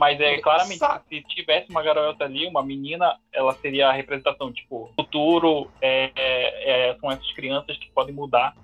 Mas 0.00 0.18
é 0.18 0.38
claramente, 0.38 0.78
Sa- 0.78 1.02
se 1.10 1.20
tivesse 1.24 1.66
uma 1.68 1.82
garota 1.82 2.24
ali, 2.24 2.46
uma 2.46 2.62
menina, 2.62 3.16
ela 3.34 3.52
seria 3.60 3.90
a 3.90 3.92
representação, 3.92 4.50
tipo, 4.50 4.90
futuro, 4.96 5.68
é, 5.78 6.10
é, 6.16 6.88
é, 6.90 6.96
são 6.98 7.10
essas 7.10 7.30
crianças 7.32 7.76
que 7.76 7.90
podem 7.90 8.14
mudar 8.14 8.56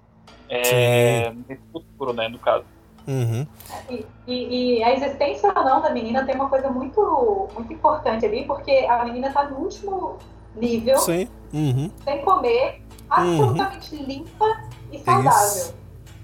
é, 0.48 1.30
nesse 1.46 1.60
futuro, 1.70 2.14
né, 2.14 2.26
no 2.28 2.38
caso. 2.38 2.64
Uhum. 3.06 3.46
E, 3.90 4.06
e- 4.26 4.78
e 4.78 4.82
a 4.82 4.94
existência 4.94 5.52
ou 5.54 5.62
não 5.62 5.82
da 5.82 5.90
menina 5.90 6.24
tem 6.24 6.34
uma 6.34 6.48
coisa 6.48 6.70
muito, 6.70 7.48
muito 7.52 7.70
importante 7.70 8.24
ali, 8.24 8.46
porque 8.46 8.70
a 8.88 9.04
menina 9.04 9.30
tá 9.30 9.44
no 9.44 9.58
último 9.58 10.16
nível, 10.54 10.96
Sim. 11.00 11.28
Uhum. 11.52 11.90
sem 12.02 12.22
comer, 12.22 12.80
absolutamente 13.10 13.94
limpa 13.94 14.62
e 14.90 14.98
saudável. 15.00 15.74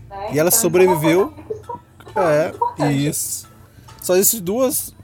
né? 0.09 0.29
E 0.33 0.39
ela 0.39 0.49
Então, 0.49 0.49
é 0.49 0.51
sobreviveu. 0.51 1.35
É, 2.81 2.91
isso. 2.93 3.51
Só 4.01 4.17
existem 4.17 4.41
duas 4.43 4.95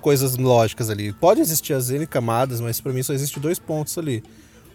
coisas 0.00 0.36
lógicas 0.36 0.90
ali. 0.90 1.12
Pode 1.12 1.40
existir 1.40 1.74
as 1.74 1.90
N 1.90 2.06
camadas, 2.06 2.60
mas 2.60 2.80
pra 2.80 2.92
mim 2.92 3.02
só 3.02 3.12
existe 3.12 3.40
dois 3.40 3.58
pontos 3.58 3.96
ali. 3.98 4.22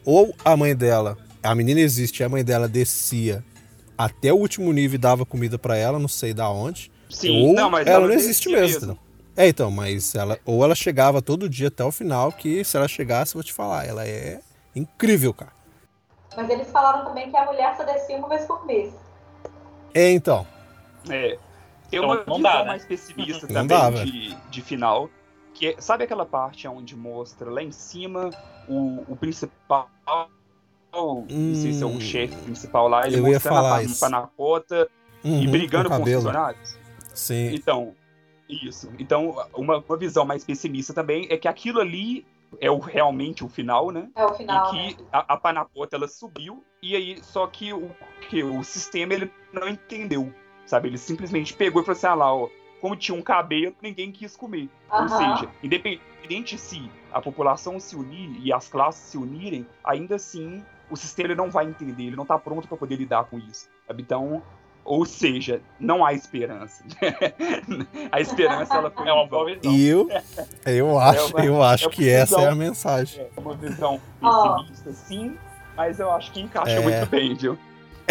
Ou 0.06 0.34
a 0.44 0.58
mãe 0.58 0.76
dela, 0.76 1.18
a 1.44 1.54
menina 1.56 1.80
existe, 1.80 2.24
a 2.24 2.30
mãe 2.30 2.44
dela 2.44 2.68
descia 2.68 3.44
até 3.98 4.34
o 4.34 4.38
último 4.38 4.72
nível 4.74 4.96
e 4.96 4.98
dava 4.98 5.26
comida 5.26 5.60
pra 5.60 5.78
ela, 5.78 6.00
não 6.00 6.08
sei 6.08 6.34
da 6.34 6.50
onde. 6.50 6.92
Sim, 7.10 7.48
ou 7.48 7.54
não, 7.54 7.70
mas 7.70 7.86
ela 7.86 7.98
ela 7.98 8.08
não 8.08 8.14
existe 8.14 8.50
mesmo. 8.50 8.88
mesmo. 8.88 9.00
É, 9.36 9.48
então, 9.48 9.72
mas 9.72 10.16
ela 10.16 10.40
ou 10.46 10.64
ela 10.64 10.76
chegava 10.76 11.22
todo 11.22 11.48
dia 11.48 11.68
até 11.68 11.84
o 11.84 11.92
final, 11.92 12.32
que 12.32 12.64
se 12.64 12.76
ela 12.76 12.88
chegasse, 12.88 13.36
eu 13.36 13.40
vou 13.40 13.44
te 13.44 13.54
falar, 13.54 13.86
ela 13.86 14.06
é 14.06 14.40
incrível, 14.76 15.34
cara. 15.34 15.52
Mas 16.36 16.50
eles 16.50 16.70
falaram 16.70 17.06
também 17.06 17.30
que 17.30 17.36
a 17.36 17.46
mulher 17.46 17.76
só 17.76 17.84
descia 17.84 18.18
uma 18.18 18.30
vez 18.30 18.46
por 18.46 18.66
mês. 18.66 18.94
É, 19.94 20.12
então. 20.12 20.48
É. 21.10 21.38
Tem 21.92 22.00
Então, 22.00 22.10
uma 22.10 22.16
não 22.26 22.38
visão 22.38 22.42
dá, 22.42 22.60
né? 22.64 22.66
mais 22.70 22.86
pessimista 22.86 23.48
Não 23.48 23.54
também 23.54 23.68
dá, 23.68 23.90
de, 24.04 24.36
de 24.50 24.62
final. 24.62 25.10
Que 25.54 25.68
é- 25.68 25.76
sabe 25.82 26.06
aquela 26.06 26.26
parte 26.26 26.68
onde 26.68 26.96
mostra 26.96 27.52
lá 27.52 27.62
em 27.62 27.72
cima 27.72 28.30
o, 28.68 29.04
o 29.08 29.16
principal. 29.18 29.90
Não 30.94 31.28
sei 31.54 31.72
se 31.74 31.84
é 31.84 31.88
Hum, 31.88 31.96
o 31.98 32.00
chefe 32.02 32.36
principal 32.44 32.88
lá, 32.88 33.06
ele 33.08 33.18
eu 33.20 33.24
mostrando 33.24 33.56
falar 33.56 33.78
a 33.78 33.84
isso. 33.84 34.00
panacota 34.00 34.90
e 35.24 35.28
Uhum, 35.28 35.52
brigando 35.52 35.90
com 35.90 35.98
com, 35.98 36.04
os 36.04 36.12
funcionários. 36.14 36.80
Sim. 37.14 37.54
Então, 37.54 37.96
isso. 38.50 38.92
Então, 39.00 39.36
uma, 39.54 39.78
uma 39.88 39.98
visão 39.98 40.26
mais 40.26 40.44
pessimista 40.44 40.94
também 40.94 41.28
é 41.30 41.38
que 41.38 41.48
aquilo 41.48 41.80
ali 41.80 42.26
é 42.60 42.70
o, 42.70 42.80
realmente 42.80 43.44
o 43.46 43.50
final, 43.50 43.92
né? 43.92 44.10
É 44.16 44.26
o 44.26 44.34
final. 44.34 44.68
e 44.68 44.70
que 44.70 45.02
né? 45.02 45.08
a, 45.12 45.34
a 45.34 45.38
panacota 45.38 45.96
ela 45.96 46.08
subiu 46.08 46.64
e 46.82 46.96
aí 46.96 47.24
só 47.24 47.48
que 47.48 47.72
o 47.72 47.90
que 48.30 48.44
o 48.44 48.62
sistema 48.64 49.14
ele 49.14 49.32
não 49.54 49.68
entendeu, 49.70 50.34
sabe? 50.72 50.88
Ele 50.88 50.98
simplesmente 50.98 51.54
pegou 51.54 51.82
e 51.82 51.86
falou 51.86 51.98
assim, 51.98 52.08
ah 52.08 52.14
lá, 52.16 52.34
ó, 52.34 52.48
como 52.80 52.96
tinha 52.96 53.16
um 53.18 53.22
cabelo, 53.22 53.76
ninguém 53.82 54.10
quis 54.12 54.36
comer. 54.38 54.70
Ou 54.90 55.00
Aham. 55.00 55.08
seja, 55.10 55.50
independente 55.62 56.58
se 56.58 56.90
a 57.12 57.22
população 57.22 57.78
se 57.80 57.96
unir 57.96 58.40
e 58.42 58.52
as 58.54 58.70
classes 58.70 59.02
se 59.12 59.18
unirem, 59.18 59.68
ainda 59.84 60.16
assim 60.16 60.64
o 60.90 60.96
sistema 60.96 61.36
não 61.36 61.50
vai 61.52 61.66
entender, 61.66 62.04
ele 62.04 62.16
não 62.16 62.26
tá 62.26 62.38
pronto 62.40 62.68
para 62.68 62.78
poder 62.78 62.96
lidar 62.96 63.26
com 63.26 63.38
isso. 63.38 63.70
Sabe? 63.88 64.02
Então, 64.02 64.42
ou 64.84 65.06
seja, 65.06 65.62
não 65.80 66.04
há 66.06 66.14
esperança. 66.14 66.84
a 68.12 68.20
esperança 68.22 68.76
ela 68.78 68.90
foi 68.90 69.08
É 69.08 69.14
uma 69.14 69.28
boa 69.28 69.46
visão. 69.46 69.76
Eu, 69.78 70.10
eu 70.66 71.00
acho, 71.00 71.28
uma- 71.34 71.46
eu 71.46 71.62
acho 71.64 71.86
é 71.86 71.90
que 71.90 72.10
essa 72.10 72.36
visão. 72.38 72.50
é 72.50 72.52
a 72.52 72.56
mensagem. 72.56 73.22
É 73.22 73.40
uma 73.40 73.54
visão 73.56 74.02
pessimista, 74.20 74.94
sim, 74.94 75.38
mas 75.76 76.00
eu 76.00 76.10
acho 76.12 76.32
que 76.32 76.42
encaixa 76.42 76.72
É. 76.72 76.80
muito 76.82 77.06
bem, 77.10 77.36
viu? 77.36 77.58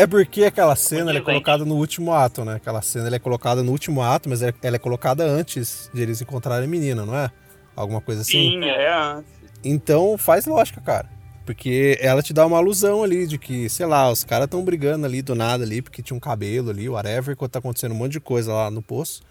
É 0.01 0.07
porque 0.07 0.45
aquela 0.45 0.75
cena 0.75 1.13
é 1.13 1.21
colocada 1.21 1.63
no 1.63 1.75
último 1.77 2.15
ato, 2.15 2.43
né? 2.43 2.55
Aquela 2.55 2.81
cena 2.81 3.15
é 3.15 3.19
colocada 3.19 3.63
no 3.63 3.71
último 3.71 4.01
ato, 4.01 4.31
mas 4.31 4.41
ela 4.41 4.55
ela 4.63 4.77
é 4.77 4.79
colocada 4.79 5.25
antes 5.25 5.91
de 5.93 6.01
eles 6.01 6.23
encontrarem 6.23 6.65
a 6.65 6.71
menina, 6.71 7.05
não 7.05 7.15
é? 7.15 7.31
Alguma 7.77 8.01
coisa 8.01 8.23
assim? 8.23 8.51
Sim, 8.51 8.65
é 8.65 8.91
antes. 8.91 9.31
Então 9.63 10.17
faz 10.17 10.47
lógica, 10.47 10.81
cara. 10.81 11.07
Porque 11.45 11.99
ela 12.01 12.23
te 12.23 12.33
dá 12.33 12.47
uma 12.47 12.57
alusão 12.57 13.03
ali 13.03 13.27
de 13.27 13.37
que, 13.37 13.69
sei 13.69 13.85
lá, 13.85 14.11
os 14.11 14.25
caras 14.25 14.47
estão 14.47 14.65
brigando 14.65 15.05
ali 15.05 15.21
do 15.21 15.35
nada 15.35 15.65
ali, 15.65 15.83
porque 15.83 16.03
tinha 16.03 16.17
um 16.17 16.21
cabelo 16.21 16.71
ali, 16.71 16.89
whatever, 16.89 17.35
enquanto 17.35 17.53
tá 17.53 17.59
acontecendo 17.59 17.93
um 17.93 17.97
monte 17.97 18.13
de 18.13 18.21
coisa 18.21 18.55
lá 18.55 18.71
no 18.71 18.81
poço. 18.81 19.23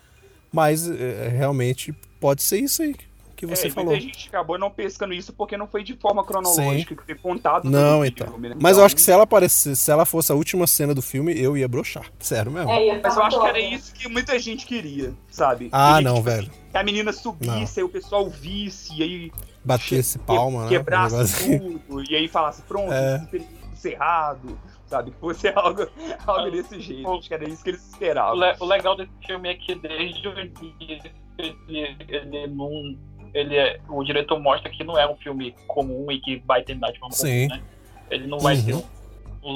Mas 0.51 0.87
é, 0.87 1.29
realmente 1.29 1.91
pode 2.19 2.43
ser 2.43 2.59
isso 2.59 2.83
aí 2.83 2.93
que 3.39 3.45
você 3.55 3.67
é, 3.67 3.69
falou. 3.69 3.91
Muita 3.91 4.05
gente 4.05 4.27
acabou 4.27 4.57
não 4.59 4.69
pescando 4.69 5.13
isso 5.13 5.31
porque 5.33 5.55
não 5.57 5.67
foi 5.67 5.83
de 5.83 5.95
forma 5.95 6.23
cronológica 6.23 6.95
que 6.95 7.03
foi 7.05 7.15
contado 7.15 7.65
no 7.65 7.71
Não, 7.71 7.91
filme, 8.01 8.07
então. 8.09 8.37
né? 8.39 8.55
Mas 8.59 8.71
eu 8.71 8.77
Então, 8.79 8.85
acho 8.85 8.95
que 8.95 9.01
se 9.01 9.11
ela 9.11 9.23
aparecesse, 9.23 9.75
se 9.75 9.91
ela 9.91 10.05
fosse 10.05 10.31
a 10.31 10.35
última 10.35 10.67
cena 10.67 10.93
do 10.93 11.01
filme, 11.01 11.33
eu 11.39 11.57
ia 11.57 11.67
broxar. 11.67 12.05
Sério 12.19 12.51
mesmo. 12.51 12.69
É, 12.71 12.85
ia 12.87 12.99
Mas 13.01 13.15
eu 13.15 13.23
acho 13.23 13.39
que 13.39 13.47
era 13.47 13.59
isso 13.59 13.93
que 13.93 14.07
muita 14.07 14.37
gente 14.39 14.65
queria, 14.65 15.13
sabe? 15.29 15.69
Ah, 15.71 15.95
Queria 15.97 16.09
não, 16.09 16.21
que, 16.21 16.29
tipo, 16.29 16.35
velho. 16.35 16.51
Que 16.71 16.77
a 16.77 16.83
menina 16.83 17.11
subisse, 17.13 17.79
aí 17.79 17.83
o 17.83 17.89
pessoal 17.89 18.29
visse, 18.29 18.93
e 18.95 19.03
aí 19.03 19.31
Batesse 19.63 20.19
palma, 20.19 20.63
né? 20.63 20.69
quebrasse 20.69 21.15
negócio- 21.49 21.79
tudo, 21.87 22.03
e 22.11 22.15
aí 22.15 22.27
falasse, 22.27 22.61
pronto, 22.63 22.91
É. 22.93 23.25
filme 23.29 23.45
é 23.45 23.73
encerrado, 23.73 24.57
sabe? 24.87 25.11
Que 25.11 25.17
fosse 25.19 25.47
algo, 25.55 25.87
algo 26.27 26.51
desse 26.51 26.79
jeito. 26.79 27.09
Acho 27.11 27.27
que 27.27 27.33
era 27.33 27.47
isso 27.49 27.63
que 27.63 27.69
eles 27.71 27.81
O, 27.83 27.87
esperavam. 27.93 28.35
le- 28.39 28.55
o 28.59 28.65
legal 28.65 28.95
desse 28.95 29.11
filme 29.25 29.49
é 29.49 29.55
que 29.55 29.75
desde 29.75 30.27
o 30.27 30.31
início 30.39 31.11
ele, 31.37 31.97
ele 32.07 32.47
não. 32.47 32.97
Ele 33.33 33.55
é, 33.55 33.79
o 33.87 34.03
diretor 34.03 34.39
mostra 34.39 34.69
que 34.71 34.83
não 34.83 34.97
é 34.97 35.07
um 35.09 35.15
filme 35.17 35.55
comum 35.67 36.11
e 36.11 36.19
que 36.19 36.37
vai 36.45 36.63
terminar 36.63 36.91
de 36.91 36.99
forma 36.99 37.13
Sim. 37.15 37.47
comum, 37.49 37.59
né? 37.59 37.63
Ele 38.09 38.27
não 38.27 38.39
vai 38.39 38.55
Uhum. 38.55 38.65
ter 38.65 38.75
um- 38.75 38.83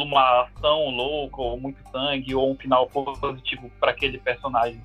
uma 0.04 0.42
ação 0.44 0.90
louca 0.90 1.42
ou 1.42 1.60
muito 1.60 1.80
sangue 1.92 2.36
ou 2.36 2.52
um 2.52 2.56
final 2.56 2.88
positivo 2.88 3.70
para 3.80 3.92
aquele 3.92 4.18
personagem 4.20 4.82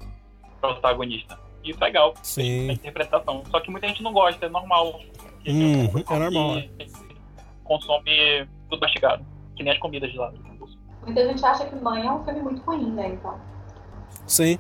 protagonista. 0.61 1.39
Isso 1.64 1.78
é 1.82 1.86
legal, 1.86 2.14
a 2.16 2.24
Sim. 2.24 2.70
interpretação. 2.70 3.43
Só 3.51 3.61
que 3.61 3.70
muita 3.70 3.86
gente 3.89 4.03
não 4.03 4.12
gosta, 4.12 4.47
é 4.47 4.49
normal. 4.49 5.01
Porque 5.34 5.51
Uhum, 5.51 5.59
tem 5.59 6.07
um 6.07 6.16
é 6.16 6.18
normal, 6.18 6.55
que 6.78 7.09
Consome 7.64 8.49
tudo 8.70 8.80
mastigado, 8.80 9.24
que 9.55 9.62
nem 9.62 9.72
as 9.72 9.78
comidas 9.78 10.11
de 10.11 10.16
lá. 10.16 10.32
Muita 11.05 11.26
gente 11.28 11.45
acha 11.45 11.66
que 11.66 11.74
Mãe 11.76 12.07
é 12.07 12.11
um 12.11 12.24
filme 12.24 12.41
muito 12.41 12.62
ruim, 12.62 12.91
né? 12.93 13.09
Então, 13.09 13.39
Sim. 14.26 14.59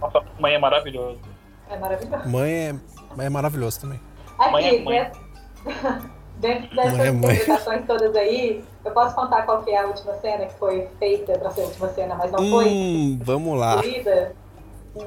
Nossa, 0.00 0.24
mãe 0.38 0.54
é 0.54 0.58
maravilhoso. 0.58 1.20
é 1.68 1.76
maravilhoso. 1.76 2.28
Mãe 2.28 2.50
é, 2.52 2.74
mãe 3.18 3.26
é 3.26 3.30
maravilhoso 3.30 3.80
também. 3.80 4.00
Mãe 4.52 4.64
é 4.64 4.70
Aqui, 4.70 4.84
mãe. 4.84 5.00
né? 5.00 5.12
dentro 6.38 6.76
dessas 6.76 6.96
Mãe 6.96 7.06
é 7.08 7.10
mãe. 7.10 7.34
interpretações 7.34 7.84
todas 7.84 8.14
aí, 8.14 8.64
eu 8.84 8.92
posso 8.92 9.14
contar 9.14 9.42
qual 9.42 9.62
que 9.62 9.72
é 9.72 9.80
a 9.82 9.86
última 9.86 10.14
cena 10.14 10.46
que 10.46 10.54
foi 10.54 10.86
feita 11.00 11.36
pra 11.36 11.50
ser 11.50 11.62
a 11.62 11.64
última 11.64 11.88
cena, 11.88 12.14
mas 12.14 12.30
não 12.30 12.38
foi 12.48 12.66
Hum, 12.68 13.18
vamos 13.22 13.58
lá. 13.58 13.82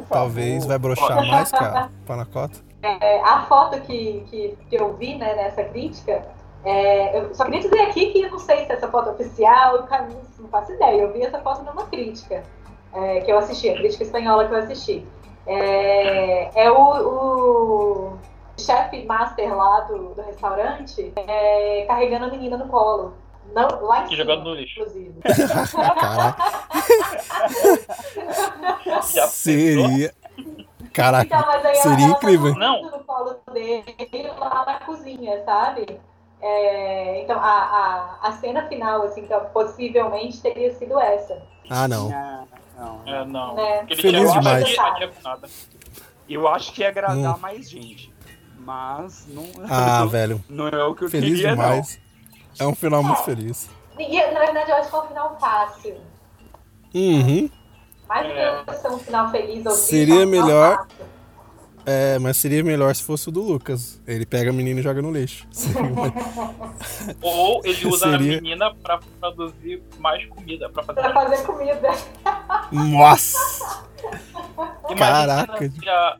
Talvez 0.09 0.65
vai 0.65 0.77
broxar 0.77 1.25
mais, 1.25 1.51
cara. 1.51 1.89
Panacota. 2.05 2.59
É, 2.83 3.21
a 3.21 3.43
foto 3.43 3.79
que, 3.81 4.25
que, 4.29 4.57
que 4.69 4.75
eu 4.75 4.93
vi 4.97 5.15
né, 5.15 5.35
nessa 5.35 5.63
crítica, 5.63 6.25
é, 6.65 7.19
eu 7.19 7.33
só 7.33 7.45
queria 7.45 7.61
dizer 7.61 7.79
aqui 7.81 8.07
que 8.07 8.23
eu 8.23 8.31
não 8.31 8.39
sei 8.39 8.65
se 8.65 8.71
essa 8.73 8.87
foto 8.89 9.09
é 9.09 9.11
oficial, 9.13 9.87
não 10.39 10.49
faço 10.49 10.73
ideia. 10.73 11.01
Eu 11.01 11.13
vi 11.13 11.21
essa 11.21 11.39
foto 11.39 11.63
numa 11.63 11.85
crítica 11.85 12.43
é, 12.93 13.21
que 13.21 13.31
eu 13.31 13.37
assisti, 13.37 13.69
a 13.69 13.75
crítica 13.75 14.03
espanhola 14.03 14.47
que 14.47 14.53
eu 14.53 14.57
assisti. 14.57 15.05
É, 15.45 16.63
é 16.65 16.71
o, 16.71 16.77
o 18.13 18.17
chefe 18.57 19.03
master 19.05 19.55
lá 19.55 19.81
do, 19.81 20.13
do 20.13 20.21
restaurante 20.21 21.11
é, 21.15 21.85
carregando 21.87 22.25
a 22.25 22.29
menina 22.29 22.57
no 22.57 22.67
colo. 22.67 23.13
Não, 23.53 23.67
lá 23.83 24.01
em 24.01 24.05
E 24.05 24.09
cima, 24.09 24.17
jogando 24.17 24.43
no 24.45 24.53
lixo. 24.55 24.79
inclusive. 24.79 25.19
Caraca. 25.99 26.43
Seria. 29.29 30.13
Caraca, 30.93 31.25
Então, 31.25 31.47
mas 31.47 31.65
aí 31.65 31.75
seria 31.75 32.05
incrível. 32.05 32.53
tá 32.53 32.59
dormindo 32.59 32.97
no 32.97 33.03
colo 33.03 33.35
dele 33.53 34.31
lá 34.37 34.65
na 34.65 34.79
cozinha, 34.81 35.43
sabe? 35.45 35.99
É, 36.41 37.21
então, 37.21 37.39
a, 37.39 38.17
a, 38.23 38.27
a 38.27 38.31
cena 38.33 38.67
final, 38.67 39.03
assim, 39.03 39.25
que 39.25 39.33
possivelmente 39.53 40.41
teria 40.41 40.73
sido 40.73 40.99
essa. 40.99 41.41
Ah, 41.69 41.87
não. 41.87 42.09
Não, 42.09 42.47
não. 42.81 43.01
É, 43.05 43.25
não. 43.25 43.57
Ele 43.87 44.01
Feliz 44.01 44.33
demais. 44.33 44.75
Não. 45.23 45.39
Eu 46.29 46.47
acho 46.47 46.71
que 46.73 46.81
ia 46.81 46.89
agradar 46.89 47.35
Hum. 47.35 47.39
mais 47.39 47.69
gente. 47.69 48.13
Mas 48.59 49.25
não, 49.27 49.43
Ah, 49.69 49.99
não, 50.01 50.09
velho. 50.09 50.43
não 50.49 50.67
é 50.67 50.83
o 50.85 50.93
que 50.95 51.03
eu 51.05 51.09
Feliz 51.09 51.31
queria, 51.35 51.49
demais. 51.51 51.99
É 52.59 52.65
um 52.65 52.75
final 52.75 53.01
muito 53.03 53.23
feliz. 53.23 53.69
E, 53.97 54.17
na 54.31 54.39
verdade, 54.39 54.71
eu 54.71 54.75
acho 54.77 54.89
que 54.89 54.95
é 54.95 54.99
um 54.99 55.07
final 55.07 55.37
fácil. 55.39 55.97
Uhum. 56.93 57.49
Mais 58.07 58.27
do 58.27 58.33
É. 58.33 58.63
que 58.65 58.73
ser 58.75 58.87
um 58.89 58.99
final 58.99 59.31
feliz 59.31 59.65
ou 59.65 59.71
Seria 59.71 60.23
é 60.23 60.25
melhor- 60.25 60.77
fácil. 60.77 61.05
É, 61.85 62.19
mas 62.19 62.37
seria 62.37 62.63
melhor 62.63 62.93
se 62.95 63.03
fosse 63.03 63.29
o 63.29 63.31
do 63.31 63.41
Lucas. 63.41 63.99
Ele 64.07 64.25
pega 64.25 64.49
a 64.49 64.53
menina 64.53 64.79
e 64.79 64.83
joga 64.83 65.01
no 65.01 65.11
lixo. 65.11 65.47
Ou 67.21 67.61
ele 67.63 67.87
usa 67.87 68.07
a 68.07 68.11
Seria- 68.11 68.41
menina 68.41 68.73
pra 68.75 68.99
produzir 69.19 69.81
mais 69.99 70.25
comida, 70.27 70.69
pra 70.69 70.83
fazer. 70.83 71.01
Pra 71.01 71.13
fazer 71.13 71.43
comida. 71.43 71.89
Nossa! 72.71 73.37
Imagina 74.89 74.95
Caraca. 74.97 75.69
Se 75.71 75.89
a, 75.89 76.17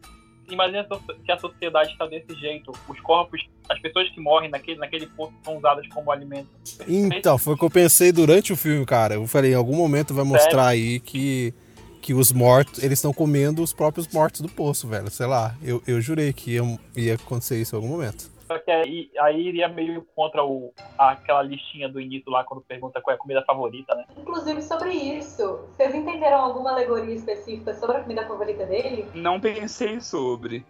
imagina 0.49 0.87
se 1.25 1.31
a 1.31 1.37
sociedade 1.37 1.91
está 1.91 2.05
desse 2.07 2.33
jeito. 2.39 2.71
Os 2.87 2.99
corpos, 3.01 3.41
as 3.69 3.79
pessoas 3.79 4.09
que 4.09 4.19
morrem 4.19 4.49
naquele, 4.49 4.79
naquele 4.79 5.07
poço 5.07 5.33
são 5.43 5.57
usadas 5.57 5.87
como 5.89 6.11
alimento. 6.11 6.49
Então, 6.87 7.37
foi 7.37 7.53
o 7.53 7.57
que 7.57 7.65
eu 7.65 7.69
pensei 7.69 8.11
durante 8.11 8.51
o 8.53 8.57
filme, 8.57 8.85
cara. 8.85 9.15
Eu 9.15 9.27
falei, 9.27 9.51
em 9.51 9.55
algum 9.55 9.75
momento 9.75 10.13
vai 10.13 10.23
mostrar 10.25 10.67
aí 10.67 10.99
que, 10.99 11.53
que 12.01 12.13
os 12.13 12.31
mortos, 12.31 12.83
eles 12.83 12.97
estão 12.97 13.13
comendo 13.13 13.61
os 13.61 13.71
próprios 13.71 14.07
mortos 14.07 14.41
do 14.41 14.49
poço, 14.49 14.87
velho. 14.87 15.09
Sei 15.09 15.27
lá. 15.27 15.55
Eu, 15.61 15.81
eu 15.87 16.01
jurei 16.01 16.33
que 16.33 16.55
ia, 16.55 16.61
ia 16.95 17.15
acontecer 17.15 17.61
isso 17.61 17.75
em 17.75 17.77
algum 17.77 17.89
momento. 17.89 18.31
Só 18.51 18.59
que 18.59 18.69
aí, 18.69 19.09
aí 19.17 19.47
iria 19.47 19.69
meio 19.69 20.05
contra 20.13 20.43
o, 20.43 20.73
aquela 20.97 21.41
listinha 21.41 21.87
do 21.87 22.01
início 22.01 22.29
lá, 22.29 22.43
quando 22.43 22.61
pergunta 22.61 22.99
qual 22.99 23.13
é 23.13 23.15
a 23.15 23.17
comida 23.17 23.41
favorita, 23.45 23.95
né? 23.95 24.05
Inclusive, 24.17 24.61
sobre 24.61 24.91
isso, 24.91 25.69
vocês 25.69 25.95
entenderam 25.95 26.37
alguma 26.37 26.71
alegoria 26.71 27.15
específica 27.15 27.73
sobre 27.73 27.97
a 27.97 27.99
comida 28.01 28.27
favorita 28.27 28.65
dele? 28.65 29.07
Não 29.13 29.39
pensei 29.39 30.01
sobre. 30.01 30.65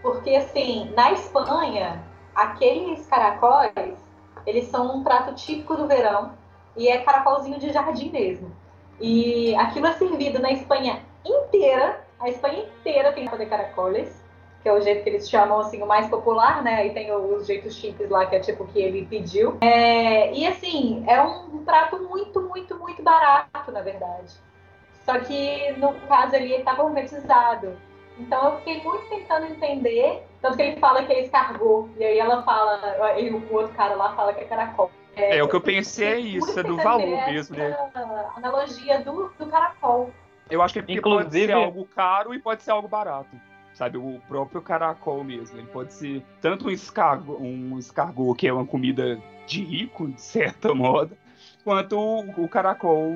Porque, 0.00 0.30
assim, 0.30 0.92
na 0.94 1.10
Espanha, 1.10 2.04
aqueles 2.36 3.04
caracóis, 3.08 3.98
eles 4.46 4.66
são 4.66 4.98
um 4.98 5.02
prato 5.02 5.34
típico 5.34 5.76
do 5.76 5.88
verão 5.88 6.34
e 6.76 6.86
é 6.86 6.98
caracolzinho 6.98 7.58
de 7.58 7.72
jardim 7.72 8.10
mesmo. 8.10 8.52
E 9.00 9.54
aquilo 9.56 9.86
é 9.86 9.92
servido 9.92 10.38
na 10.38 10.50
Espanha 10.50 11.00
inteira, 11.24 12.04
a 12.20 12.28
Espanha 12.28 12.64
inteira 12.64 13.12
tem 13.12 13.28
fazer 13.28 13.46
caracoles, 13.46 14.24
que 14.62 14.68
é 14.68 14.72
o 14.72 14.80
jeito 14.80 15.04
que 15.04 15.08
eles 15.08 15.30
chamam, 15.30 15.60
assim, 15.60 15.80
o 15.82 15.86
mais 15.86 16.08
popular, 16.08 16.62
né? 16.62 16.86
E 16.86 16.90
tem 16.90 17.12
os 17.12 17.46
jeitos 17.46 17.74
chiques 17.76 18.10
lá, 18.10 18.26
que 18.26 18.36
é 18.36 18.40
tipo 18.40 18.66
que 18.66 18.80
ele 18.80 19.06
pediu. 19.06 19.56
É, 19.60 20.32
e, 20.32 20.46
assim, 20.46 21.04
é 21.06 21.22
um 21.22 21.64
prato 21.64 21.98
muito, 22.00 22.40
muito, 22.40 22.76
muito 22.76 23.02
barato, 23.02 23.70
na 23.70 23.80
verdade. 23.82 24.34
Só 25.04 25.18
que, 25.20 25.72
no 25.78 25.94
caso 26.08 26.34
ali, 26.34 26.52
ele 26.52 26.64
tá 26.64 26.74
gourmetizado. 26.74 27.76
Então 28.18 28.44
eu 28.44 28.56
fiquei 28.58 28.82
muito 28.82 29.08
tentando 29.08 29.46
entender. 29.46 30.24
Tanto 30.42 30.56
que 30.56 30.62
ele 30.62 30.80
fala 30.80 31.04
que 31.04 31.12
é 31.12 31.22
escargot. 31.22 31.88
E 31.96 32.04
aí 32.04 32.18
ela 32.18 32.42
fala, 32.42 33.18
e 33.18 33.30
o 33.30 33.54
outro 33.54 33.72
cara 33.74 33.94
lá 33.94 34.14
fala 34.14 34.34
que 34.34 34.40
é 34.40 34.44
caracol. 34.44 34.90
É, 35.18 35.42
o 35.42 35.48
que 35.48 35.56
eu 35.56 35.60
pensei 35.60 36.06
é 36.06 36.18
isso, 36.20 36.58
é 36.58 36.62
do 36.62 36.76
valor 36.76 37.26
mesmo, 37.26 37.56
né? 37.56 37.76
analogia 38.36 39.00
do, 39.02 39.30
do 39.38 39.46
caracol. 39.46 40.10
Eu 40.50 40.62
acho 40.62 40.74
que 40.74 40.78
é 40.78 40.82
porque 40.82 41.00
pode 41.00 41.16
Inclusive- 41.26 41.46
ser 41.46 41.52
algo 41.52 41.84
caro 41.86 42.32
e 42.32 42.38
pode 42.38 42.62
ser 42.62 42.70
algo 42.70 42.88
barato. 42.88 43.36
Sabe, 43.74 43.96
o 43.96 44.20
próprio 44.26 44.60
caracol 44.60 45.22
mesmo. 45.22 45.56
Ele 45.58 45.66
pode 45.68 45.92
ser 45.92 46.22
tanto 46.40 46.66
um 46.66 46.70
escargot, 46.70 47.40
um 47.40 47.78
escargot 47.78 48.34
que 48.36 48.48
é 48.48 48.52
uma 48.52 48.66
comida 48.66 49.20
de 49.46 49.62
rico, 49.62 50.08
de 50.08 50.20
certa 50.20 50.72
modo, 50.74 51.16
quanto 51.62 51.96
o, 51.96 52.44
o 52.44 52.48
caracol 52.48 53.12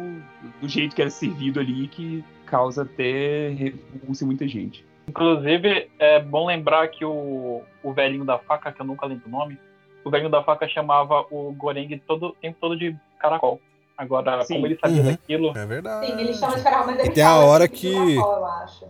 do 0.61 0.69
jeito 0.69 0.95
que 0.95 1.03
era 1.03 1.11
servido 1.11 1.59
ali, 1.59 1.89
que 1.89 2.25
causa 2.47 2.83
até 2.83 3.49
repulsa 3.49 4.23
em 4.23 4.27
muita 4.27 4.47
gente. 4.47 4.87
Inclusive, 5.09 5.91
é 5.99 6.21
bom 6.21 6.47
lembrar 6.47 6.87
que 6.89 7.05
o, 7.05 7.63
o 7.83 7.93
velhinho 7.93 8.25
da 8.25 8.39
faca, 8.39 8.71
que 8.71 8.81
eu 8.81 8.87
nunca 8.87 9.05
lembro 9.07 9.27
o 9.27 9.31
nome, 9.31 9.59
o 10.05 10.11
velhinho 10.11 10.31
da 10.31 10.43
faca 10.43 10.69
chamava 10.69 11.25
o 11.31 11.53
Goreng 11.53 11.99
todo 12.07 12.27
o 12.29 12.33
tempo 12.33 12.57
todo 12.61 12.77
de 12.79 12.97
caracol. 13.19 13.61
Agora, 13.97 14.43
Sim. 14.45 14.55
como 14.55 14.67
ele 14.67 14.79
sabia 14.81 15.03
Uhum. 15.03 15.11
daquilo, 15.11 15.59
É 15.59 15.67
verdade. 15.67 16.07
Sim, 16.07 16.21
ele 16.21 16.35
chama 16.35 16.57
de 16.57 16.63
caracol, 16.63 16.87
mas 16.87 16.99
ele 17.01 17.11
tem 17.11 17.23
a 17.25 17.37
hora 17.39 17.69
de 17.69 17.75
que- 17.75 17.93
caracol, 17.95 18.37
eu 18.37 18.47
acho. 18.47 18.85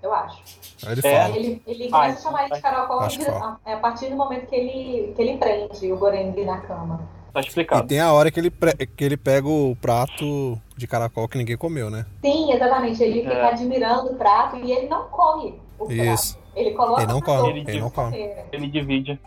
Eu 0.00 0.12
acho. 0.14 0.42
Aí 0.86 0.92
ele 0.92 1.00
É. 1.06 1.22
fala. 1.22 1.36
Ele, 1.36 1.62
ele 1.66 1.86
Ah, 1.86 1.90
começa 1.90 2.18
a 2.18 2.22
chamar 2.22 2.38
ele 2.40 2.44
de 2.44 2.60
faz- 2.60 2.62
caracol 2.62 3.00
acho 3.00 3.18
que 3.18 3.24
fala. 3.24 3.60
a, 3.64 3.72
a 3.72 3.76
partir 3.78 4.08
do 4.10 4.16
momento 4.16 4.46
que 4.46 4.54
ele, 4.54 5.12
que 5.14 5.22
ele 5.22 5.38
prende 5.38 5.92
o 5.92 5.96
Gorengue 5.96 6.44
na 6.44 6.58
cama. 6.60 7.00
tá 7.32 7.40
E 7.40 7.46
explicado. 7.46 7.86
tem 7.86 8.00
a 8.00 8.10
hora 8.12 8.30
que 8.30 8.40
ele, 8.40 8.50
pre- 8.50 8.74
que 8.86 9.04
ele 9.04 9.16
pega 9.16 9.46
o 9.48 9.76
prato 9.76 10.58
de 10.76 10.86
caracol 10.86 11.28
que 11.28 11.36
ninguém 11.36 11.56
comeu, 11.58 11.90
né? 11.90 12.06
Sim, 12.24 12.52
exatamente. 12.52 13.02
Ele 13.02 13.20
fica 13.22 13.34
É. 13.34 13.48
admirando 13.52 14.12
o 14.12 14.14
prato 14.16 14.56
e 14.56 14.72
ele 14.72 14.88
não 14.88 15.04
come 15.08 15.60
o 15.78 15.86
prato. 15.86 15.92
Isso. 16.00 16.38
Ele 16.56 16.70
coloca 16.72 17.02
Ele 17.02 17.12
não 17.12 17.20
come, 17.20 17.38
outros 17.42 17.68
ele 17.68 17.80
não 17.80 17.90
come. 17.90 18.16
Ele 18.50 18.66
divide. 18.68 19.20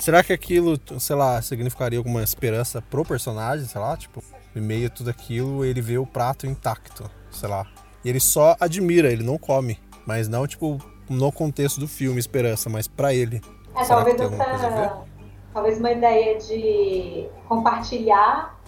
Será 0.00 0.24
que 0.24 0.32
aquilo, 0.32 0.80
sei 0.98 1.14
lá, 1.14 1.40
significaria 1.42 1.98
alguma 1.98 2.22
esperança 2.22 2.80
pro 2.80 3.04
personagem, 3.04 3.66
sei 3.66 3.80
lá, 3.80 3.94
tipo, 3.96 4.24
em 4.56 4.60
meio 4.60 4.86
a 4.86 4.90
tudo 4.90 5.10
aquilo, 5.10 5.62
ele 5.62 5.82
vê 5.82 5.98
o 5.98 6.06
prato 6.06 6.46
intacto, 6.46 7.08
sei 7.30 7.48
lá. 7.48 7.66
E 8.02 8.08
ele 8.08 8.18
só 8.18 8.56
admira, 8.58 9.12
ele 9.12 9.22
não 9.22 9.36
come, 9.36 9.78
mas 10.06 10.26
não 10.26 10.46
tipo 10.46 10.78
no 11.08 11.30
contexto 11.30 11.78
do 11.78 11.86
filme 11.86 12.18
esperança, 12.18 12.70
mas 12.70 12.88
pra 12.88 13.12
ele. 13.12 13.42
É, 13.76 13.84
Será 13.84 14.04
talvez 14.04 14.20
essa. 14.20 15.02
Talvez 15.52 15.78
uma 15.78 15.90
ideia 15.90 16.38
de 16.38 17.28
compartilhar 17.46 18.58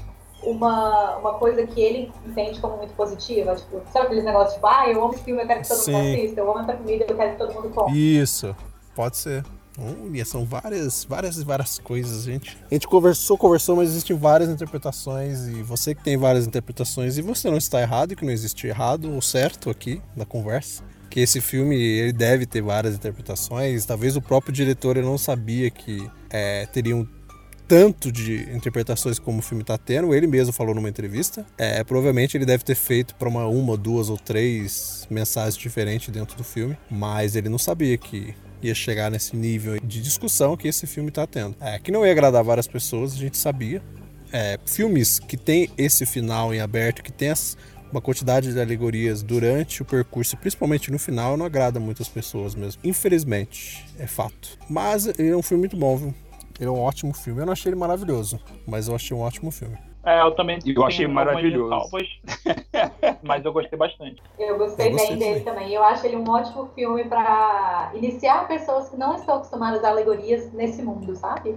uma, 0.43 1.17
uma 1.17 1.35
coisa 1.35 1.65
que 1.67 1.81
ele 1.81 2.13
entende 2.27 2.61
como 2.61 2.77
muito 2.77 2.93
positiva. 2.95 3.55
Tipo, 3.55 3.81
sabe 3.93 4.07
aqueles 4.07 4.25
negócios 4.25 4.55
tipo, 4.55 4.67
ah, 4.67 4.89
eu 4.89 5.03
amo 5.03 5.15
esse 5.15 5.23
filme, 5.23 5.41
eu 5.43 5.47
quero 5.47 5.63
que 5.63 5.69
todo 5.69 5.79
Sim. 5.79 5.93
mundo 5.93 6.15
assista, 6.15 6.41
eu 6.41 6.51
amo 6.51 6.61
essa 6.61 6.73
comida, 6.75 7.07
eu 7.09 7.17
quero 7.17 7.31
que 7.33 7.39
todo 7.39 7.55
mundo 7.55 7.71
coma. 7.71 7.97
Isso, 7.97 8.55
pode 8.95 9.17
ser. 9.17 9.45
Olha, 9.79 10.25
são 10.25 10.45
várias, 10.45 11.05
várias 11.05 11.39
e 11.39 11.45
várias 11.45 11.79
coisas, 11.79 12.25
gente. 12.25 12.59
A 12.71 12.75
gente 12.75 12.87
conversou, 12.87 13.39
conversou, 13.39 13.77
mas 13.77 13.91
existem 13.91 14.17
várias 14.17 14.51
interpretações 14.51 15.47
e 15.49 15.63
você 15.63 15.95
que 15.95 16.05
tem 16.05 16.17
várias 16.17 16.47
interpretações 16.47 17.17
e 17.17 17.23
você 17.23 17.51
não 17.51 17.57
está 17.57 17.81
errado, 17.81 18.15
que 18.15 18.25
não 18.25 18.33
existe 18.33 18.67
errado 18.67 19.13
ou 19.13 19.23
certo 19.23 19.71
aqui 19.71 20.03
na 20.15 20.27
conversa. 20.27 20.83
Que 21.09 21.21
esse 21.21 21.41
filme 21.41 21.77
ele 21.77 22.13
deve 22.13 22.47
ter 22.47 22.63
várias 22.63 22.95
interpretações. 22.95 23.85
Talvez 23.85 24.17
o 24.17 24.23
próprio 24.23 24.53
diretor 24.53 24.97
ele 24.97 25.07
não 25.07 25.19
sabia 25.19 25.71
que 25.71 26.09
é, 26.31 26.67
teriam 26.67 27.07
tanto 27.69 28.13
de 28.13 28.49
interpretações 28.55 29.19
como 29.19 29.39
o 29.39 29.43
filme 29.43 29.63
está 29.63 29.79
tendo. 29.79 30.15
Ele 30.15 30.27
mesmo 30.27 30.53
falou 30.53 30.75
numa 30.75 30.89
entrevista. 30.89 31.47
É, 31.57 31.83
provavelmente 31.85 32.37
ele 32.37 32.45
deve 32.45 32.65
ter 32.65 32.75
feito 32.75 33.15
para 33.15 33.29
uma, 33.29 33.47
uma, 33.47 33.77
duas 33.77 34.11
ou 34.11 34.19
três 34.19 35.07
mensagens 35.11 35.57
diferentes 35.57 36.09
dentro 36.11 36.37
do 36.37 36.45
filme, 36.45 36.77
mas 36.91 37.37
ele 37.37 37.49
não 37.49 37.59
sabia 37.59 37.97
que 37.97 38.35
ia 38.69 38.75
chegar 38.75 39.11
nesse 39.11 39.37
nível 39.37 39.79
de 39.83 40.01
discussão 40.01 40.57
que 40.57 40.69
esse 40.69 40.87
filme 40.87 41.09
está 41.09 41.27
tendo. 41.27 41.57
É, 41.61 41.79
que 41.79 41.91
não 41.91 42.05
ia 42.05 42.13
agradar 42.13 42.43
várias 42.43 42.67
pessoas, 42.67 43.13
a 43.13 43.17
gente 43.17 43.37
sabia. 43.37 43.83
É, 44.33 44.59
filmes 44.65 45.19
que 45.19 45.37
tem 45.37 45.69
esse 45.77 46.07
final 46.07 46.55
em 46.55 46.61
aberto, 46.61 47.03
que 47.03 47.13
tem 47.13 47.31
as, 47.31 47.57
uma 47.91 48.01
quantidade 48.01 48.53
de 48.53 48.59
alegorias 48.59 49.23
durante 49.23 49.83
o 49.83 49.85
percurso, 49.85 50.37
principalmente 50.37 50.91
no 50.91 50.99
final, 50.99 51.37
não 51.37 51.45
agrada 51.45 51.79
muitas 51.79 52.09
pessoas 52.09 52.55
mesmo. 52.55 52.81
Infelizmente, 52.83 53.85
é 53.99 54.07
fato. 54.07 54.59
Mas 54.69 55.07
ele 55.07 55.29
é 55.29 55.37
um 55.37 55.43
filme 55.43 55.63
muito 55.63 55.77
bom, 55.77 55.97
viu? 55.97 56.15
Ele 56.59 56.69
é 56.69 56.73
um 56.73 56.79
ótimo 56.79 57.13
filme. 57.13 57.41
Eu 57.41 57.47
não 57.47 57.53
achei 57.53 57.71
ele 57.71 57.79
maravilhoso, 57.79 58.41
mas 58.67 58.89
eu 58.89 58.95
achei 58.95 59.17
um 59.17 59.21
ótimo 59.21 59.51
filme. 59.51 59.77
É, 60.05 60.21
eu 60.21 60.33
também 60.33 60.59
Eu 60.67 60.85
achei 60.85 61.07
maravilhoso. 61.07 61.73
ressalvas, 61.73 62.09
mas 63.23 63.45
eu 63.45 63.53
gostei 63.53 63.79
bastante. 63.79 64.21
Eu 64.39 64.59
gostei, 64.59 64.89
Eu 64.89 64.93
gostei 64.93 65.17
bem 65.17 65.19
dele 65.19 65.41
também. 65.45 65.73
Eu 65.73 65.83
acho 65.85 66.05
ele 66.05 66.17
um 66.17 66.29
ótimo 66.29 66.69
filme 66.75 67.05
para 67.05 67.93
iniciar 67.95 68.49
pessoas 68.49 68.89
que 68.89 68.97
não 68.97 69.15
estão 69.15 69.37
acostumadas 69.37 69.85
a 69.85 69.91
alegorias 69.91 70.53
nesse 70.53 70.83
mundo, 70.83 71.15
sabe? 71.15 71.57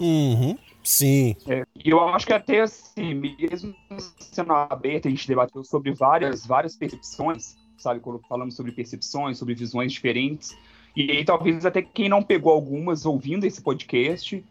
Uhum. 0.00 0.56
Sim. 0.82 1.36
É, 1.48 1.66
e 1.84 1.90
eu 1.90 2.00
acho 2.08 2.26
que 2.26 2.32
até 2.32 2.60
assim, 2.60 3.12
mesmo 3.14 3.74
sendo 4.20 4.52
aberto, 4.52 5.08
a 5.08 5.10
gente 5.10 5.26
debateu 5.28 5.62
sobre 5.64 5.92
várias, 5.92 6.46
várias 6.46 6.76
percepções, 6.76 7.56
sabe? 7.76 8.00
Quando 8.00 8.20
falamos 8.28 8.54
sobre 8.54 8.72
percepções, 8.72 9.36
sobre 9.36 9.54
visões 9.54 9.92
diferentes. 9.92 10.56
E 10.94 11.10
aí, 11.10 11.24
talvez 11.24 11.66
até 11.66 11.82
quem 11.82 12.08
não 12.08 12.22
pegou 12.22 12.52
algumas 12.52 13.04
ouvindo 13.04 13.44
esse 13.44 13.60
podcast, 13.60 14.42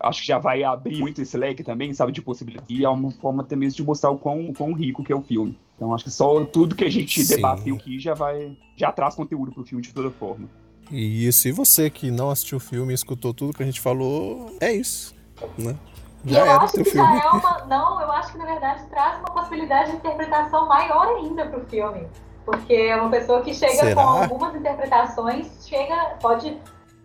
acho 0.00 0.22
que 0.22 0.26
já 0.26 0.38
vai 0.38 0.62
abrir 0.62 0.98
muito 0.98 1.20
esse 1.20 1.36
leque 1.36 1.62
também, 1.62 1.92
sabe? 1.92 2.12
De 2.12 2.22
possibilidades. 2.22 2.70
E 2.70 2.84
é 2.84 2.88
uma 2.88 3.10
forma 3.10 3.42
até 3.42 3.54
mesmo 3.54 3.76
de 3.76 3.84
mostrar 3.84 4.10
o 4.10 4.18
quão, 4.18 4.48
o 4.48 4.54
quão 4.54 4.72
rico 4.72 5.04
que 5.04 5.12
é 5.12 5.16
o 5.16 5.22
filme. 5.22 5.58
Então, 5.76 5.94
acho 5.94 6.04
que 6.04 6.10
só 6.10 6.44
tudo 6.44 6.74
que 6.74 6.84
a 6.84 6.90
gente 6.90 7.22
Sim. 7.24 7.36
debateu 7.36 7.76
aqui 7.76 7.98
já 7.98 8.14
vai. 8.14 8.56
já 8.76 8.90
traz 8.92 9.14
conteúdo 9.14 9.52
pro 9.52 9.64
filme 9.64 9.82
de 9.82 9.92
toda 9.92 10.10
forma. 10.10 10.48
E 10.90 11.26
isso, 11.26 11.46
e 11.46 11.52
você 11.52 11.88
que 11.88 12.10
não 12.10 12.30
assistiu 12.30 12.58
o 12.58 12.60
filme 12.60 12.92
e 12.92 12.94
escutou 12.94 13.32
tudo 13.32 13.52
que 13.54 13.62
a 13.62 13.66
gente 13.66 13.80
falou, 13.80 14.54
é 14.60 14.72
isso, 14.72 15.14
né? 15.56 15.76
Já 16.24 16.40
eu 16.40 16.44
era 16.46 16.62
acho 16.62 16.74
que 16.74 16.84
filme. 16.84 17.08
já 17.08 17.24
é 17.24 17.30
uma. 17.30 17.64
Não, 17.66 18.00
eu 18.00 18.10
acho 18.12 18.32
que 18.32 18.38
na 18.38 18.44
verdade 18.44 18.84
traz 18.90 19.18
uma 19.20 19.30
possibilidade 19.30 19.92
de 19.92 19.96
interpretação 19.96 20.66
maior 20.66 21.16
ainda 21.16 21.46
pro 21.46 21.64
filme. 21.66 22.06
Porque 22.44 22.74
é 22.74 22.96
uma 22.96 23.08
pessoa 23.08 23.42
que 23.42 23.54
chega 23.54 23.72
Será? 23.72 23.94
com 23.94 24.00
algumas 24.00 24.54
interpretações, 24.54 25.66
chega, 25.66 26.16
pode 26.20 26.58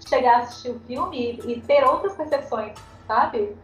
chegar 0.06 0.38
a 0.38 0.40
assistir 0.40 0.70
o 0.70 0.80
filme 0.82 1.40
e, 1.44 1.54
e 1.54 1.62
ter 1.62 1.84
outras 1.84 2.16
percepções, 2.16 2.74
sabe? 3.08 3.56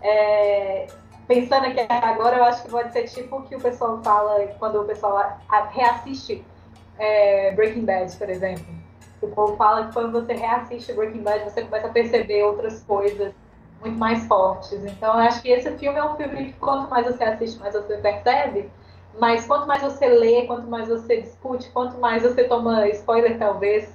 É, 0.00 0.86
pensando 1.26 1.66
aqui 1.66 1.80
agora, 1.88 2.38
eu 2.38 2.44
acho 2.44 2.64
que 2.64 2.70
pode 2.70 2.92
ser 2.92 3.04
tipo 3.04 3.36
o 3.36 3.42
que 3.42 3.54
o 3.54 3.60
pessoal 3.60 4.02
fala 4.02 4.46
quando 4.58 4.80
o 4.80 4.84
pessoal 4.84 5.38
reassiste 5.70 6.44
é, 6.98 7.52
Breaking 7.52 7.84
Bad, 7.84 8.16
por 8.16 8.28
exemplo. 8.28 8.64
O 9.20 9.28
povo 9.28 9.56
fala 9.56 9.86
que 9.86 9.92
quando 9.92 10.12
você 10.12 10.32
reassiste 10.32 10.92
Breaking 10.92 11.22
Bad, 11.22 11.44
você 11.44 11.62
começa 11.62 11.86
a 11.86 11.90
perceber 11.90 12.42
outras 12.42 12.82
coisas 12.82 13.32
muito 13.80 13.96
mais 13.96 14.26
fortes. 14.26 14.84
Então, 14.84 15.14
eu 15.14 15.20
acho 15.20 15.42
que 15.42 15.48
esse 15.48 15.70
filme 15.78 15.98
é 15.98 16.04
um 16.04 16.16
filme 16.16 16.46
que 16.46 16.52
quanto 16.54 16.90
mais 16.90 17.06
você 17.06 17.22
assiste, 17.22 17.58
mais 17.60 17.74
você 17.74 17.96
percebe. 17.98 18.70
Mas 19.18 19.46
quanto 19.46 19.66
mais 19.66 19.82
você 19.82 20.06
lê, 20.06 20.46
quanto 20.46 20.66
mais 20.66 20.88
você 20.88 21.20
discute, 21.20 21.70
quanto 21.70 21.98
mais 21.98 22.22
você 22.22 22.44
toma 22.44 22.88
spoiler, 22.88 23.38
talvez, 23.38 23.92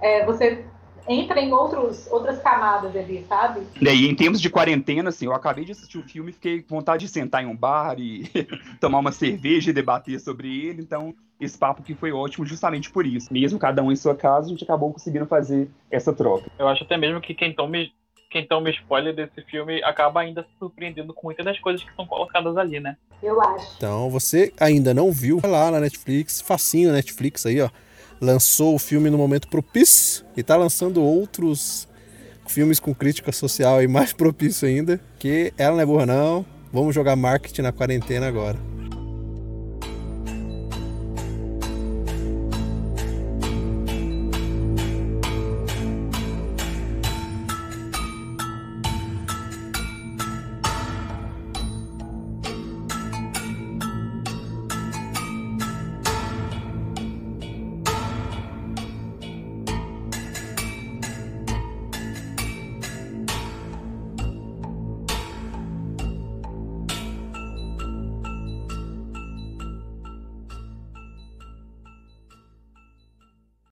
é, 0.00 0.24
você 0.26 0.64
entra 1.08 1.40
em 1.40 1.52
outros, 1.52 2.06
outras 2.10 2.38
camadas 2.40 2.94
ali, 2.94 3.24
sabe? 3.28 3.62
E 3.80 3.88
aí, 3.88 4.06
em 4.06 4.14
termos 4.14 4.40
de 4.40 4.50
quarentena, 4.50 5.08
assim, 5.08 5.24
eu 5.24 5.32
acabei 5.32 5.64
de 5.64 5.72
assistir 5.72 5.98
o 5.98 6.02
filme 6.02 6.30
e 6.30 6.34
fiquei 6.34 6.62
com 6.62 6.76
vontade 6.76 7.06
de 7.06 7.10
sentar 7.10 7.42
em 7.42 7.46
um 7.46 7.56
bar 7.56 7.98
e 7.98 8.30
tomar 8.78 8.98
uma 8.98 9.10
cerveja 9.10 9.70
e 9.70 9.74
debater 9.74 10.20
sobre 10.20 10.66
ele. 10.66 10.82
Então, 10.82 11.14
esse 11.40 11.56
papo 11.56 11.82
que 11.82 11.94
foi 11.94 12.12
ótimo 12.12 12.44
justamente 12.44 12.90
por 12.90 13.06
isso. 13.06 13.32
Mesmo 13.32 13.58
cada 13.58 13.82
um 13.82 13.90
em 13.90 13.96
sua 13.96 14.14
casa, 14.14 14.46
a 14.46 14.50
gente 14.50 14.64
acabou 14.64 14.92
conseguindo 14.92 15.26
fazer 15.26 15.70
essa 15.90 16.12
troca. 16.12 16.50
Eu 16.58 16.68
acho 16.68 16.84
até 16.84 16.96
mesmo 16.96 17.20
que 17.20 17.34
quem 17.34 17.54
toma, 17.54 17.78
quem 18.30 18.46
toma 18.46 18.68
spoiler 18.70 19.14
desse 19.14 19.40
filme 19.42 19.82
acaba 19.84 20.20
ainda 20.20 20.42
se 20.42 20.50
surpreendendo 20.58 21.14
com 21.14 21.28
muitas 21.28 21.44
das 21.44 21.58
coisas 21.58 21.82
que 21.82 21.94
são 21.94 22.06
colocadas 22.06 22.56
ali, 22.56 22.80
né? 22.80 22.96
Eu 23.22 23.40
acho. 23.40 23.76
Então, 23.76 24.10
você 24.10 24.52
ainda 24.60 24.92
não 24.92 25.10
viu, 25.10 25.38
vai 25.38 25.50
lá 25.50 25.70
na 25.70 25.80
Netflix, 25.80 26.40
facinho 26.40 26.92
Netflix 26.92 27.46
aí, 27.46 27.60
ó. 27.60 27.70
Lançou 28.20 28.74
o 28.74 28.78
filme 28.78 29.10
no 29.10 29.18
momento 29.18 29.48
propício 29.48 30.24
e 30.36 30.42
tá 30.42 30.56
lançando 30.56 31.02
outros 31.02 31.88
filmes 32.46 32.80
com 32.80 32.94
crítica 32.94 33.30
social 33.30 33.78
aí 33.78 33.86
mais 33.86 34.12
propício 34.14 34.66
ainda, 34.66 35.00
que 35.18 35.52
ela 35.56 35.76
não 35.76 35.82
é 35.82 35.86
burra 35.86 36.06
não. 36.06 36.46
Vamos 36.72 36.94
jogar 36.94 37.16
marketing 37.16 37.62
na 37.62 37.72
quarentena 37.72 38.26
agora. 38.26 38.58